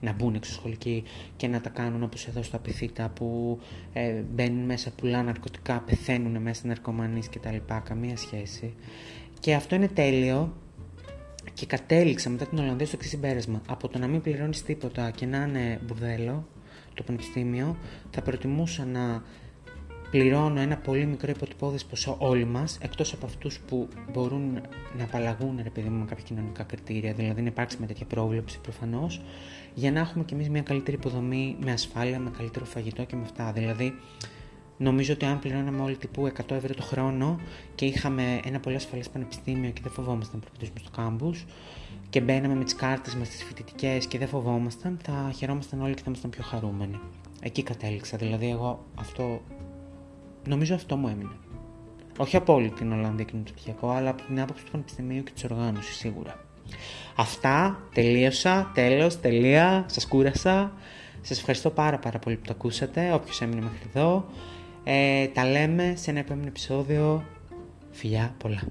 να 0.00 0.12
μπουν 0.12 0.34
εξωσχολικοί 0.34 1.02
και 1.36 1.46
να 1.46 1.60
τα 1.60 1.68
κάνουν 1.68 2.02
όπως 2.02 2.26
εδώ 2.26 2.42
στα 2.42 2.58
Πυθίτα 2.58 3.08
που 3.08 3.58
ε, 3.92 4.22
μπαίνουν 4.34 4.64
μέσα, 4.64 4.90
πουλάνε 4.90 5.24
ναρκωτικά, 5.24 5.80
πεθαίνουν 5.86 6.42
μέσα 6.42 6.66
ναρκωμανείς 6.66 7.28
κτλ. 7.28 7.56
Καμία 7.84 8.16
σχέση. 8.16 8.74
Και 9.40 9.54
αυτό 9.54 9.74
είναι 9.74 9.88
τέλειο 9.88 10.56
και 11.54 11.66
κατέληξα 11.66 12.30
μετά 12.30 12.46
την 12.46 12.58
Ολλανδία 12.58 12.86
στο 12.86 12.96
εξής 12.96 13.10
συμπέρασμα. 13.10 13.62
Από 13.68 13.88
το 13.88 13.98
να 13.98 14.06
μην 14.06 14.20
πληρώνεις 14.20 14.62
τίποτα 14.62 15.10
και 15.10 15.26
να 15.26 15.42
είναι 15.42 15.80
μπουρδέλο, 15.86 16.46
το 16.98 17.02
πανεπιστήμιο, 17.02 17.76
θα 18.10 18.22
προτιμούσα 18.22 18.84
να 18.84 19.22
πληρώνω 20.10 20.60
ένα 20.60 20.76
πολύ 20.76 21.06
μικρό 21.06 21.30
υποτυπώδες 21.30 21.84
ποσό 21.84 22.16
όλοι 22.18 22.44
μας, 22.44 22.78
εκτός 22.82 23.12
από 23.12 23.26
αυτούς 23.26 23.58
που 23.58 23.88
μπορούν 24.12 24.52
να 24.98 25.04
απαλλαγούν 25.04 25.58
επειδή 25.58 25.88
με 25.88 26.04
κάποια 26.04 26.24
κοινωνικά 26.24 26.62
κριτήρια, 26.62 27.12
δηλαδή 27.12 27.40
να 27.40 27.48
υπάρξει 27.48 27.76
με 27.80 27.86
τέτοια 27.86 28.06
πρόβλεψη 28.06 28.58
προφανώς, 28.58 29.20
για 29.74 29.92
να 29.92 30.00
έχουμε 30.00 30.24
κι 30.24 30.34
εμείς 30.34 30.48
μια 30.48 30.62
καλύτερη 30.62 30.96
υποδομή 30.96 31.56
με 31.60 31.72
ασφάλεια, 31.72 32.18
με 32.18 32.30
καλύτερο 32.36 32.64
φαγητό 32.64 33.04
και 33.04 33.16
με 33.16 33.22
αυτά. 33.22 33.52
Δηλαδή, 33.52 33.94
νομίζω 34.78 35.12
ότι 35.12 35.24
αν 35.24 35.38
πληρώναμε 35.38 35.82
όλοι 35.82 35.96
τύπου 35.96 36.32
100 36.48 36.50
ευρώ 36.50 36.74
το 36.74 36.82
χρόνο 36.82 37.40
και 37.74 37.84
είχαμε 37.84 38.40
ένα 38.44 38.60
πολύ 38.60 38.76
ασφαλές 38.76 39.08
πανεπιστήμιο 39.08 39.70
και 39.70 39.80
δεν 39.82 39.92
φοβόμασταν 39.92 40.34
να 40.34 40.40
προπητήσουμε 40.40 40.78
στο 40.78 40.90
κάμπους, 41.02 41.44
και 42.10 42.20
μπαίναμε 42.20 42.54
με 42.54 42.64
τις 42.64 42.74
κάρτες 42.74 43.14
μας 43.14 43.28
τις 43.28 43.44
φοιτητικές 43.44 44.06
και 44.06 44.18
δεν 44.18 44.28
φοβόμασταν, 44.28 44.98
θα 45.02 45.32
χαιρόμασταν 45.36 45.82
όλοι 45.82 45.94
και 45.94 46.00
θα 46.00 46.06
ήμασταν 46.08 46.30
πιο 46.30 46.42
χαρούμενοι. 46.42 47.00
Εκεί 47.40 47.62
κατέληξα. 47.62 48.16
Δηλαδή, 48.16 48.50
εγώ 48.50 48.84
αυτό. 48.94 49.40
Νομίζω 50.48 50.74
αυτό 50.74 50.96
μου 50.96 51.08
έμεινε. 51.08 51.32
Όχι 52.18 52.36
από 52.36 52.52
όλη 52.52 52.70
την 52.70 52.92
Ολλανδία 52.92 53.24
και 53.24 53.32
το 53.44 53.52
πτυχιακό, 53.52 53.90
αλλά 53.90 54.10
από 54.10 54.22
την 54.22 54.40
άποψη 54.40 54.64
του 54.64 54.70
Πανεπιστημίου 54.70 55.22
και 55.22 55.30
της 55.34 55.44
οργάνωσης 55.44 55.96
σίγουρα. 55.96 56.44
Αυτά, 57.16 57.82
τελείωσα, 57.94 58.70
τέλος, 58.74 59.20
τελεία, 59.20 59.84
σας 59.88 60.06
κούρασα. 60.06 60.72
Σας 61.20 61.38
ευχαριστώ 61.38 61.70
πάρα 61.70 61.98
πάρα 61.98 62.18
πολύ 62.18 62.36
που 62.36 62.46
το 62.46 62.52
ακούσατε, 62.52 63.12
όποιος 63.12 63.40
έμεινε 63.40 63.60
μέχρι 63.60 63.90
εδώ. 63.94 64.24
Ε, 64.90 65.26
τα 65.26 65.44
λέμε 65.44 65.94
σε 65.96 66.10
ένα 66.10 66.18
επόμενο 66.18 66.46
επεισόδιο. 66.46 67.24
Φιλιά 67.90 68.34
πολλά. 68.38 68.62